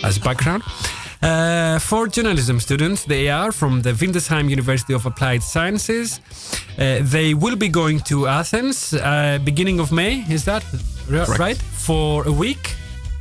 as 0.05 0.19
background. 0.19 0.63
Uh, 1.23 1.79
four 1.79 2.09
journalism 2.09 2.61
students. 2.61 3.05
They 3.05 3.29
are 3.31 3.51
from 3.53 3.83
the 3.83 3.93
Windesheim 3.93 4.51
University 4.51 4.93
of 4.95 5.07
Applied 5.07 5.43
Sciences. 5.43 6.21
Uh, 6.79 6.99
they 7.01 7.33
will 7.35 7.57
be 7.57 7.69
going 7.69 8.01
to 8.01 8.27
Athens 8.27 8.93
uh, 8.93 9.39
beginning 9.45 9.81
of 9.81 9.91
May. 9.91 10.25
Is 10.31 10.45
that 10.45 10.63
r- 11.11 11.25
right? 11.39 11.57
For 11.57 12.27
a 12.29 12.33
week. 12.33 12.75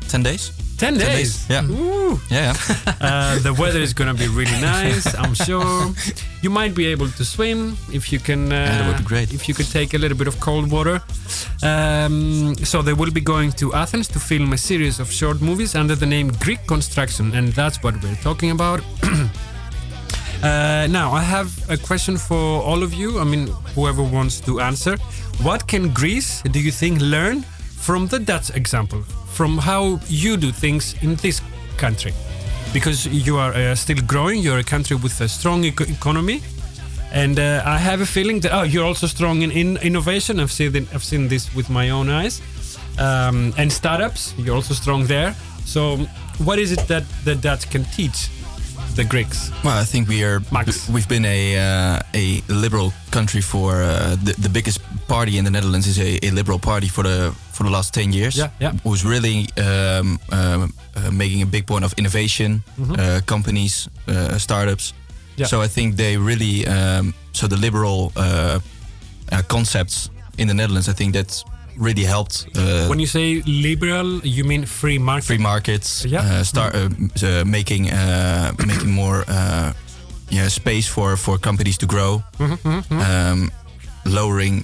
10 0.10 0.24
days. 0.24 0.52
10 0.78 0.98
days. 0.98 1.46
Yeah. 1.50 1.64
Ooh. 1.66 2.20
Yeah. 2.30 2.54
Uh, 3.02 3.38
the 3.40 3.54
weather 3.54 3.80
is 3.80 3.94
going 3.94 4.08
to 4.08 4.20
be 4.20 4.28
really 4.28 4.60
nice, 4.62 5.14
I'm 5.16 5.36
sure. 5.36 5.94
You 6.42 6.50
might 6.50 6.74
be 6.74 6.88
able 6.88 7.10
to 7.10 7.24
swim 7.26 7.78
if 7.94 8.12
you 8.12 8.20
can. 8.20 8.52
Uh, 8.52 8.56
that 8.56 8.88
would 8.88 8.98
be 8.98 9.04
great. 9.04 9.32
If 9.34 9.48
you 9.48 9.54
could 9.54 9.70
take 9.70 9.94
a 9.94 9.98
little 9.98 10.18
bit 10.18 10.28
of 10.28 10.40
cold 10.40 10.72
water. 10.72 11.02
Um, 11.62 12.56
so 12.64 12.82
they 12.82 12.94
will 12.94 13.12
be 13.12 13.22
going 13.22 13.52
to 13.54 13.74
Athens 13.74 14.08
to 14.10 14.20
film 14.20 14.54
a 14.54 14.58
series 14.58 15.00
of 15.00 15.12
short 15.12 15.40
movies 15.42 15.76
under 15.76 15.94
the 15.94 16.06
name 16.06 16.32
Greek 16.40 16.66
Construction, 16.66 17.36
and 17.36 17.50
that's 17.50 17.84
what 17.84 18.02
we're 18.02 18.16
talking 18.24 18.52
about. 18.52 18.82
Uh, 20.44 20.86
now, 20.92 21.12
I 21.12 21.24
have 21.24 21.50
a 21.72 21.78
question 21.78 22.18
for 22.18 22.62
all 22.62 22.84
of 22.84 22.94
you. 22.94 23.20
I 23.20 23.24
mean, 23.24 23.48
whoever 23.74 24.04
wants 24.04 24.40
to 24.42 24.60
answer. 24.60 24.96
What 25.42 25.68
can 25.68 25.92
Greece, 25.92 26.44
do 26.44 26.60
you 26.60 26.72
think, 26.72 27.00
learn 27.02 27.42
from 27.42 28.06
the 28.08 28.20
Dutch 28.20 28.52
example? 28.54 29.04
From 29.36 29.58
how 29.58 30.00
you 30.08 30.38
do 30.38 30.52
things 30.52 30.96
in 31.02 31.16
this 31.16 31.42
country? 31.78 32.14
Because 32.74 33.06
you 33.06 33.38
are 33.38 33.54
uh, 33.54 33.76
still 33.76 34.02
growing, 34.08 34.40
you're 34.40 34.60
a 34.60 34.64
country 34.64 34.96
with 34.96 35.20
a 35.20 35.28
strong 35.28 35.66
eco- 35.66 35.84
economy. 35.84 36.42
And 37.12 37.38
uh, 37.38 37.62
I 37.66 37.78
have 37.78 38.00
a 38.00 38.06
feeling 38.06 38.40
that 38.42 38.54
oh, 38.54 38.64
you're 38.64 38.86
also 38.86 39.08
strong 39.08 39.42
in, 39.42 39.52
in 39.52 39.78
innovation. 39.78 40.40
I've 40.40 40.52
seen 40.52 40.88
I've 40.94 41.04
seen 41.04 41.28
this 41.28 41.54
with 41.54 41.70
my 41.70 41.90
own 41.90 42.10
eyes. 42.10 42.42
Um, 42.98 43.54
and 43.58 43.72
startups, 43.72 44.34
you're 44.38 44.56
also 44.56 44.74
strong 44.74 45.06
there. 45.06 45.36
So, 45.66 45.98
what 46.46 46.58
is 46.60 46.72
it 46.72 46.88
that 46.88 47.04
the 47.26 47.36
Dutch 47.36 47.70
can 47.70 47.84
teach 47.86 48.30
the 48.96 49.04
Greeks? 49.04 49.52
Well, 49.64 49.78
I 49.78 49.84
think 49.86 50.08
we 50.08 50.24
are. 50.24 50.40
Max. 50.52 50.90
We've 50.90 51.08
been 51.08 51.26
a 51.26 51.58
uh, 51.58 52.00
a 52.14 52.42
liberal 52.48 52.94
country 53.12 53.42
for 53.42 53.82
uh, 53.84 54.16
the 54.24 54.34
the 54.42 54.50
biggest 54.50 54.80
party 55.08 55.38
in 55.38 55.44
the 55.46 55.52
Netherlands 55.52 55.88
is 55.88 55.98
a, 56.00 56.20
a 56.26 56.32
liberal 56.32 56.60
party 56.60 56.88
for 56.88 57.04
the 57.04 57.34
for 57.52 57.64
the 57.64 57.70
last 57.70 57.94
ten 57.94 58.14
years. 58.14 58.36
Yeah, 58.36 58.50
yeah. 58.60 58.74
Who's 58.84 59.04
really 59.04 59.48
um, 59.58 60.20
um, 60.32 60.74
uh, 60.96 61.12
making 61.12 61.42
a 61.42 61.46
big 61.46 61.66
point 61.66 61.84
of 61.86 61.94
innovation, 61.98 62.64
Mhm. 62.78 62.98
uh, 62.98 63.22
companies, 63.26 63.90
uh, 64.08 64.38
startups. 64.38 64.94
Yeah. 65.38 65.48
So 65.48 65.62
I 65.64 65.68
think 65.68 65.96
they 65.98 66.18
really 66.18 66.66
um, 66.68 67.14
so 67.32 67.48
the 67.48 67.58
liberal 67.58 68.12
uh, 68.16 68.60
uh, 69.32 69.42
concepts 69.48 70.10
in 70.38 70.48
the 70.48 70.54
Netherlands. 70.54 70.88
I 70.88 70.94
think 70.94 71.14
that's 71.14 71.44
really 71.78 72.04
helped. 72.06 72.46
Uh, 72.56 72.88
when 72.88 73.00
you 73.00 73.08
say 73.08 73.42
liberal, 73.46 74.20
you 74.24 74.44
mean 74.44 74.66
free 74.66 74.98
market? 75.00 75.26
free 75.28 75.38
markets, 75.38 76.06
Yeah. 76.06 76.22
uh, 76.40 76.44
start 76.44 76.76
uh, 76.76 76.90
uh, 77.24 77.44
making 77.46 77.92
uh, 77.92 78.52
making 78.66 78.92
more 78.92 79.24
uh, 79.28 79.72
yeah 80.30 80.50
space 80.50 80.88
for 80.88 81.18
for 81.18 81.38
companies 81.40 81.78
to 81.78 81.86
grow, 81.86 82.24
Mhm, 82.40 82.58
mhm, 82.64 82.84
mhm. 82.90 83.02
um, 83.02 83.52
lowering 84.06 84.64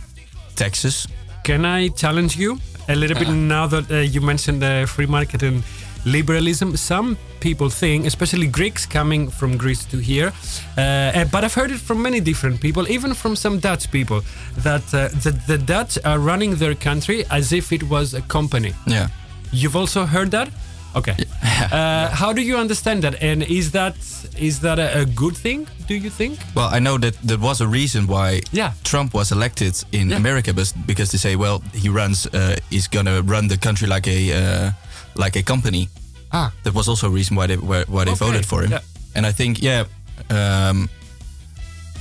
taxes. 0.55 1.07
Can 1.43 1.66
I 1.66 1.89
challenge 1.89 2.36
you 2.38 2.57
a 2.88 2.95
little 2.95 3.18
bit 3.18 3.30
now 3.30 3.68
that 3.68 3.89
uh, 3.91 3.95
you 4.14 4.22
mentioned 4.22 4.62
the 4.62 4.86
free 4.88 5.07
market 5.07 5.43
and 5.43 5.64
liberalism? 6.06 6.76
Some 6.78 7.18
people 7.39 7.70
think, 7.70 8.06
especially 8.06 8.47
Greeks 8.47 8.86
coming 8.86 9.30
from 9.32 9.58
Greece 9.58 9.86
to 9.86 9.97
here, 9.97 10.32
uh, 10.78 10.82
uh, 10.82 11.26
but 11.32 11.43
I've 11.43 11.54
heard 11.54 11.72
it 11.72 11.80
from 11.80 12.02
many 12.02 12.20
different 12.20 12.62
people, 12.62 12.88
even 12.89 13.14
from 13.14 13.36
some 13.36 13.60
Dutch 13.60 13.91
people, 13.91 14.22
that 14.58 14.84
uh, 14.93 15.08
the, 15.24 15.32
the 15.47 15.58
Dutch 15.58 15.97
are 16.06 16.20
running 16.20 16.56
their 16.56 16.76
country 16.76 17.26
as 17.30 17.52
if 17.52 17.72
it 17.72 17.84
was 17.84 18.14
a 18.14 18.22
company. 18.22 18.74
Yeah. 18.88 19.08
You've 19.52 19.76
also 19.76 20.06
heard 20.06 20.32
that? 20.32 20.49
Okay. 20.95 21.16
Uh, 21.72 22.10
how 22.10 22.34
do 22.34 22.41
you 22.41 22.58
understand 22.58 23.04
that? 23.04 23.22
And 23.22 23.43
is 23.43 23.72
that 23.72 23.95
is 24.39 24.60
that 24.62 24.80
a, 24.80 25.02
a 25.02 25.06
good 25.06 25.38
thing? 25.38 25.68
Do 25.88 25.93
you 25.93 26.10
think? 26.10 26.39
Well, 26.56 26.70
I 26.74 26.80
know 26.80 26.97
that 26.97 27.14
there 27.22 27.38
was 27.38 27.62
a 27.62 27.68
reason 27.68 28.08
why 28.08 28.41
Yeah. 28.52 28.72
Trump 28.84 29.14
was 29.14 29.32
elected 29.32 29.76
in 29.91 30.12
America, 30.12 30.54
but 30.54 30.74
because 30.88 31.12
they 31.12 31.20
say, 31.20 31.36
well, 31.36 31.62
he 31.74 31.88
runs, 31.89 32.26
uh, 32.26 32.56
he's 32.72 32.88
gonna 32.88 33.22
run 33.22 33.47
the 33.47 33.58
country 33.58 33.88
like 33.88 34.08
a 34.08 34.34
uh, 34.34 34.72
like 35.16 35.36
a 35.39 35.43
company. 35.43 35.89
Ah. 36.32 36.51
That 36.64 36.74
was 36.74 36.88
also 36.88 37.07
a 37.07 37.09
reason 37.09 37.36
why 37.36 37.47
they 37.47 37.57
why, 37.57 37.84
why 37.88 38.05
they 38.05 38.12
Okay, 38.12 38.26
voted 38.26 38.45
for 38.45 38.64
him. 38.64 38.72
yeah. 38.72 38.82
And 39.16 39.26
I 39.26 39.32
think, 39.34 39.62
yeah, 39.62 39.84
um, 40.30 40.89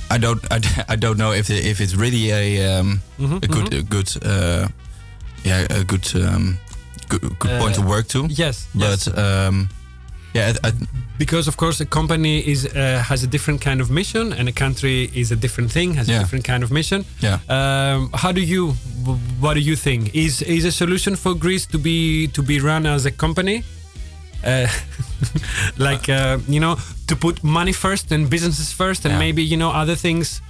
I 0.09 0.17
don't, 0.17 0.39
I, 0.51 0.59
I 0.89 0.95
don't 0.95 1.17
know 1.17 1.31
if 1.33 1.49
it, 1.49 1.65
if 1.65 1.79
it's 1.81 1.95
really 1.95 2.31
a 2.31 2.79
um, 2.79 3.01
Mhm, 3.19 3.43
a 3.43 3.47
good, 3.47 3.65
mhm. 3.71 3.79
a 3.79 3.83
good, 3.83 4.09
uh, 4.25 4.67
yeah, 5.43 5.67
a 5.69 5.83
good, 5.83 6.07
um, 6.15 6.57
good, 7.09 7.21
good 7.39 7.59
point 7.59 7.75
to 7.75 7.81
Uh, 7.81 7.87
work 7.87 8.07
to. 8.09 8.27
yes, 8.29 8.67
but 8.75 9.07
um, 9.17 9.69
yeah, 10.33 10.53
I, 10.63 10.67
I, 10.67 10.71
because 11.17 11.47
of 11.49 11.55
course 11.57 11.79
a 11.83 11.85
company 11.85 12.39
is 12.39 12.65
uh, 12.65 13.03
has 13.09 13.23
a 13.23 13.27
different 13.27 13.61
kind 13.61 13.81
of 13.81 13.89
mission 13.89 14.33
and 14.33 14.47
a 14.49 14.51
country 14.51 15.09
is 15.13 15.31
a 15.31 15.35
different 15.35 15.71
thing 15.71 15.93
has 15.95 16.07
a 16.09 16.13
different 16.19 16.45
kind 16.45 16.63
of 16.63 16.71
mission 16.71 17.05
Yeah. 17.19 17.39
um, 17.49 18.09
how 18.13 18.31
do 18.31 18.41
you 18.41 18.73
what 19.39 19.53
do 19.55 19.59
you 19.59 19.75
think 19.75 20.13
is 20.15 20.41
is 20.41 20.65
a 20.65 20.71
solution 20.71 21.15
for 21.15 21.33
greece 21.35 21.65
to 21.67 21.77
be 21.77 22.27
to 22.33 22.41
be 22.41 22.59
run 22.59 22.85
as 22.85 23.05
a 23.05 23.11
company 23.11 23.63
uh, 24.43 24.67
like 25.77 26.09
uh, 26.09 26.37
you 26.47 26.59
know 26.59 26.75
to 27.07 27.15
put 27.15 27.43
money 27.43 27.73
first 27.73 28.11
and 28.11 28.29
businesses 28.29 28.71
first 28.71 29.05
and 29.05 29.13
Yeah. 29.13 29.19
maybe 29.19 29.41
you 29.43 29.57
know 29.57 29.71
other 29.81 29.95
things 29.95 30.41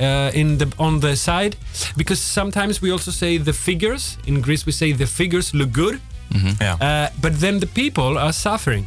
uh, 0.00 0.30
in 0.40 0.58
the 0.58 0.66
on 0.78 1.00
the 1.00 1.16
side 1.16 1.56
because 1.96 2.20
sometimes 2.20 2.80
we 2.82 2.90
also 2.92 3.10
say 3.10 3.38
the 3.38 3.52
figures 3.52 4.16
in 4.26 4.40
greece 4.40 4.64
we 4.66 4.72
say 4.72 4.92
the 4.92 5.06
figures 5.06 5.52
look 5.52 5.72
good 5.72 6.00
Yeah. 6.60 6.76
uh, 6.80 7.08
but 7.20 7.32
then 7.40 7.60
the 7.60 7.66
people 7.66 8.18
are 8.18 8.32
suffering. 8.32 8.86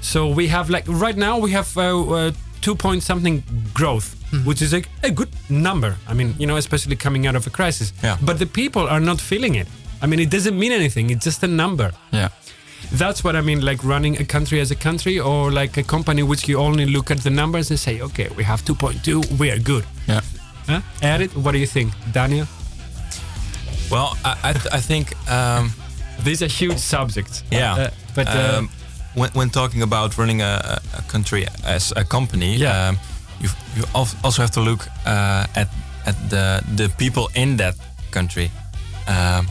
So 0.00 0.28
we 0.28 0.48
have 0.48 0.70
like 0.70 0.84
right 0.88 1.16
now 1.16 1.38
we 1.38 1.50
have 1.52 1.76
uh, 1.76 1.82
uh, 1.82 2.32
two 2.60 2.74
point 2.74 3.02
something 3.02 3.42
growth, 3.74 4.14
which 4.44 4.62
is 4.62 4.72
a, 4.72 4.82
a 5.02 5.10
good 5.10 5.28
number. 5.48 5.96
I 6.08 6.14
mean, 6.14 6.34
you 6.38 6.46
know, 6.46 6.56
especially 6.56 6.96
coming 6.96 7.26
out 7.26 7.36
of 7.36 7.46
a 7.46 7.50
crisis. 7.50 7.92
Yeah. 8.02 8.16
But 8.22 8.38
the 8.38 8.46
people 8.46 8.82
are 8.88 9.00
not 9.00 9.20
feeling 9.20 9.54
it. 9.56 9.66
I 10.02 10.06
mean, 10.06 10.20
it 10.20 10.30
doesn't 10.30 10.58
mean 10.58 10.72
anything. 10.72 11.10
It's 11.10 11.24
just 11.24 11.42
a 11.42 11.46
number. 11.48 11.90
yeah. 12.12 12.28
That's 12.92 13.24
what 13.24 13.34
I 13.34 13.40
mean, 13.40 13.62
like 13.64 13.82
running 13.82 14.16
a 14.20 14.24
country 14.24 14.60
as 14.60 14.70
a 14.70 14.76
country, 14.76 15.18
or 15.18 15.50
like 15.50 15.76
a 15.80 15.82
company 15.82 16.22
which 16.22 16.46
you 16.48 16.58
only 16.60 16.86
look 16.86 17.10
at 17.10 17.18
the 17.18 17.30
numbers 17.30 17.70
and 17.70 17.78
say, 17.80 18.00
okay, 18.00 18.28
we 18.36 18.44
have 18.44 18.62
2.2, 18.64 19.38
we 19.40 19.50
are 19.50 19.58
good. 19.58 19.84
Yeah. 20.06 20.20
Huh? 20.68 20.80
Edit, 21.02 21.34
what 21.36 21.52
do 21.52 21.58
you 21.58 21.66
think, 21.66 21.92
Daniel? 22.12 22.46
Well, 23.90 24.16
I 24.24 24.36
I, 24.50 24.52
th- 24.52 24.74
I 24.74 24.80
think 24.80 25.14
um, 25.30 25.72
These 26.24 26.42
are 26.44 26.48
huge 26.48 26.78
subjects. 26.78 27.42
yeah. 27.50 27.74
Uh, 27.74 27.90
but 28.14 28.26
uh, 28.28 28.58
um, 28.58 28.68
when 29.16 29.30
when 29.34 29.50
talking 29.50 29.82
about 29.82 30.16
running 30.18 30.42
a, 30.42 30.78
a- 30.98 31.02
country 31.12 31.46
as 31.64 31.92
a 31.96 32.04
company, 32.04 32.56
Yeah. 32.56 32.88
um, 32.88 32.98
you 33.40 33.48
you 33.76 33.84
also 34.22 34.42
have 34.42 34.50
to 34.52 34.60
look 34.60 34.86
uh, 35.06 35.44
at 35.54 35.68
at 36.06 36.16
the 36.30 36.62
the 36.76 36.88
people 36.98 37.28
in 37.34 37.56
that 37.56 37.74
country. 38.10 38.50
Um, 39.08 39.46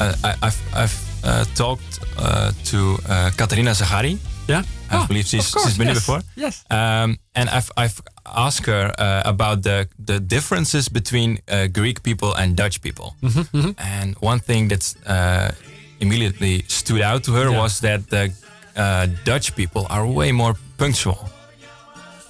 uh, 0.00 0.14
I, 0.24 0.34
I've 0.46 0.60
I've 0.74 0.96
uh, 1.24 1.44
talked 1.54 1.98
uh, 2.18 2.52
to 2.70 2.78
uh, 3.08 3.30
Katarina 3.36 3.70
Zagari. 3.74 4.18
yeah. 4.48 4.62
I 4.90 4.96
Oh, 4.96 5.06
believe 5.06 5.26
she's, 5.26 5.50
course, 5.52 5.66
she's 5.66 5.76
been 5.78 5.88
yes, 5.88 5.96
here 5.96 6.00
before. 6.00 6.22
Yes. 6.34 6.64
Um, 6.70 7.18
and 7.34 7.50
I've, 7.50 7.70
I've 7.76 8.00
asked 8.24 8.64
her 8.66 8.90
uh, 8.98 9.20
about 9.28 9.62
the, 9.62 9.86
the 10.06 10.18
differences 10.18 10.88
between 10.88 11.40
uh, 11.46 11.66
Greek 11.66 12.02
people 12.02 12.32
and 12.32 12.56
Dutch 12.56 12.80
people. 12.80 13.14
Mm-hmm, 13.22 13.70
And 13.76 14.16
one 14.20 14.38
thing 14.40 14.68
that 14.68 14.94
uh, 15.06 15.50
immediately 16.00 16.64
stood 16.68 17.02
out 17.02 17.22
to 17.24 17.32
her 17.32 17.50
Yeah. 17.50 17.60
was 17.60 17.80
that 17.80 18.08
the 18.08 18.32
uh, 18.78 19.06
Dutch 19.24 19.54
people 19.54 19.86
are 19.90 20.06
way 20.06 20.32
more 20.32 20.54
punctual. 20.76 21.18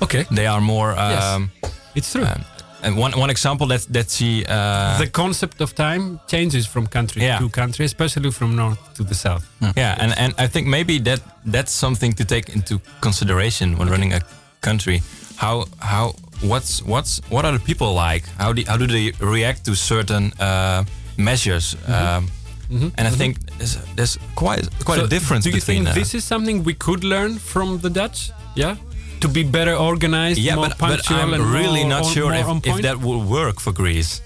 Okay. 0.02 0.24
They 0.30 0.46
are 0.46 0.60
more. 0.60 0.94
Yes. 0.96 1.24
Um, 1.24 1.50
It's 1.94 2.12
true. 2.12 2.24
um, 2.24 2.44
and 2.82 2.96
one, 2.96 3.12
one 3.18 3.30
example 3.30 3.66
that, 3.68 3.86
that 3.92 4.10
she. 4.10 4.44
Uh, 4.48 4.98
the 4.98 5.10
concept 5.10 5.60
of 5.60 5.74
time 5.74 6.20
changes 6.28 6.66
from 6.66 6.86
country 6.86 7.22
Yeah. 7.22 7.38
to 7.40 7.48
country, 7.48 7.84
especially 7.84 8.30
from 8.30 8.54
north 8.54 8.78
to 8.94 9.02
the 9.04 9.14
south. 9.14 9.44
Yeah, 9.76 9.96
and, 9.98 10.12
and 10.16 10.32
I 10.38 10.46
think 10.48 10.66
maybe 10.68 10.98
that 11.00 11.20
that's 11.52 11.72
something 11.72 12.12
to 12.14 12.24
take 12.24 12.52
into 12.54 12.80
consideration 13.00 13.76
when 13.78 13.88
running 13.88 14.12
a 14.14 14.20
country. 14.60 15.02
How 15.36 15.64
how 15.78 16.14
what's 16.40 16.80
what's 16.84 17.20
what 17.30 17.44
are 17.44 17.52
the 17.58 17.64
people 17.64 17.94
like? 17.94 18.22
How 18.38 18.52
do 18.52 18.62
how 18.68 18.76
do 18.78 18.86
they 18.86 19.12
react 19.20 19.64
to 19.64 19.74
certain 19.74 20.32
uh, 20.40 20.84
measures? 21.16 21.74
Um, 21.88 22.28
and 22.70 23.08
I 23.08 23.10
think 23.10 23.36
there's, 23.58 23.76
there's 23.96 24.18
quite 24.34 24.68
quite 24.84 24.98
So 24.98 25.04
a 25.04 25.08
difference 25.08 25.44
Do 25.44 25.50
you 25.50 25.56
between. 25.60 25.84
think 25.84 25.94
this 25.94 26.14
is 26.14 26.24
something 26.24 26.64
we 26.64 26.74
could 26.74 27.02
learn 27.04 27.38
from 27.38 27.78
the 27.80 27.90
Dutch? 27.90 28.30
Yeah, 28.56 28.76
to 29.20 29.28
be 29.28 29.42
better 29.44 29.74
organized, 29.74 30.38
yeah, 30.40 30.56
more 30.56 30.68
but, 30.68 30.78
but 30.78 31.10
I'm 31.10 31.32
and 31.34 31.42
really 31.44 31.84
not 31.84 32.04
on- 32.04 32.12
sure 32.14 32.32
if, 32.34 32.46
if 32.66 32.82
that 32.82 32.96
will 33.00 33.22
work 33.22 33.60
for 33.60 33.72
Greece. 33.72 34.20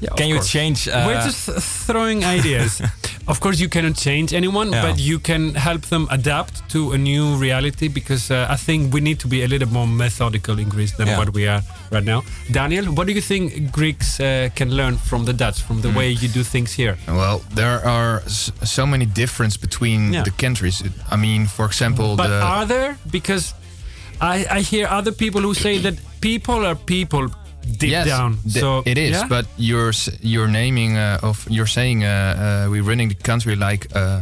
Yeah, 0.00 0.10
Can 0.16 0.28
you 0.28 0.34
course. 0.36 0.50
change? 0.50 0.88
Uh, 0.88 1.04
We're 1.06 1.22
just 1.24 1.48
throwing 1.86 2.22
ideas. 2.24 2.82
of 3.28 3.40
course 3.40 3.58
you 3.58 3.68
cannot 3.68 3.96
change 3.96 4.32
anyone 4.34 4.70
Yeah. 4.70 4.82
but 4.82 4.98
you 5.00 5.18
can 5.18 5.54
help 5.54 5.82
them 5.86 6.06
adapt 6.10 6.68
to 6.70 6.92
a 6.92 6.98
new 6.98 7.34
reality 7.40 7.88
because 7.88 8.30
uh, 8.30 8.46
i 8.48 8.56
think 8.56 8.94
we 8.94 9.00
need 9.00 9.18
to 9.18 9.26
be 9.28 9.42
a 9.42 9.48
little 9.48 9.68
more 9.68 9.88
methodical 9.88 10.58
in 10.60 10.68
greece 10.68 10.92
than 10.96 11.06
Yeah. 11.08 11.18
what 11.18 11.28
we 11.34 11.48
are 11.48 11.62
right 11.90 12.04
now 12.04 12.22
daniel 12.50 12.84
what 12.96 13.06
do 13.06 13.12
you 13.12 13.20
think 13.20 13.70
greeks 13.72 14.18
uh, 14.20 14.48
can 14.54 14.70
learn 14.70 14.96
from 14.96 15.24
the 15.24 15.32
dutch 15.32 15.62
from 15.62 15.80
the 15.80 15.88
Mm. 15.88 15.96
way 15.96 16.08
you 16.10 16.28
do 16.28 16.42
things 16.42 16.72
here 16.72 16.96
Well, 17.06 17.40
there 17.54 17.80
are 17.86 18.22
s- 18.26 18.50
so 18.64 18.86
many 18.86 19.06
differences 19.06 19.60
between 19.60 20.12
Yeah. 20.12 20.24
the 20.24 20.30
countries. 20.36 20.82
I 21.10 21.16
mean, 21.16 21.46
for 21.46 21.66
example, 21.66 22.16
but 22.16 22.26
the 22.28 22.40
are 22.42 22.66
there 22.66 22.96
because 23.10 23.54
I, 24.20 24.46
I 24.58 24.60
hear 24.62 24.86
other 24.98 25.12
people 25.12 25.40
who 25.42 25.54
say 25.54 25.78
that 25.80 25.94
people 26.20 26.66
are 26.66 26.74
people 26.74 27.28
deep 27.78 27.90
yes, 27.90 28.06
down 28.06 28.38
so 28.48 28.82
it 28.84 28.98
is. 28.98 29.10
yeah? 29.10 29.28
But 29.28 29.46
you're 29.56 29.92
you're 30.22 30.48
naming 30.50 30.96
uh, 30.96 31.18
of 31.28 31.46
you're 31.48 31.68
saying 31.68 32.04
uh, 32.04 32.08
uh, 32.08 32.70
we're 32.70 32.82
running 32.90 33.08
the 33.08 33.22
country 33.22 33.54
like 33.56 33.86
uh, 33.94 34.20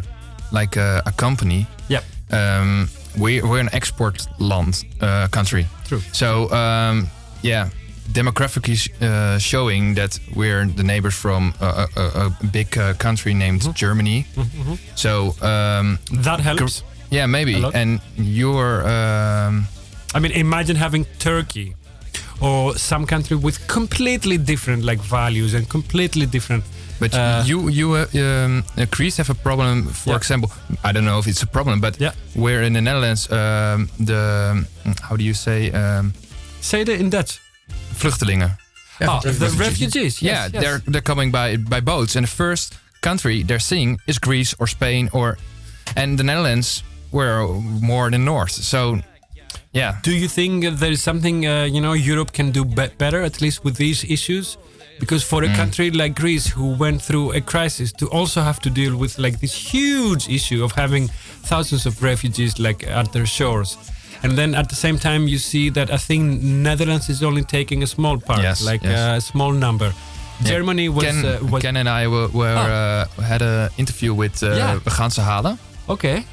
like 0.53 0.77
uh, 0.81 1.01
a 1.07 1.13
company. 1.17 1.67
Yep. 1.89 2.05
Um, 2.33 2.89
we 3.17 3.41
we're 3.43 3.61
an 3.61 3.69
export 3.73 4.27
land 4.39 4.85
uh, 5.01 5.29
country. 5.31 5.67
True. 5.89 6.03
So 6.13 6.49
um, 6.53 7.09
yeah, 7.45 7.69
demographically 8.13 8.79
uh, 9.03 9.39
showing 9.39 9.95
that 9.95 10.19
we're 10.35 10.67
the 10.77 10.83
neighbors 10.83 11.15
from 11.15 11.55
a, 11.61 11.87
a, 11.97 12.03
a- 12.27 12.45
big 12.53 12.77
uh, 12.79 12.95
country 12.99 13.35
named 13.35 13.63
Germany. 13.75 14.25
Mhm. 14.37 14.79
So 14.95 15.35
um, 15.43 15.99
that 16.25 16.41
helps 16.41 16.83
yeah, 17.11 17.27
maybe. 17.27 17.55
And 17.75 18.01
you're. 18.17 18.83
Um, 18.89 19.67
I 20.17 20.21
mean, 20.21 20.33
imagine 20.33 20.77
having 20.77 21.07
Turkey 21.19 21.75
or 22.41 22.77
some 22.77 23.07
country 23.07 23.37
with 23.37 23.59
completely 23.69 24.39
different 24.39 24.85
like 24.85 25.01
values 25.03 25.55
and 25.55 25.69
completely 25.69 26.27
different. 26.27 26.65
But 27.01 27.15
uh, 27.15 27.43
you 27.47 27.69
you 27.69 27.95
uh, 27.95 28.07
um, 28.15 28.63
uh, 28.79 28.87
Greece 28.91 29.17
have 29.19 29.31
a 29.31 29.35
problem. 29.35 29.87
For 29.93 30.11
Yeah. 30.11 30.17
example, 30.17 30.49
I 30.85 30.93
don't 30.93 31.05
know 31.05 31.19
if 31.19 31.27
it's 31.27 31.43
a 31.43 31.47
problem, 31.47 31.81
but 31.81 31.97
Yeah. 32.01 32.13
where 32.35 32.63
in 32.67 32.73
the 32.73 32.81
Netherlands 32.81 33.29
um, 33.31 33.89
the 34.07 34.65
how 35.09 35.17
do 35.17 35.23
you 35.25 35.35
say 35.35 35.71
um, 35.73 36.13
say 36.65 36.81
in 37.01 37.11
Dutch? 37.11 37.41
Vluchtelingen. 38.01 38.51
Ah, 39.01 39.21
the 39.21 39.57
refugees. 39.59 40.21
Yes, 40.23 40.23
yeah, 40.23 40.49
yes. 40.53 40.63
they're 40.63 40.81
they're 40.93 41.03
coming 41.15 41.33
by 41.33 41.57
by 41.57 41.81
boats, 41.81 42.17
and 42.17 42.25
the 42.27 42.31
first 42.31 42.75
country 43.01 43.43
they're 43.45 43.59
seeing 43.73 43.99
is 44.07 44.19
Greece 44.19 44.55
or 44.59 44.67
Spain 44.67 45.09
or, 45.13 45.37
and 45.97 46.19
the 46.19 46.23
Netherlands 46.25 46.83
were 47.11 47.47
more 47.81 48.11
the 48.11 48.19
north. 48.19 48.53
So, 48.53 48.99
yeah. 49.73 49.99
Do 50.03 50.11
you 50.11 50.29
think 50.29 50.65
there 50.79 50.93
is 50.93 51.03
something 51.03 51.45
uh, 51.47 51.65
you 51.75 51.81
know 51.81 51.95
Europe 51.95 52.33
can 52.33 52.53
do 52.53 52.65
be- 52.65 52.95
better 52.99 53.23
at 53.25 53.41
least 53.41 53.65
with 53.65 53.77
these 53.77 54.05
issues? 54.05 54.57
Because 55.01 55.25
for 55.27 55.43
a 55.43 55.49
Mm. 55.49 55.57
country 55.57 55.91
like 55.91 56.15
Greece 56.15 56.47
who 56.57 56.77
went 56.79 57.03
through 57.03 57.33
a 57.37 57.41
crisis 57.41 57.93
to 57.93 58.07
also 58.13 58.41
have 58.43 58.61
to 58.61 58.71
deal 58.71 58.97
with 58.97 59.19
like 59.19 59.39
this 59.41 59.55
huge 59.75 60.29
issue 60.29 60.65
of 60.65 60.73
having 60.73 61.11
thousands 61.49 61.87
of 61.87 62.01
refugees 62.03 62.59
like 62.59 62.87
at 62.87 63.13
their 63.13 63.27
shores. 63.27 63.77
And 64.25 64.33
then 64.37 64.55
at 64.55 64.69
the 64.69 64.75
same 64.75 64.99
time, 64.99 65.29
you 65.29 65.39
see 65.39 65.71
that 65.71 65.91
I 65.91 65.97
think 65.99 66.43
Netherlands 66.43 67.09
is 67.09 67.23
only 67.23 67.43
taking 67.45 67.83
a 67.83 67.87
small 67.87 68.19
part, 68.19 68.41
Yes, 68.43 68.61
like 68.63 68.83
yes. 68.89 68.99
uh, 68.99 69.17
a 69.17 69.21
small 69.21 69.53
number. 69.53 69.93
Yeah. 70.41 70.49
Germany 70.53 70.89
was, 70.89 71.05
Ken, 71.05 71.25
uh, 71.25 71.39
was 71.51 71.63
Ken 71.63 71.77
and 71.77 71.89
I 71.89 72.07
were, 72.09 72.29
were 72.33 72.57
uh, 72.57 73.23
had 73.23 73.43
an 73.43 73.69
interview 73.77 74.15
with 74.15 74.43
uh, 74.43 74.49
Yeah. 74.57 74.79
We 74.85 74.91
gaan 74.91 75.11
ze 75.11 75.21
halen. 75.23 75.59
okay. 75.87 76.25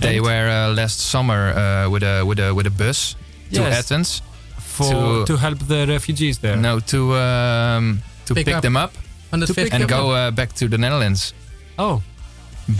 They 0.00 0.16
And- 0.16 0.26
were 0.26 0.48
uh, 0.48 0.74
last 0.74 1.00
summer 1.00 1.52
uh, 1.56 1.90
with 1.90 2.02
a 2.02 2.22
with 2.24 2.38
a 2.38 2.52
with 2.54 2.66
a 2.66 2.70
bus 2.70 3.16
to 3.52 3.62
Athens 3.62 4.22
for 4.58 4.92
to- 4.92 5.24
to 5.24 5.36
help 5.36 5.58
the 5.66 5.86
refugees 5.86 6.38
there. 6.38 6.56
no 6.56 6.78
to 6.80 7.14
um, 7.16 8.02
to 8.24 8.34
Pick 8.34 8.44
pick, 8.44 8.54
up. 8.56 8.62
them 8.62 8.76
up 8.76 8.92
On 9.32 9.40
the 9.40 9.46
To 9.46 9.54
pick 9.54 9.72
and 9.74 9.88
go 9.88 10.10
uh, 10.12 10.30
back 10.30 10.52
to 10.54 10.68
the 10.68 10.76
Netherlands. 10.78 11.34
Oh, 11.76 12.00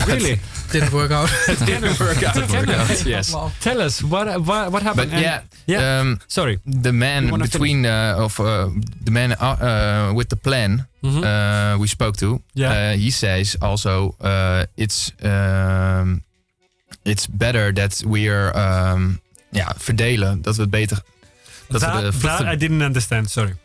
really? 0.07 0.39
didn't 0.71 0.91
work 0.93 1.11
out. 1.11 1.29
It 1.47 1.59
didn't 1.65 1.99
work 1.99 2.23
out. 2.23 2.33
Didn't 2.33 2.51
work 2.51 2.69
out, 2.69 3.05
yes. 3.05 3.35
Tell 3.59 3.81
us 3.81 4.01
what 4.03 4.27
what, 4.45 4.71
what 4.71 4.81
happened. 4.83 5.11
But 5.11 5.21
yeah, 5.21 5.41
yeah. 5.65 5.99
Um, 6.01 6.19
Sorry. 6.27 6.59
the 6.65 6.91
man 6.91 7.29
between 7.39 7.85
uh, 7.85 8.15
of 8.23 8.39
uh, 8.39 8.69
the 9.03 9.11
man 9.11 9.31
uh, 9.31 9.55
uh, 9.61 10.13
with 10.15 10.29
the 10.29 10.35
plan 10.35 10.87
uh, 11.03 11.77
we 11.79 11.87
spoke 11.87 12.17
to, 12.17 12.41
Yeah. 12.53 12.71
uh, 12.71 12.97
he 12.97 13.09
says 13.11 13.55
also 13.61 14.15
uh, 14.21 14.65
it's 14.75 15.11
um, 15.23 16.21
it's 17.05 17.27
better 17.27 17.73
that 17.73 18.03
we 18.05 18.29
are 18.29 18.51
um, 18.55 19.19
ja 19.51 19.73
verdelen 19.77 20.41
dat 20.41 20.55
we 20.55 20.61
het 20.61 20.69
beter 20.71 21.01
dat 21.69 21.81
that, 21.81 22.03
we 22.03 22.11
de 22.11 22.17
that 22.19 22.41
I 22.53 22.55
didn't 22.57 22.81
understand. 22.81 23.29
Sorry. 23.29 23.55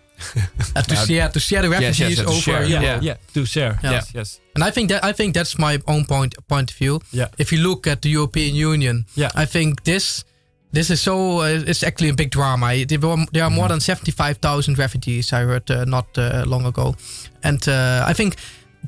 Uh, 0.77 0.83
to 0.83 0.97
share 0.97 1.29
to 1.29 1.41
share 1.41 1.63
the 1.63 1.69
Yes, 1.69 1.81
yes, 1.83 2.01
refugees 2.01 2.19
yes, 2.19 2.27
over 2.29 2.41
share, 2.41 2.65
Yeah, 2.65 2.81
Europe. 2.83 3.03
yeah, 3.03 3.17
to 3.35 3.45
share. 3.45 3.79
Yeah. 3.83 3.91
Yes, 3.93 4.11
yes. 4.15 4.41
And 4.55 4.65
I 4.65 4.71
think 4.71 4.89
that 4.91 5.05
I 5.05 5.13
think 5.13 5.35
that's 5.35 5.59
my 5.59 5.79
own 5.87 6.05
point 6.05 6.35
point 6.49 6.71
of 6.71 6.77
view. 6.79 7.01
Yeah. 7.13 7.29
If 7.39 7.53
you 7.53 7.59
look 7.63 7.87
at 7.87 8.01
the 8.03 8.11
European 8.11 8.55
Union, 8.55 9.05
Yeah. 9.17 9.31
I 9.43 9.47
think 9.47 9.83
this 9.85 10.25
this 10.73 10.91
is 10.91 11.01
so 11.03 11.41
uh, 11.41 11.65
it's 11.67 11.83
actually 11.83 12.11
a 12.11 12.15
big 12.15 12.31
drama. 12.31 12.85
There, 12.87 12.99
were, 12.99 13.27
there 13.33 13.45
are 13.45 13.51
more 13.51 13.69
than 13.69 13.81
seventy 13.81 14.13
five 14.13 14.35
thousand 14.39 14.79
refugees. 14.79 15.33
I 15.33 15.45
heard 15.45 15.71
uh, 15.71 15.85
not 15.85 16.07
uh, 16.19 16.45
long 16.47 16.65
ago, 16.67 16.95
and 17.43 17.69
uh, 17.69 18.11
I 18.11 18.13
think 18.15 18.35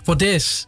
for 0.05 0.17
this 0.17 0.67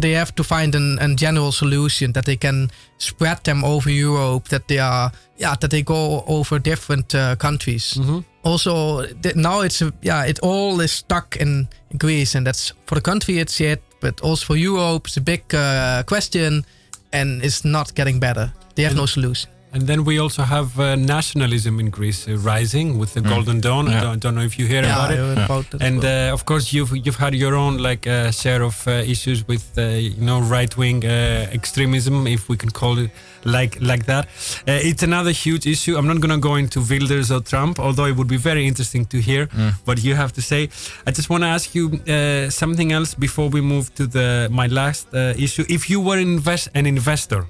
they 0.00 0.12
have 0.16 0.32
to 0.34 0.42
find 0.44 0.74
an, 0.74 0.98
a 1.00 1.14
general 1.14 1.52
solution 1.52 2.12
that 2.12 2.24
they 2.24 2.36
can 2.36 2.70
spread 2.98 3.42
them 3.44 3.64
over 3.64 3.90
Europe. 3.90 4.48
That 4.48 4.66
they 4.66 4.78
are 4.80 5.10
yeah 5.36 5.56
that 5.58 5.70
they 5.70 5.82
go 5.82 6.24
over 6.26 6.58
different 6.60 7.14
uh, 7.14 7.34
countries. 7.36 7.98
Also, 8.44 9.06
th- 9.22 9.36
now 9.36 9.60
it's 9.60 9.82
a, 9.82 9.92
yeah 10.02 10.24
it 10.26 10.38
all 10.42 10.80
is 10.80 10.92
stuck 10.92 11.36
in 11.36 11.68
Greece, 11.96 12.34
and 12.38 12.46
that's 12.46 12.72
for 12.86 12.94
the 12.96 13.00
country 13.00 13.38
it's 13.38 13.60
it, 13.60 13.82
but 14.00 14.20
also 14.20 14.46
for 14.46 14.56
Europe 14.56 15.06
it's 15.06 15.16
a 15.16 15.20
big 15.20 15.54
uh, 15.54 16.02
question, 16.06 16.64
and 17.12 17.42
it's 17.44 17.64
not 17.64 17.94
getting 17.94 18.20
better. 18.20 18.52
They 18.74 18.82
have 18.84 18.96
no 18.96 19.06
solution. 19.06 19.50
And 19.74 19.86
then 19.86 20.04
we 20.04 20.18
also 20.18 20.42
have 20.42 20.78
uh, 20.78 20.96
nationalism 20.96 21.80
in 21.80 21.88
Greece 21.88 22.28
uh, 22.28 22.36
rising 22.36 22.98
with 22.98 23.14
the 23.14 23.22
Golden 23.22 23.58
Dawn. 23.60 23.88
I 23.88 24.00
don't, 24.02 24.20
don't 24.20 24.34
know 24.34 24.42
if 24.42 24.58
you 24.58 24.66
hear 24.66 24.82
Yeah, 24.82 24.94
about 24.96 25.10
I 25.10 25.14
it. 25.14 25.16
heard 25.16 25.38
about 25.38 25.70
that 25.70 25.82
And 25.82 26.02
well. 26.02 26.30
uh, 26.30 26.34
of 26.34 26.44
course, 26.44 26.72
you've 26.74 26.92
you've 27.04 27.16
had 27.16 27.34
your 27.34 27.54
own 27.54 27.78
like 27.78 28.06
uh, 28.06 28.30
share 28.32 28.62
of 28.62 28.86
uh, 28.86 28.90
issues 29.14 29.48
with 29.48 29.64
uh, 29.78 29.82
you 30.16 30.20
know 30.28 30.40
right 30.56 30.76
wing 30.76 31.04
uh, 31.06 31.48
extremism, 31.58 32.26
if 32.26 32.42
we 32.50 32.56
can 32.58 32.70
call 32.70 32.98
it 32.98 33.10
like 33.44 33.78
like 33.80 34.04
that. 34.12 34.24
Uh, 34.68 34.88
it's 34.90 35.02
another 35.02 35.32
huge 35.46 35.64
issue. 35.66 35.96
I'm 35.96 36.06
not 36.06 36.20
gonna 36.20 36.38
go 36.50 36.54
into 36.56 36.80
Wilders 36.90 37.30
or 37.30 37.40
Trump, 37.40 37.78
although 37.78 38.04
it 38.12 38.16
would 38.18 38.28
be 38.28 38.40
very 38.50 38.66
interesting 38.66 39.06
to 39.06 39.16
hear 39.28 39.48
what 39.86 40.04
you 40.04 40.14
have 40.14 40.32
to 40.34 40.42
say. 40.42 40.68
I 41.06 41.10
just 41.18 41.28
want 41.30 41.42
to 41.44 41.48
ask 41.56 41.74
you 41.74 41.84
uh, 41.88 42.50
something 42.50 42.92
else 42.92 43.14
before 43.14 43.48
we 43.48 43.60
move 43.62 43.86
to 43.94 44.06
the 44.06 44.48
my 44.50 44.66
last 44.68 45.06
uh, 45.14 45.18
issue. 45.46 45.64
If 45.68 45.88
you 45.88 45.98
were 46.08 46.18
invest 46.20 46.68
an 46.74 46.84
investor, 46.86 47.46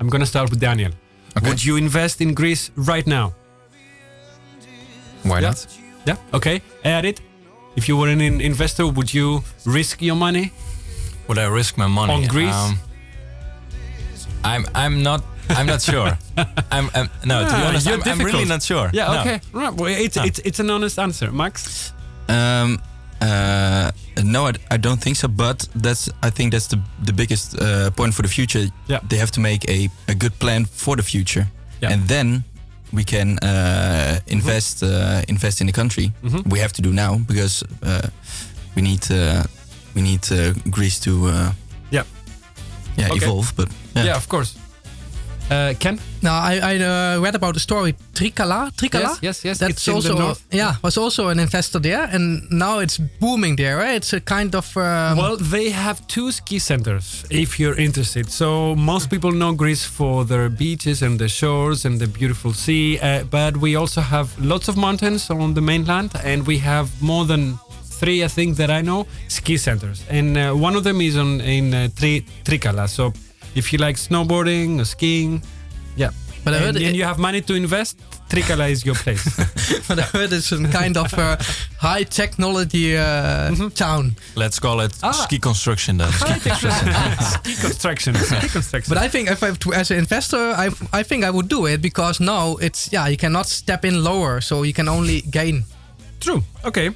I'm 0.00 0.08
gonna 0.08 0.26
start 0.34 0.48
with 0.50 0.60
Daniel. 0.60 0.92
Okay. 1.36 1.48
Would 1.48 1.64
you 1.64 1.76
invest 1.76 2.20
in 2.20 2.34
Greece 2.34 2.70
right 2.76 3.06
now? 3.06 3.32
Why 5.22 5.40
Yeah. 5.40 5.48
not? 5.48 5.66
Yeah. 6.06 6.16
Okay. 6.34 6.60
Add 6.84 7.04
it. 7.04 7.20
If 7.76 7.88
you 7.88 7.96
were 7.96 8.08
an 8.12 8.20
investor, 8.40 8.86
would 8.86 9.12
you 9.14 9.42
risk 9.64 10.02
your 10.02 10.16
money? 10.16 10.50
Would 11.28 11.38
I 11.38 11.46
risk 11.46 11.78
my 11.78 11.86
money 11.86 12.12
On 12.12 12.26
Greece? 12.26 12.54
Um, 12.54 12.78
I'm 14.44 14.66
I'm 14.74 15.02
not 15.02 15.22
I'm 15.48 15.66
not 15.66 15.80
sure. 15.82 16.18
I'm, 16.70 16.90
I'm 16.94 17.08
no 17.24 17.40
to 17.40 17.46
be 17.46 17.52
Ah, 17.52 17.68
honest. 17.68 17.86
you're 17.86 18.00
I'm, 18.02 18.20
I'm 18.20 18.26
really 18.26 18.44
not 18.44 18.62
sure. 18.62 18.90
Yeah. 18.92 19.06
No. 19.14 19.20
Okay. 19.20 19.40
Right. 19.52 19.72
Well, 19.72 19.88
it's 19.90 20.16
No. 20.16 20.24
it's 20.24 20.40
it's 20.44 20.60
an 20.60 20.70
honest 20.70 20.98
answer, 20.98 21.30
Max. 21.32 21.92
Um, 22.28 22.80
uh, 23.20 23.90
no, 24.32 24.46
I, 24.48 24.52
I 24.74 24.78
don't 24.78 25.00
think 25.00 25.16
so. 25.16 25.28
But 25.28 25.68
that's 25.82 26.08
I 26.26 26.30
think 26.30 26.52
that's 26.52 26.66
the 26.68 26.78
the 27.06 27.12
biggest 27.12 27.54
uh, 27.54 27.90
point 27.94 28.14
for 28.14 28.22
the 28.22 28.28
future. 28.28 28.68
Yeah. 28.88 29.00
They 29.08 29.18
have 29.18 29.30
to 29.30 29.40
make 29.40 29.64
a, 29.68 29.88
a 30.08 30.14
good 30.14 30.32
plan 30.38 30.64
for 30.66 30.96
the 30.96 31.02
future, 31.02 31.46
Yeah. 31.82 31.92
and 31.92 32.08
then 32.08 32.42
we 32.92 33.04
can 33.04 33.38
uh, 33.42 34.18
invest 34.26 34.82
uh, 34.82 34.88
invest 35.28 35.60
in 35.60 35.66
the 35.66 35.72
country. 35.72 36.12
Mhm. 36.22 36.42
We 36.52 36.60
have 36.60 36.72
to 36.72 36.82
do 36.82 36.92
now 36.92 37.18
because 37.26 37.64
uh, 37.82 38.08
we 38.74 38.82
need 38.82 39.10
uh, 39.10 39.42
we 39.94 40.02
need 40.02 40.30
uh, 40.32 40.52
Greece 40.70 40.98
to 41.00 41.10
uh, 41.10 41.52
Yeah. 41.90 42.04
yeah 42.96 43.10
Okay. 43.12 43.24
evolve. 43.24 43.52
But 43.56 43.68
Yeah. 43.96 44.04
yeah, 44.06 44.16
of 44.16 44.26
course. 44.28 44.52
Uh, 45.52 45.74
Ken. 45.78 45.98
Now 46.22 46.36
I, 46.50 46.54
I 46.72 46.74
uh, 46.78 47.20
read 47.24 47.34
about 47.34 47.54
the 47.54 47.60
story 47.60 47.92
Trikala. 48.14 48.70
Trikala. 48.80 49.00
Yes. 49.02 49.18
Yes. 49.22 49.44
Yes. 49.44 49.58
That's 49.58 49.72
it's 49.72 49.88
in 49.88 49.94
also 49.94 50.14
the 50.14 50.18
north. 50.24 50.40
yeah 50.50 50.74
was 50.82 50.96
also 50.96 51.28
an 51.28 51.38
investor 51.38 51.80
there, 51.80 52.04
and 52.14 52.24
now 52.50 52.74
it's 52.84 52.96
booming 53.20 53.56
there. 53.56 53.76
Right? 53.76 53.96
It's 54.00 54.12
a 54.12 54.20
kind 54.20 54.54
of 54.54 54.66
um, 54.76 55.16
Well, 55.18 55.36
they 55.36 55.70
have 55.70 55.96
two 56.06 56.30
ski 56.32 56.58
centers 56.58 57.24
if 57.30 57.58
you're 57.60 57.78
interested. 57.86 58.30
So 58.30 58.74
most 58.76 59.10
people 59.10 59.32
know 59.32 59.52
Greece 59.52 59.84
for 59.98 60.24
their 60.24 60.48
beaches 60.48 61.02
and 61.02 61.18
the 61.18 61.28
shores 61.28 61.84
and 61.84 62.00
the 62.00 62.06
beautiful 62.06 62.52
sea, 62.52 62.98
uh, 62.98 63.24
but 63.24 63.56
we 63.56 63.76
also 63.76 64.00
have 64.00 64.28
lots 64.38 64.68
of 64.68 64.76
mountains 64.76 65.30
on 65.30 65.54
the 65.54 65.60
mainland, 65.60 66.10
and 66.24 66.46
we 66.46 66.58
have 66.58 66.88
more 67.00 67.24
than 67.26 67.58
three, 68.00 68.24
I 68.24 68.28
think 68.28 68.56
that 68.56 68.70
I 68.70 68.80
know, 68.82 69.06
ski 69.28 69.56
centers, 69.56 69.98
and 70.10 70.36
uh, 70.36 70.52
one 70.66 70.74
of 70.78 70.82
them 70.84 71.00
is 71.00 71.16
on 71.16 71.40
in 71.40 71.74
uh, 71.74 71.88
Tri- 71.98 72.24
Trikala. 72.44 72.88
So 72.88 73.12
if 73.54 73.72
you 73.72 73.78
like 73.78 73.96
snowboarding 73.96 74.80
or 74.80 74.84
skiing, 74.84 75.42
yeah, 75.96 76.10
But 76.44 76.54
I 76.54 76.58
heard 76.58 76.76
and 76.76 76.84
it- 76.84 76.94
you 76.96 77.04
have 77.04 77.18
money 77.18 77.40
to 77.42 77.54
invest, 77.54 77.98
Trikala 78.28 78.70
is 78.70 78.84
your 78.84 78.94
place. 78.96 79.22
but 79.88 79.98
I 79.98 80.02
heard 80.02 80.32
it's 80.32 80.46
some 80.48 80.66
kind 80.72 80.96
of 80.96 81.12
uh, 81.18 81.36
high 81.78 82.04
technology 82.04 82.96
uh, 82.96 83.50
Mm-hmm. 83.52 83.68
town. 83.74 84.16
Let's 84.36 84.58
call 84.58 84.80
it 84.80 84.92
Ah. 85.02 85.12
ski 85.12 85.38
construction 85.38 85.98
then. 85.98 86.10
Ski 86.12 87.54
construction. 87.60 88.14
Ski 88.14 88.48
construction. 88.56 88.94
But 88.94 88.98
I 89.04 89.08
think 89.08 89.28
if 89.30 89.42
I, 89.42 89.50
as 89.80 89.90
an 89.90 89.98
investor, 89.98 90.38
I, 90.56 90.70
I 90.92 91.02
think 91.04 91.24
I 91.24 91.30
would 91.30 91.48
do 91.48 91.66
it 91.66 91.80
because 91.82 92.20
now 92.24 92.56
it's 92.60 92.88
yeah 92.92 93.06
you 93.10 93.16
cannot 93.16 93.46
step 93.46 93.84
in 93.84 94.02
lower, 94.02 94.40
so 94.40 94.62
you 94.64 94.72
can 94.72 94.88
only 94.88 95.20
gain. 95.30 95.64
True. 96.20 96.42
Okay. 96.64 96.90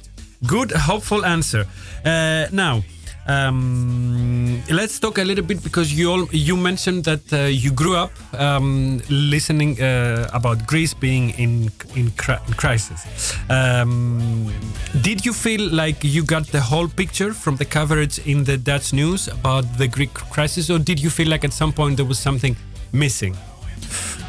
Good, 0.45 0.71
hopeful 0.71 1.25
answer. 1.25 1.65
Uh, 2.05 2.45
now, 2.51 2.83
um, 3.27 4.61
let's 4.69 4.99
talk 4.99 5.17
a 5.17 5.23
little 5.23 5.43
bit 5.43 5.61
because 5.63 5.93
you 5.93 6.11
all 6.11 6.27
you 6.31 6.55
mentioned 6.57 7.03
that 7.03 7.33
uh, 7.33 7.37
you 7.63 7.71
grew 7.71 7.95
up 7.95 8.11
um, 8.39 9.01
listening 9.09 9.81
uh, 9.81 10.29
about 10.33 10.65
Greece 10.67 10.93
being 10.93 11.31
in 11.31 11.69
in, 11.95 12.11
cri- 12.11 12.39
crisis. 12.55 13.33
Um, 13.49 14.51
did 15.01 15.25
you 15.25 15.33
feel 15.33 15.61
like 15.71 15.97
you 16.03 16.23
got 16.23 16.47
the 16.47 16.61
whole 16.61 16.87
picture 16.87 17.33
from 17.33 17.55
the 17.57 17.65
coverage 17.65 18.19
in 18.25 18.43
the 18.43 18.57
Dutch 18.57 18.93
news 18.93 19.27
about 19.27 19.65
the 19.77 19.87
Greek 19.87 20.13
crisis, 20.13 20.69
or 20.69 20.79
did 20.79 20.99
you 20.99 21.09
feel 21.09 21.27
like 21.29 21.43
at 21.43 21.53
some 21.53 21.71
point 21.73 21.97
there 21.97 22.05
was 22.07 22.19
something 22.19 22.55
missing? 22.91 23.35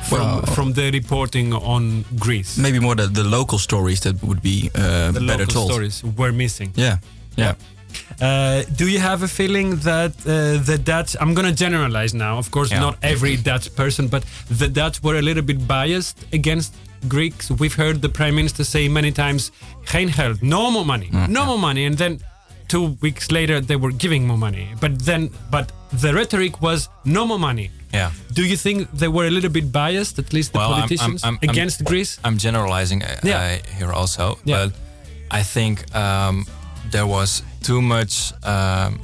From, 0.09 0.18
Well- 0.20 0.42
from 0.55 0.72
the 0.72 0.90
reporting 0.90 1.53
on 1.53 2.05
Greece, 2.18 2.57
Maybe 2.57 2.78
more 2.80 2.94
the, 2.94 3.09
the 3.09 3.24
local 3.24 3.59
stories 3.59 4.01
that 4.01 4.22
would 4.22 4.40
be 4.40 4.70
uh, 4.74 5.12
the 5.12 5.20
better 5.20 5.44
local 5.44 5.46
told. 5.55 5.70
stories 5.70 6.03
were 6.16 6.32
missing. 6.32 6.72
Yeah, 6.76 6.96
yeah. 7.36 7.55
Uh, 8.20 8.62
do 8.76 8.89
you 8.89 8.99
have 8.99 9.22
a 9.22 9.28
feeling 9.28 9.76
that 9.76 10.12
uh, 10.26 10.59
the 10.64 10.78
Dutch, 10.78 11.16
I'm 11.20 11.34
going 11.34 11.47
to 11.49 11.55
generalize 11.55 12.14
now, 12.14 12.39
of 12.39 12.51
course, 12.51 12.70
Yeah. 12.70 12.80
not 12.80 12.97
every 13.03 13.36
Dutch 13.36 13.74
person, 13.76 14.09
but 14.09 14.24
the 14.51 14.68
Dutch 14.68 15.03
were 15.03 15.16
a 15.18 15.22
little 15.22 15.43
bit 15.45 15.66
biased 15.66 16.16
against 16.32 16.74
Greeks? 17.07 17.51
We've 17.51 17.74
heard 17.74 18.03
the 18.03 18.09
Prime 18.09 18.34
Minister 18.34 18.64
say 18.64 18.89
many 18.89 19.12
times, 19.12 19.53
geen 19.93 20.09
geld, 20.11 20.43
no 20.43 20.70
more 20.70 20.84
money, 20.84 21.09
no 21.28 21.45
more 21.47 21.59
money. 21.59 21.84
And 21.86 21.97
then 21.97 22.20
two 22.66 22.97
weeks 23.01 23.30
later, 23.30 23.61
they 23.61 23.76
were 23.76 23.93
giving 23.93 24.26
more 24.26 24.39
money. 24.39 24.68
But 24.80 24.99
then, 25.05 25.30
but 25.51 25.70
the 26.03 26.12
rhetoric 26.12 26.61
was 26.61 26.89
no 27.05 27.24
more 27.24 27.39
money. 27.39 27.70
Yeah. 27.95 28.11
Do 28.34 28.43
you 28.43 28.57
think 28.57 28.89
they 28.93 29.09
were 29.09 29.26
a 29.26 29.30
little 29.30 29.51
bit 29.51 29.72
biased, 29.72 30.18
at 30.18 30.32
least 30.32 30.53
the 30.53 30.59
Well, 30.59 30.70
I'm- 30.72 30.80
politicians, 30.80 31.24
I'm- 31.24 31.39
I'm- 31.43 31.51
against 31.51 31.84
Greece? 31.84 32.18
I'm 32.24 32.36
generalizing 32.36 33.03
uh, 33.03 33.09
Yeah. 33.22 33.39
uh, 33.41 33.78
here 33.78 33.93
also, 33.93 34.39
Yeah. 34.45 34.66
but 34.66 34.72
I 35.30 35.43
think 35.43 35.84
um, 35.95 36.45
there 36.91 37.07
was 37.07 37.43
too 37.62 37.80
much. 37.82 38.32
Um, 38.44 38.98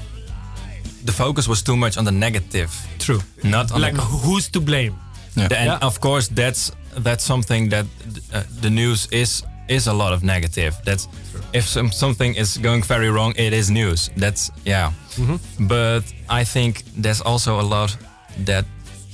the 1.05 1.13
focus 1.13 1.47
was 1.49 1.63
too 1.63 1.77
much 1.77 1.97
on 1.99 2.05
the 2.05 2.13
negative. 2.13 2.71
True. 2.99 3.21
Not 3.43 3.73
on 3.73 3.81
Like, 3.81 3.97
who's 3.97 4.49
to 4.51 4.61
blame? 4.61 4.95
Yeah. 5.37 5.49
The- 5.49 5.59
and 5.59 5.67
Yeah. 5.69 5.79
of 5.87 5.99
course 6.01 6.29
that's 6.35 6.73
that's 7.05 7.25
something 7.25 7.71
that 7.71 7.85
uh, 8.33 8.43
the 8.63 8.71
news 8.71 9.09
is 9.11 9.43
is 9.69 9.87
a 9.89 9.93
lot 9.93 10.13
of 10.13 10.23
negative 10.23 10.77
that's 10.85 11.09
if 11.53 11.65
some, 11.67 11.91
something 11.93 12.37
is 12.37 12.59
going 12.59 12.83
very 12.89 13.09
wrong 13.11 13.33
it 13.37 13.53
is 13.53 13.69
news 13.71 14.11
that's 14.17 14.51
yeah 14.65 14.93
Mm-hmm. 15.17 15.67
but 15.67 16.03
i 16.29 16.45
think 16.45 16.83
there's 17.03 17.21
also 17.25 17.59
a 17.61 17.63
lot 17.63 17.97
that, 18.45 18.65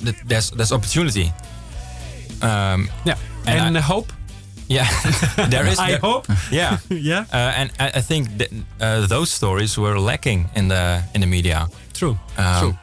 that 0.04 0.14
there's 0.28 0.50
there's 0.50 0.72
opportunity 0.72 1.32
um 2.42 2.88
Yeah. 3.04 3.16
And 3.46 3.60
And, 3.60 3.78
I- 3.78 3.80
hope? 3.80 4.12
Yeah 4.70 4.86
there 5.50 5.66
is 5.68 5.78
I 5.78 5.90
there- 5.90 6.00
hope. 6.02 6.26
yeah 6.52 6.78
Yeah. 7.10 7.24
uh, 7.32 7.60
and 7.60 7.70
I, 7.80 7.98
I 7.98 8.02
think 8.02 8.28
that, 8.38 8.48
uh, 8.80 9.06
those 9.08 9.30
stories 9.30 9.76
were 9.78 9.98
lacking 9.98 10.48
in 10.54 10.68
the 10.68 11.02
in 11.14 11.20
the 11.20 11.26
media 11.26 11.66
True. 11.92 12.16
um, 12.38 12.60
True. 12.60 12.74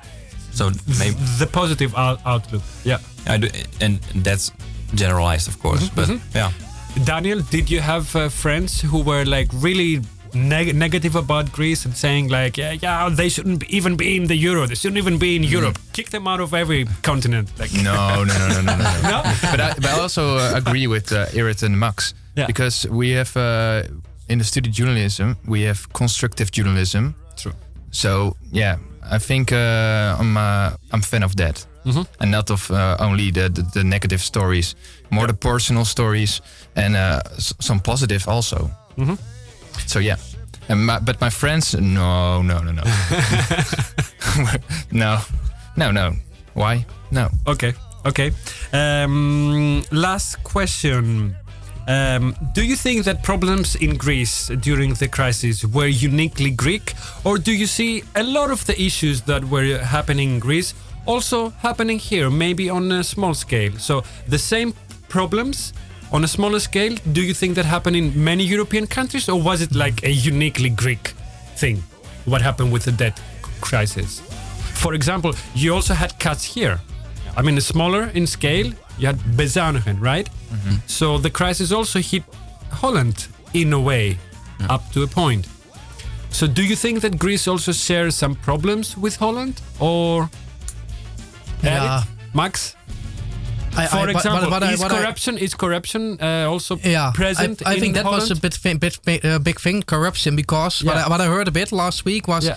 so 0.52 0.72
maybe 1.00 1.16
The 1.40 1.48
positive 1.48 1.96
out- 1.96 2.20
outlook. 2.26 2.64
Yeah. 2.86 3.00
I 3.28 3.38
do, 3.38 3.48
and 3.82 4.00
that's 4.26 4.52
generalized 4.96 5.48
of 5.48 5.58
course 5.60 5.90
but 5.96 6.10
yeah 6.36 6.52
Daniel, 7.06 7.42
did 7.52 7.70
you 7.70 7.82
have 7.82 8.16
uh, 8.16 8.30
friends 8.30 8.82
who 8.82 9.04
were 9.04 9.24
like 9.26 9.48
really 9.64 10.02
neg- 10.38 10.76
negative 10.76 11.16
about 11.18 11.52
Greece 11.52 11.86
and 11.86 11.96
saying 11.96 12.30
like, 12.30 12.58
yeah, 12.62 12.72
yeah, 12.82 13.10
they 13.16 13.30
shouldn't 13.30 13.64
even 13.70 13.96
be 13.98 14.16
in 14.16 14.28
the 14.28 14.36
euro. 14.36 14.66
They 14.68 14.76
shouldn't 14.76 14.98
even 14.98 15.18
be 15.18 15.36
in 15.36 15.44
Europe. 15.44 15.78
Kick 15.94 16.10
them 16.10 16.28
out 16.28 16.40
of 16.40 16.54
every 16.54 16.86
continent. 17.02 17.50
Like, 17.60 17.74
No, 17.84 18.24
no, 18.24 18.34
no, 18.38 18.48
no, 18.48 18.62
no, 18.62 18.76
no. 18.78 18.92
No? 19.12 19.24
but, 19.52 19.60
I, 19.60 19.74
but 19.76 19.86
I 19.86 20.00
also 20.02 20.38
uh, 20.38 20.52
agree 20.56 20.88
with 20.88 21.12
uh, 21.12 21.26
Irit 21.34 21.64
and 21.64 21.76
Max 21.80 22.14
Yeah. 22.36 22.48
because 22.48 22.88
we 22.90 23.16
have 23.18 23.36
uh, 23.38 23.84
in 24.30 24.38
the 24.40 24.46
study 24.46 24.70
journalism 24.70 25.36
we 25.48 25.66
have 25.68 25.80
constructive 25.94 26.52
journalism. 26.52 27.14
True. 27.36 27.54
So 27.92 28.36
yeah, 28.52 28.78
I 29.12 29.20
think 29.20 29.52
uh, 29.52 30.18
I'm 30.20 30.38
uh, 30.38 30.72
I'm 30.92 31.02
fan 31.02 31.24
of 31.24 31.36
that, 31.36 31.66
Mhm. 31.86 32.06
and 32.20 32.32
not 32.32 32.50
of 32.52 32.70
uh, 32.70 32.76
only 33.00 33.32
the, 33.32 33.50
the 33.50 33.64
the 33.74 33.84
negative 33.84 34.22
stories, 34.22 34.76
more 35.10 35.28
the 35.28 35.34
personal 35.34 35.86
stories 35.86 36.42
and 36.76 36.96
uh, 36.96 37.20
s- 37.38 37.54
some 37.60 37.80
positive 37.80 38.28
also. 38.32 38.70
Mhm. 38.98 39.18
So 39.86 40.00
yeah. 40.00 40.18
And 40.70 40.86
my, 40.86 41.00
but 41.00 41.22
my 41.22 41.30
friends, 41.30 41.74
no, 41.76 42.42
no, 42.42 42.60
no, 42.60 42.72
no, 42.72 42.84
no, 44.92 45.22
no, 45.78 45.92
no. 45.92 46.14
Why? 46.54 46.86
No. 47.12 47.30
Okay. 47.48 47.74
Okay. 48.06 48.32
Um, 48.74 49.84
last 49.92 50.44
question. 50.44 51.36
Um, 51.88 52.36
do 52.54 52.66
you 52.66 52.76
think 52.76 53.06
that 53.06 53.24
problems 53.24 53.76
in 53.76 53.96
Greece 53.96 54.48
during 54.60 54.94
the 54.96 55.08
crisis 55.08 55.64
were 55.64 55.88
uniquely 55.88 56.50
Greek, 56.50 56.94
or 57.24 57.38
do 57.38 57.54
you 57.54 57.66
see 57.66 58.04
a 58.16 58.24
lot 58.24 58.52
of 58.52 58.66
the 58.66 58.80
issues 58.82 59.22
that 59.22 59.46
were 59.46 59.78
happening 59.78 60.34
in 60.36 60.40
Greece 60.40 60.74
also 61.06 61.50
happening 61.50 61.98
here, 61.98 62.30
maybe 62.30 62.70
on 62.70 62.92
a 62.92 63.04
small 63.06 63.34
scale? 63.34 63.72
So 63.78 64.04
the 64.28 64.38
same 64.38 64.74
problems 65.08 65.72
on 66.12 66.24
a 66.24 66.28
smaller 66.28 66.60
scale. 66.60 66.96
Do 67.12 67.22
you 67.22 67.34
think 67.34 67.56
that 67.56 67.66
happened 67.66 67.96
in 67.96 68.12
many 68.24 68.44
European 68.44 68.88
countries, 68.88 69.30
or 69.30 69.42
was 69.42 69.62
it 69.62 69.76
like 69.76 70.04
a 70.04 70.12
uniquely 70.12 70.70
Greek 70.70 71.14
thing? 71.56 71.84
What 72.26 72.42
happened 72.42 72.72
with 72.72 72.84
the 72.86 72.92
debt 72.92 73.20
crisis? 73.62 74.22
For 74.74 74.94
example, 74.94 75.34
you 75.56 75.74
also 75.74 75.94
had 75.94 76.18
cuts 76.20 76.44
here. 76.44 76.80
I 77.36 77.42
mean, 77.42 77.60
smaller 77.62 78.04
in 78.14 78.28
scale. 78.28 78.72
You 78.98 79.08
had 79.08 79.18
bezuinigen, 79.36 80.00
right? 80.02 80.30
Mm-hmm. 80.30 80.76
So 80.88 81.18
the 81.18 81.30
crisis 81.30 81.72
also 81.72 82.00
hit 82.00 82.24
Holland 82.72 83.28
in 83.54 83.74
a 83.74 83.80
way, 83.80 84.18
up 84.70 84.92
to 84.94 85.04
a 85.04 85.08
point. 85.08 85.48
So 86.30 86.48
do 86.48 86.64
you 86.64 86.76
think 86.76 87.02
that 87.02 87.18
Greece 87.18 87.48
also 87.48 87.72
shares 87.72 88.16
some 88.16 88.36
problems 88.36 88.98
with 88.98 89.16
Holland, 89.18 89.62
or 89.80 90.30
Yeah. 91.64 92.04
Max? 92.34 92.76
I- 93.84 93.88
For 93.88 94.10
example, 94.10 94.50
but- 94.50 94.60
but 94.62 94.74
is 94.74 94.84
corruption 94.84 95.38
is 95.38 95.56
corruption 95.56 96.18
uh, 96.22 96.52
also 96.54 96.78
yeah, 96.84 97.12
present? 97.14 97.62
I, 97.66 97.72
I 97.72 97.74
in 97.76 97.80
think 97.82 97.94
that 97.96 98.06
was 98.06 98.32
a 98.32 98.36
bit, 98.36 98.60
bit 98.80 99.26
uh, 99.26 99.40
big 99.40 99.60
thing, 99.60 99.84
corruption. 99.84 100.36
Because 100.36 100.84
what, 100.86 100.96
Yeah. 100.96 101.06
I, 101.06 101.10
what 101.10 101.22
I 101.22 101.28
heard 101.28 101.48
a 101.48 101.52
bit 101.52 101.72
last 101.72 102.06
week 102.06 102.28
was 102.28 102.44
Yeah. 102.46 102.56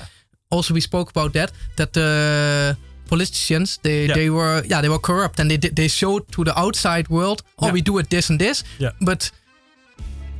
also 0.50 0.74
we 0.74 0.80
spoke 0.80 1.10
about 1.10 1.32
that 1.32 1.50
that 1.76 1.92
the 1.92 2.76
politicians 3.08 3.78
they 3.82 4.06
Yeah. 4.06 4.14
they 4.14 4.30
were 4.30 4.62
yeah 4.70 4.80
they 4.82 4.88
were 4.88 5.00
corrupt 5.00 5.40
and 5.40 5.50
they 5.50 5.58
did- 5.58 5.74
they 5.76 5.88
showed 5.88 6.22
to 6.32 6.44
the 6.44 6.52
outside 6.58 7.06
world 7.08 7.42
oh 7.58 7.72
we 7.72 7.82
do 7.82 7.98
it 7.98 8.08
this 8.08 8.30
and 8.30 8.38
this 8.40 8.64
Yeah. 8.78 8.92
but 9.00 9.30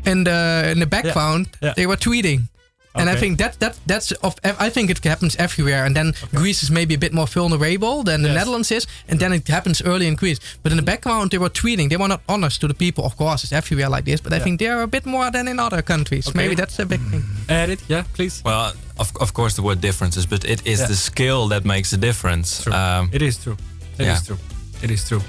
in 0.05 0.25
the 0.25 0.71
in 0.73 0.79
the 0.81 0.87
background 0.87 1.47
they 1.77 1.87
were 1.87 1.97
tweeting. 1.99 2.49
And 2.95 3.09
I 3.09 3.17
think 3.17 3.39
that 3.39 3.59
that 3.61 3.79
that's 3.87 4.13
of 4.23 4.35
I 4.67 4.71
think 4.71 4.91
it 4.91 5.05
happens 5.05 5.37
everywhere. 5.37 5.85
And 5.85 5.95
then 5.95 6.13
Greece 6.35 6.63
is 6.63 6.71
maybe 6.71 6.95
a 6.95 6.99
bit 6.99 7.13
more 7.13 7.27
vulnerable 7.27 8.03
than 8.03 8.23
the 8.23 8.29
Netherlands 8.33 8.71
is. 8.71 8.87
And 9.09 9.21
then 9.21 9.33
it 9.33 9.49
happens 9.49 9.81
early 9.83 10.07
in 10.07 10.17
Greece. 10.17 10.41
But 10.63 10.73
in 10.73 10.77
the 10.77 10.83
background, 10.85 11.31
they 11.31 11.39
were 11.39 11.51
tweeting. 11.51 11.89
They 11.89 11.97
were 11.97 12.09
not 12.09 12.21
honest 12.27 12.61
to 12.61 12.69
the 12.69 12.75
people. 12.75 13.05
Of 13.05 13.17
course, 13.17 13.45
it's 13.45 13.53
everywhere 13.53 13.89
like 13.89 14.05
this. 14.05 14.21
But 14.21 14.33
I 14.33 14.41
think 14.41 14.59
they 14.59 14.69
are 14.69 14.83
a 14.83 14.87
bit 14.89 15.07
more 15.07 15.31
than 15.31 15.49
in 15.49 15.59
other 15.61 15.83
countries. 15.83 16.27
Okay. 16.29 16.39
Maybe 16.39 16.55
that's 16.55 16.79
a 16.81 16.85
big 16.87 17.01
thing. 17.11 17.23
Edith, 17.49 17.83
yeah, 17.89 18.05
please. 18.15 18.43
Well, 18.45 18.73
of, 18.99 19.13
of 19.21 19.33
course, 19.33 19.55
there 19.55 19.65
were 19.65 19.77
differences, 19.81 20.27
but 20.27 20.45
it 20.45 20.61
is 20.65 20.79
Yeah. 20.81 20.89
the 20.89 20.97
skill 20.97 21.49
that 21.49 21.65
makes 21.65 21.91
the 21.91 21.97
difference. 21.99 22.63
True. 22.63 22.73
Um, 22.75 23.09
It 23.13 23.23
is 23.23 23.39
true. 23.39 23.57
It 23.99 24.01
is 24.01 24.07
yeah. 24.07 24.21
true. 24.27 24.39
It 24.83 24.91
is 24.91 25.05
true. 25.09 25.21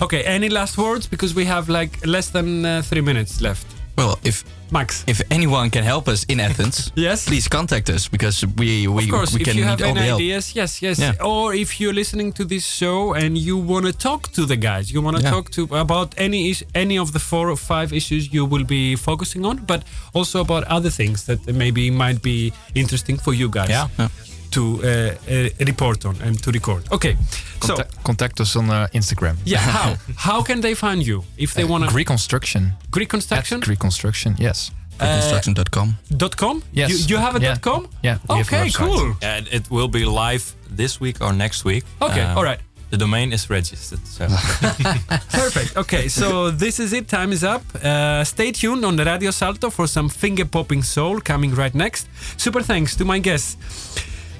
Okay, 0.00 0.22
any 0.24 0.48
last 0.48 0.76
words? 0.76 1.08
Because 1.08 1.34
we 1.34 1.46
have 1.46 1.68
like 1.72 1.90
less 2.04 2.30
than 2.30 2.64
uh, 2.64 2.82
three 2.82 3.02
minutes 3.02 3.40
left. 3.40 3.66
Well, 3.98 4.16
if 4.22 4.44
Max, 4.70 5.02
if 5.08 5.20
anyone 5.30 5.70
can 5.70 5.82
help 5.82 6.06
us 6.08 6.24
in 6.28 6.38
Athens, 6.40 6.92
yes, 7.06 7.26
please 7.26 7.48
contact 7.48 7.90
us 7.90 8.06
because 8.08 8.44
we 8.56 8.86
we, 8.86 9.04
of 9.04 9.10
course, 9.10 9.34
we 9.34 9.40
if 9.40 9.46
can 9.48 9.56
you 9.56 9.64
need 9.64 9.70
have 9.70 9.82
all 9.82 9.96
any 9.98 10.06
help. 10.06 10.20
ideas, 10.20 10.54
yes, 10.54 10.80
yes. 10.82 10.98
Yeah. 11.00 11.14
Or 11.24 11.52
if 11.54 11.80
you're 11.80 11.94
listening 11.94 12.32
to 12.34 12.44
this 12.44 12.64
show 12.64 13.14
and 13.14 13.36
you 13.36 13.56
want 13.72 13.86
to 13.86 13.92
talk 13.92 14.30
to 14.32 14.46
the 14.46 14.56
guys, 14.56 14.92
you 14.92 15.02
want 15.02 15.16
to 15.16 15.22
Yeah. 15.22 15.30
talk 15.34 15.50
to 15.56 15.62
about 15.84 16.14
any 16.16 16.50
is- 16.50 16.64
any 16.74 16.96
of 16.98 17.08
the 17.12 17.18
four 17.18 17.50
or 17.50 17.56
five 17.56 17.92
issues 17.92 18.22
you 18.32 18.44
will 18.52 18.64
be 18.64 18.94
focusing 18.96 19.44
on, 19.44 19.56
but 19.66 19.82
also 20.14 20.40
about 20.40 20.62
other 20.76 20.90
things 20.90 21.24
that 21.24 21.40
maybe 21.62 21.90
might 21.90 22.20
be 22.22 22.52
interesting 22.74 23.18
for 23.24 23.32
you 23.34 23.48
guys. 23.48 23.70
Yeah. 23.70 23.88
Yeah. 23.98 24.08
To 24.50 24.60
uh, 24.60 24.88
uh, 24.88 25.48
report 25.66 26.04
on 26.04 26.16
and 26.22 26.42
to 26.42 26.50
record. 26.50 26.82
Okay, 26.90 27.16
so 27.60 27.74
Contact, 27.74 28.04
contact 28.04 28.40
us 28.40 28.56
on 28.56 28.70
uh, 28.70 28.86
Instagram. 28.94 29.36
yeah, 29.44 29.58
how 29.60 29.96
how 30.16 30.42
can 30.42 30.60
they 30.60 30.74
find 30.74 31.06
you 31.06 31.22
if 31.36 31.52
they 31.52 31.64
want 31.64 31.84
to 31.84 31.90
Greek 31.90 32.06
construction. 32.06 32.72
Greek 32.90 33.08
construction? 33.10 33.58
At 33.60 33.64
Greek 33.66 33.78
construction. 33.78 34.34
Yes. 34.38 34.70
Construction.com. 34.98 35.96
dot 36.16 36.36
com? 36.36 36.62
Yes. 36.72 36.90
You, 36.90 36.96
you 37.16 37.16
have 37.22 37.36
a 37.36 37.40
Yeah. 37.40 37.54
dot 37.54 37.60
com? 37.62 37.86
Yeah, 38.02 38.18
we 38.28 38.40
Okay, 38.40 38.70
cool. 38.70 39.16
and 39.22 39.46
it 39.52 39.70
will 39.70 39.88
be 39.88 40.04
live 40.04 40.42
this 40.76 40.98
week 41.00 41.20
or 41.20 41.32
next 41.32 41.64
week. 41.64 41.84
Okay, 42.00 42.22
Um, 42.22 42.36
all 42.38 42.44
right. 42.44 42.60
the 42.90 42.96
domain 42.96 43.32
is 43.32 43.48
registered. 43.50 44.00
So. 44.06 44.26
Perfect. 45.32 45.76
Okay, 45.76 46.08
so 46.08 46.50
this 46.50 46.78
is 46.80 46.92
it. 46.92 47.06
Time 47.08 47.32
is 47.32 47.44
up. 47.44 47.62
Uh, 47.84 48.24
stay 48.24 48.50
tuned 48.52 48.84
on 48.84 48.96
the 48.96 49.04
Radio 49.04 49.30
Salto 49.30 49.70
for 49.70 49.86
some 49.86 50.08
finger 50.08 50.44
popping 50.46 50.82
soul 50.84 51.20
coming 51.20 51.54
right 51.54 51.74
next. 51.74 52.08
Super 52.36 52.62
thanks 52.62 52.96
to 52.96 53.04
my 53.04 53.18
guests. 53.20 53.56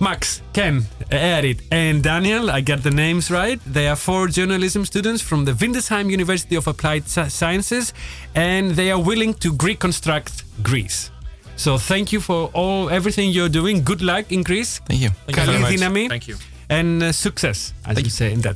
Max, 0.00 0.42
Ken, 0.52 0.84
Erit, 1.10 1.60
and 1.72 2.02
Daniel, 2.02 2.50
I 2.50 2.60
got 2.60 2.82
the 2.84 2.90
names 2.90 3.30
right. 3.30 3.60
They 3.66 3.88
are 3.88 3.96
four 3.96 4.28
journalism 4.28 4.84
students 4.84 5.20
from 5.20 5.44
the 5.44 5.52
Windesheim 5.52 6.08
University 6.10 6.54
of 6.54 6.68
Applied 6.68 7.08
Sciences, 7.08 7.92
and 8.34 8.70
they 8.72 8.92
are 8.92 9.00
willing 9.00 9.34
to 9.34 9.50
reconstruct 9.50 10.44
Greece. 10.62 11.10
So 11.56 11.78
thank 11.78 12.12
you 12.12 12.20
for 12.20 12.50
all 12.54 12.88
everything 12.90 13.30
you're 13.30 13.48
doing. 13.48 13.82
Good 13.82 14.00
luck 14.00 14.30
in 14.30 14.44
Greece. 14.44 14.78
Thank 14.86 15.00
you. 15.00 15.10
Thank 15.26 15.36
you. 15.36 16.08
Thank 16.08 16.28
you. 16.28 16.36
And 16.70 17.02
uh, 17.02 17.12
success, 17.12 17.72
as 17.86 17.96
you 17.96 18.10
say 18.18 18.32
in 18.32 18.40
that. 18.40 18.54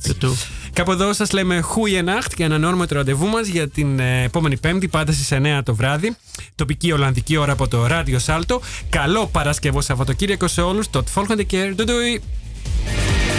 Κάπου 0.72 0.92
εδώ 0.92 1.12
σας 1.12 1.32
λέμε 1.32 1.62
Goeienacht 1.62 2.32
και 2.34 2.44
ανανεώνουμε 2.44 2.86
το 2.86 2.94
ραντεβού 2.94 3.26
μας 3.26 3.46
για 3.46 3.68
την 3.68 3.98
ε, 3.98 4.22
επόμενη 4.22 4.56
Πέμπτη, 4.56 4.88
πάντα 4.88 5.12
στις 5.12 5.28
9 5.32 5.60
το 5.64 5.74
βράδυ. 5.74 6.16
Τοπική 6.54 6.92
Ολλανδική 6.92 7.36
ώρα 7.36 7.52
από 7.52 7.68
το 7.68 7.86
Radio 7.90 8.18
Salto. 8.26 8.58
Καλό 8.88 9.26
Παρασκευό 9.26 9.80
Σαββατοκύριακο 9.80 10.48
σε 10.48 10.60
όλους. 10.60 10.86
Tot 10.90 11.04
volgende 11.14 11.46
keer. 11.50 11.74
Doei 11.76 11.86
doei. 11.86 13.31